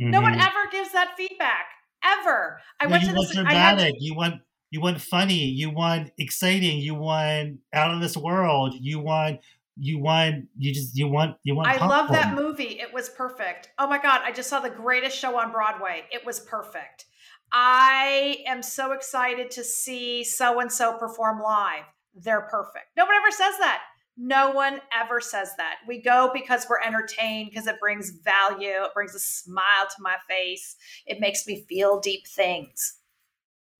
Mm-hmm. 0.00 0.10
No 0.10 0.22
one 0.22 0.32
mm-hmm. 0.32 0.40
ever 0.40 0.70
gives 0.72 0.92
that 0.92 1.14
feedback, 1.18 1.66
ever. 2.02 2.60
I 2.80 2.86
went 2.86 3.02
you 3.02 3.10
to 3.10 3.14
want 3.14 3.28
this, 3.28 3.36
dramatic. 3.36 3.84
Had, 3.84 3.94
you 3.98 4.14
want, 4.14 4.40
you 4.70 4.80
want 4.80 5.00
funny. 5.00 5.44
You 5.44 5.70
want 5.70 6.10
exciting. 6.16 6.78
You 6.78 6.94
want 6.94 7.58
out 7.74 7.92
of 7.92 8.00
this 8.00 8.16
world. 8.16 8.74
You 8.80 9.00
want 9.00 9.40
you 9.76 9.98
want 9.98 10.46
you 10.56 10.72
just 10.72 10.96
you 10.96 11.08
want 11.08 11.36
you 11.42 11.56
want 11.56 11.68
I 11.68 11.78
popcorn. 11.78 11.90
love 11.90 12.08
that 12.12 12.34
movie. 12.34 12.80
It 12.80 12.94
was 12.94 13.08
perfect. 13.08 13.70
Oh 13.78 13.88
my 13.88 14.00
god, 14.00 14.20
I 14.24 14.32
just 14.32 14.48
saw 14.48 14.60
the 14.60 14.70
greatest 14.70 15.18
show 15.18 15.38
on 15.38 15.50
Broadway. 15.50 16.04
It 16.12 16.24
was 16.24 16.40
perfect. 16.40 17.06
I 17.52 18.38
am 18.46 18.62
so 18.62 18.92
excited 18.92 19.50
to 19.52 19.64
see 19.64 20.24
so 20.24 20.60
and 20.60 20.70
so 20.70 20.96
perform 20.98 21.40
live. 21.40 21.84
They're 22.14 22.42
perfect. 22.42 22.86
No 22.96 23.04
one 23.04 23.14
ever 23.14 23.30
says 23.30 23.58
that. 23.58 23.80
No 24.16 24.52
one 24.52 24.80
ever 24.92 25.20
says 25.20 25.50
that. 25.56 25.76
We 25.88 26.00
go 26.00 26.30
because 26.32 26.66
we're 26.68 26.80
entertained, 26.80 27.50
because 27.50 27.66
it 27.66 27.80
brings 27.80 28.10
value, 28.10 28.84
it 28.84 28.94
brings 28.94 29.14
a 29.14 29.18
smile 29.18 29.86
to 29.88 29.96
my 30.02 30.16
face, 30.28 30.76
it 31.04 31.18
makes 31.20 31.46
me 31.46 31.64
feel 31.68 31.98
deep 31.98 32.26
things. 32.28 32.98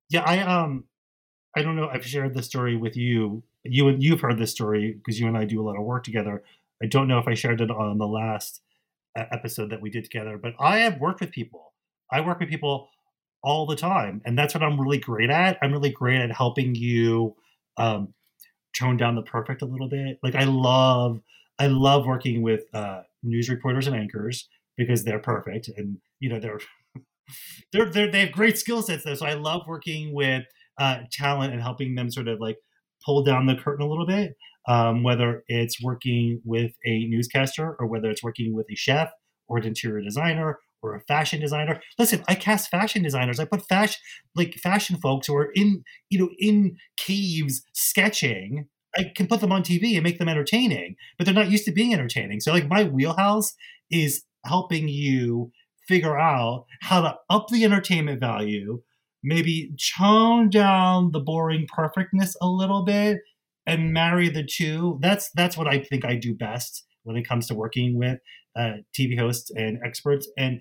Yeah, 0.08 0.22
I 0.22 0.40
um 0.40 0.84
I 1.56 1.62
don't 1.62 1.76
know, 1.76 1.88
I've 1.88 2.04
shared 2.04 2.34
this 2.34 2.46
story 2.46 2.76
with 2.76 2.96
you. 2.96 3.44
You 3.62 3.88
and 3.88 4.02
you've 4.02 4.20
heard 4.20 4.38
this 4.38 4.50
story 4.50 4.92
because 4.92 5.20
you 5.20 5.28
and 5.28 5.36
I 5.36 5.44
do 5.44 5.60
a 5.60 5.64
lot 5.64 5.76
of 5.76 5.84
work 5.84 6.02
together. 6.02 6.42
I 6.82 6.86
don't 6.86 7.06
know 7.06 7.18
if 7.18 7.28
I 7.28 7.34
shared 7.34 7.60
it 7.60 7.70
on 7.70 7.98
the 7.98 8.06
last 8.08 8.60
episode 9.16 9.70
that 9.70 9.80
we 9.80 9.90
did 9.90 10.04
together, 10.04 10.36
but 10.36 10.54
I 10.58 10.78
have 10.78 10.98
worked 10.98 11.20
with 11.20 11.30
people. 11.30 11.72
I 12.10 12.20
work 12.20 12.40
with 12.40 12.48
people 12.48 12.88
all 13.44 13.66
the 13.66 13.76
time, 13.76 14.22
and 14.24 14.36
that's 14.36 14.54
what 14.54 14.62
I'm 14.62 14.80
really 14.80 14.98
great 14.98 15.30
at. 15.30 15.58
I'm 15.62 15.72
really 15.72 15.90
great 15.90 16.20
at 16.20 16.32
helping 16.32 16.74
you 16.74 17.36
um, 17.76 18.14
tone 18.76 18.96
down 18.96 19.14
the 19.14 19.22
perfect 19.22 19.62
a 19.62 19.66
little 19.66 19.88
bit. 19.88 20.18
Like 20.22 20.34
I 20.34 20.44
love, 20.44 21.20
I 21.58 21.68
love 21.68 22.06
working 22.06 22.42
with 22.42 22.64
uh, 22.74 23.02
news 23.22 23.48
reporters 23.48 23.86
and 23.86 23.94
anchors 23.94 24.48
because 24.76 25.04
they're 25.04 25.20
perfect, 25.20 25.68
and 25.76 25.98
you 26.18 26.30
know 26.30 26.40
they're 26.40 26.60
they're, 27.72 27.90
they're 27.90 28.10
they 28.10 28.20
have 28.20 28.32
great 28.32 28.58
skill 28.58 28.82
sets 28.82 29.04
though. 29.04 29.14
So 29.14 29.26
I 29.26 29.34
love 29.34 29.62
working 29.68 30.14
with 30.14 30.44
uh, 30.80 31.00
talent 31.12 31.52
and 31.52 31.62
helping 31.62 31.94
them 31.94 32.10
sort 32.10 32.28
of 32.28 32.40
like 32.40 32.56
pull 33.04 33.22
down 33.22 33.46
the 33.46 33.56
curtain 33.56 33.84
a 33.84 33.88
little 33.88 34.06
bit. 34.06 34.34
Um, 34.66 35.02
whether 35.02 35.44
it's 35.46 35.82
working 35.82 36.40
with 36.42 36.72
a 36.86 37.04
newscaster 37.04 37.76
or 37.78 37.86
whether 37.86 38.08
it's 38.08 38.22
working 38.22 38.54
with 38.54 38.64
a 38.70 38.74
chef 38.74 39.10
or 39.46 39.58
an 39.58 39.66
interior 39.66 40.00
designer 40.00 40.58
or 40.84 40.94
a 40.94 41.00
fashion 41.00 41.40
designer. 41.40 41.80
Listen, 41.98 42.22
I 42.28 42.34
cast 42.34 42.70
fashion 42.70 43.02
designers. 43.02 43.40
I 43.40 43.44
put 43.44 43.66
fashion 43.66 44.00
like 44.34 44.54
fashion 44.54 44.96
folks 44.96 45.26
who 45.26 45.36
are 45.36 45.50
in 45.54 45.82
you 46.10 46.18
know 46.18 46.30
in 46.38 46.76
caves 46.96 47.62
sketching. 47.72 48.68
I 48.96 49.10
can 49.16 49.26
put 49.26 49.40
them 49.40 49.50
on 49.50 49.62
TV 49.64 49.94
and 49.94 50.04
make 50.04 50.18
them 50.18 50.28
entertaining, 50.28 50.94
but 51.18 51.24
they're 51.24 51.34
not 51.34 51.50
used 51.50 51.64
to 51.64 51.72
being 51.72 51.92
entertaining. 51.92 52.40
So 52.40 52.52
like 52.52 52.68
my 52.68 52.84
wheelhouse 52.84 53.54
is 53.90 54.22
helping 54.44 54.88
you 54.88 55.50
figure 55.88 56.16
out 56.16 56.66
how 56.80 57.00
to 57.00 57.16
up 57.28 57.48
the 57.48 57.64
entertainment 57.64 58.20
value 58.20 58.82
maybe 59.24 59.74
tone 59.98 60.50
down 60.50 61.10
the 61.10 61.18
boring 61.18 61.66
perfectness 61.74 62.36
a 62.40 62.46
little 62.46 62.84
bit 62.84 63.18
and 63.66 63.92
marry 63.92 64.28
the 64.28 64.44
two. 64.44 64.98
That's 65.00 65.30
that's 65.34 65.56
what 65.56 65.66
I 65.66 65.78
think 65.80 66.04
I 66.04 66.14
do 66.14 66.34
best 66.34 66.84
when 67.04 67.16
it 67.16 67.26
comes 67.26 67.46
to 67.48 67.54
working 67.54 67.98
with 67.98 68.18
uh, 68.56 68.78
TV 68.98 69.18
hosts 69.18 69.50
and 69.54 69.78
experts. 69.84 70.28
And 70.36 70.60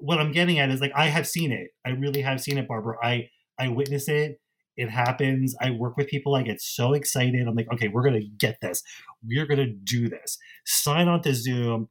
what 0.00 0.18
I'm 0.18 0.32
getting 0.32 0.58
at 0.58 0.70
is 0.70 0.80
like 0.80 0.92
I 0.94 1.06
have 1.06 1.26
seen 1.26 1.52
it. 1.52 1.68
I 1.86 1.90
really 1.90 2.22
have 2.22 2.40
seen 2.40 2.58
it, 2.58 2.68
Barbara. 2.68 2.96
I 3.02 3.28
I 3.58 3.68
witness 3.68 4.08
it. 4.08 4.38
It 4.76 4.88
happens. 4.88 5.54
I 5.60 5.70
work 5.70 5.96
with 5.96 6.08
people. 6.08 6.34
I 6.34 6.42
get 6.42 6.60
so 6.60 6.94
excited. 6.94 7.46
I'm 7.46 7.54
like, 7.54 7.70
okay, 7.74 7.88
we're 7.88 8.04
gonna 8.04 8.24
get 8.38 8.56
this. 8.62 8.82
We're 9.24 9.46
gonna 9.46 9.72
do 9.84 10.08
this. 10.08 10.38
Sign 10.64 11.08
on 11.08 11.22
to 11.22 11.34
Zoom, 11.34 11.88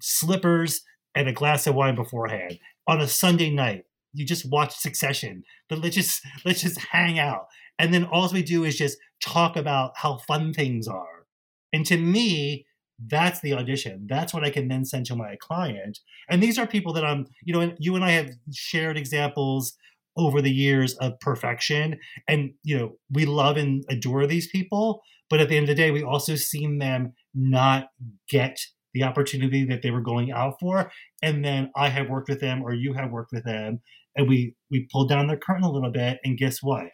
slippers 0.00 0.82
and 1.14 1.28
a 1.28 1.32
glass 1.32 1.66
of 1.66 1.74
wine 1.74 1.94
beforehand 1.94 2.58
on 2.88 3.00
a 3.00 3.06
Sunday 3.06 3.50
night 3.50 3.84
you 4.12 4.26
just 4.26 4.50
watch 4.50 4.76
Succession. 4.76 5.44
But 5.68 5.78
let's 5.78 5.94
just 5.94 6.24
let's 6.44 6.60
just 6.60 6.78
hang 6.78 7.18
out, 7.18 7.46
and 7.78 7.92
then 7.92 8.04
all 8.04 8.30
we 8.32 8.42
do 8.42 8.64
is 8.64 8.76
just 8.76 8.98
talk 9.22 9.56
about 9.56 9.92
how 9.96 10.18
fun 10.18 10.52
things 10.52 10.88
are. 10.88 11.26
And 11.72 11.86
to 11.86 11.96
me, 11.96 12.66
that's 13.06 13.40
the 13.40 13.54
audition. 13.54 14.06
That's 14.08 14.34
what 14.34 14.44
I 14.44 14.50
can 14.50 14.68
then 14.68 14.84
send 14.84 15.06
to 15.06 15.16
my 15.16 15.36
client. 15.40 15.98
And 16.28 16.42
these 16.42 16.58
are 16.58 16.66
people 16.66 16.92
that 16.94 17.04
I'm, 17.04 17.26
you 17.44 17.52
know, 17.52 17.74
you 17.78 17.94
and 17.94 18.04
I 18.04 18.10
have 18.10 18.30
shared 18.52 18.96
examples 18.96 19.74
over 20.16 20.42
the 20.42 20.52
years 20.52 20.94
of 20.96 21.18
perfection, 21.20 21.98
and 22.28 22.52
you 22.62 22.76
know, 22.76 22.92
we 23.10 23.24
love 23.24 23.56
and 23.56 23.84
adore 23.88 24.26
these 24.26 24.48
people. 24.48 25.02
But 25.30 25.40
at 25.40 25.48
the 25.48 25.56
end 25.56 25.64
of 25.64 25.68
the 25.68 25.82
day, 25.82 25.90
we 25.90 26.02
also 26.02 26.36
seen 26.36 26.78
them 26.78 27.14
not 27.34 27.88
get 28.28 28.58
the 28.92 29.04
opportunity 29.04 29.64
that 29.64 29.80
they 29.80 29.90
were 29.90 30.02
going 30.02 30.30
out 30.32 30.60
for. 30.60 30.92
And 31.22 31.42
then 31.42 31.70
i 31.74 31.88
have 31.88 32.10
worked 32.10 32.28
with 32.28 32.40
them 32.40 32.62
or 32.62 32.74
you 32.74 32.92
have 32.92 33.10
worked 33.10 33.32
with 33.32 33.44
them. 33.44 33.80
And 34.14 34.28
we 34.28 34.54
we 34.70 34.86
pulled 34.92 35.08
down 35.08 35.28
their 35.28 35.38
curtain 35.38 35.64
a 35.64 35.72
little 35.72 35.90
bit. 35.90 36.18
And 36.24 36.36
guess 36.36 36.58
what? 36.62 36.88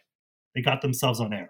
They 0.55 0.61
got 0.61 0.81
themselves 0.81 1.19
on 1.19 1.33
air. 1.33 1.49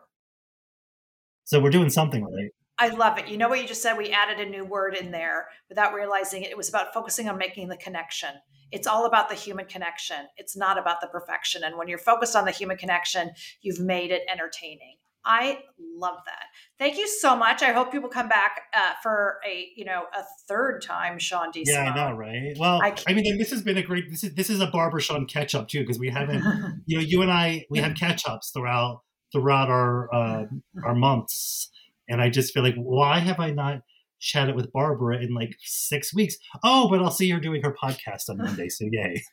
So 1.43 1.59
we're 1.59 1.69
doing 1.69 1.91
something 1.91 2.23
right 2.23 2.51
I 2.79 2.89
love 2.89 3.17
it. 3.17 3.27
You 3.27 3.37
know 3.37 3.49
what 3.49 3.61
you 3.61 3.67
just 3.67 3.81
said? 3.81 3.97
We 3.97 4.11
added 4.11 4.39
a 4.39 4.49
new 4.49 4.63
word 4.63 4.95
in 4.95 5.11
there 5.11 5.47
without 5.67 5.93
realizing 5.93 6.43
it. 6.43 6.51
It 6.51 6.57
was 6.57 6.69
about 6.69 6.93
focusing 6.93 7.27
on 7.27 7.37
making 7.37 7.67
the 7.67 7.77
connection. 7.77 8.29
It's 8.71 8.87
all 8.87 9.05
about 9.05 9.29
the 9.29 9.35
human 9.35 9.65
connection. 9.65 10.27
It's 10.37 10.55
not 10.55 10.77
about 10.77 11.01
the 11.01 11.07
perfection. 11.07 11.63
And 11.63 11.77
when 11.77 11.87
you're 11.87 11.97
focused 11.97 12.35
on 12.35 12.45
the 12.45 12.51
human 12.51 12.77
connection, 12.77 13.31
you've 13.61 13.79
made 13.79 14.11
it 14.11 14.21
entertaining. 14.31 14.97
I 15.25 15.59
love 15.97 16.17
that. 16.25 16.45
Thank 16.77 16.97
you 16.97 17.07
so 17.07 17.35
much. 17.35 17.61
I 17.61 17.73
hope 17.73 17.91
people 17.91 18.09
come 18.09 18.29
back 18.29 18.61
uh, 18.73 18.93
for 19.03 19.39
a 19.45 19.67
you 19.75 19.83
know 19.83 20.03
a 20.17 20.23
third 20.47 20.81
time, 20.81 21.19
Sean 21.19 21.51
D. 21.51 21.65
Yeah, 21.67 21.91
I 21.91 21.95
know, 21.95 22.15
right? 22.15 22.55
Well, 22.57 22.81
I, 22.81 22.95
I, 23.07 23.13
mean, 23.13 23.37
this 23.37 23.51
has 23.51 23.61
been 23.61 23.77
a 23.77 23.83
great. 23.83 24.09
This 24.09 24.23
is 24.23 24.33
this 24.35 24.49
is 24.49 24.61
a 24.61 24.67
Barbara 24.67 25.01
Sean 25.01 25.25
catch 25.25 25.53
up 25.53 25.67
too 25.67 25.81
because 25.81 25.99
we 25.99 26.09
haven't. 26.09 26.41
you 26.85 26.97
know, 26.97 27.03
you 27.03 27.21
and 27.21 27.31
I 27.31 27.65
we 27.69 27.79
have 27.79 27.95
catch 27.99 28.27
ups 28.27 28.51
throughout 28.51 29.01
throughout 29.31 29.69
our 29.69 30.13
uh, 30.13 30.45
our 30.85 30.95
months, 30.95 31.69
and 32.09 32.21
I 32.21 32.29
just 32.29 32.53
feel 32.53 32.63
like 32.63 32.75
why 32.75 33.19
have 33.19 33.39
I 33.39 33.51
not 33.51 33.81
chatted 34.19 34.55
with 34.55 34.71
Barbara 34.71 35.21
in 35.21 35.33
like 35.33 35.55
six 35.61 36.13
weeks. 36.13 36.35
Oh, 36.63 36.89
but 36.89 37.01
I'll 37.01 37.11
see 37.11 37.29
her 37.29 37.39
doing 37.39 37.61
her 37.63 37.75
podcast 37.81 38.29
on 38.29 38.37
Monday. 38.37 38.69
So 38.69 38.85
yay. 38.91 39.23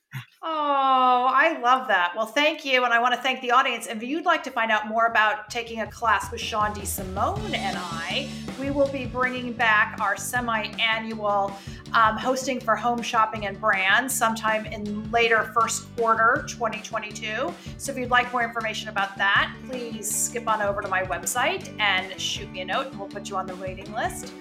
Oh, 0.49 1.28
I 1.28 1.59
love 1.61 1.89
that. 1.89 2.12
Well, 2.16 2.26
thank 2.26 2.64
you. 2.64 2.84
And 2.84 2.95
I 2.95 3.01
want 3.01 3.14
to 3.14 3.20
thank 3.20 3.41
the 3.41 3.51
audience. 3.51 3.89
If 3.89 4.03
you'd 4.03 4.24
like 4.24 4.45
to 4.45 4.51
find 4.51 4.70
out 4.70 4.87
more 4.87 5.07
about 5.07 5.51
taking 5.51 5.80
a 5.80 5.87
class 5.91 6.30
with 6.30 6.41
Sean 6.41 6.72
D. 6.72 6.84
Simone 6.84 7.55
and 7.55 7.76
I, 7.76 8.28
we 8.61 8.70
will 8.70 8.89
be 8.89 9.07
bringing 9.07 9.53
back 9.53 9.99
our 10.01 10.16
semi 10.16 10.66
annual 10.78 11.53
um, 11.93 12.16
hosting 12.16 12.61
for 12.61 12.76
home 12.76 13.03
shopping 13.03 13.47
and 13.47 13.61
brands 13.61 14.14
sometime 14.14 14.66
in 14.66 15.11
later 15.11 15.51
first 15.53 15.95
quarter 15.97 16.45
2022. 16.49 17.53
So 17.78 17.93
if 17.93 17.99
you'd 17.99 18.11
like 18.11 18.32
more 18.32 18.43
information 18.45 18.89
about 18.89 19.16
that, 19.18 19.55
please 19.68 20.09
skip 20.09 20.49
on 20.49 20.62
over 20.62 20.80
to 20.80 20.89
my 20.89 21.03
website 21.03 21.78
and 21.80 22.18
shoot 22.20 22.51
me 22.53 22.61
a 22.61 22.64
note 22.64 22.89
and 22.89 22.99
we'll 22.99 23.09
put 23.09 23.28
you 23.28 23.37
on 23.37 23.47
the 23.47 23.57
waiting 23.57 23.93
list. 23.93 24.32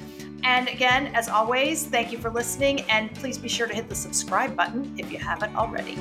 And 0.45 0.67
again, 0.69 1.07
as 1.15 1.27
always, 1.27 1.87
thank 1.87 2.11
you 2.11 2.19
for 2.19 2.29
listening, 2.29 2.81
and 2.81 3.11
please 3.15 3.35
be 3.35 3.49
sure 3.49 3.65
to 3.65 3.73
hit 3.73 3.89
the 3.89 3.95
subscribe 3.95 4.55
button 4.55 4.93
if 4.95 5.11
you 5.11 5.17
haven't 5.17 5.55
already. 5.55 5.97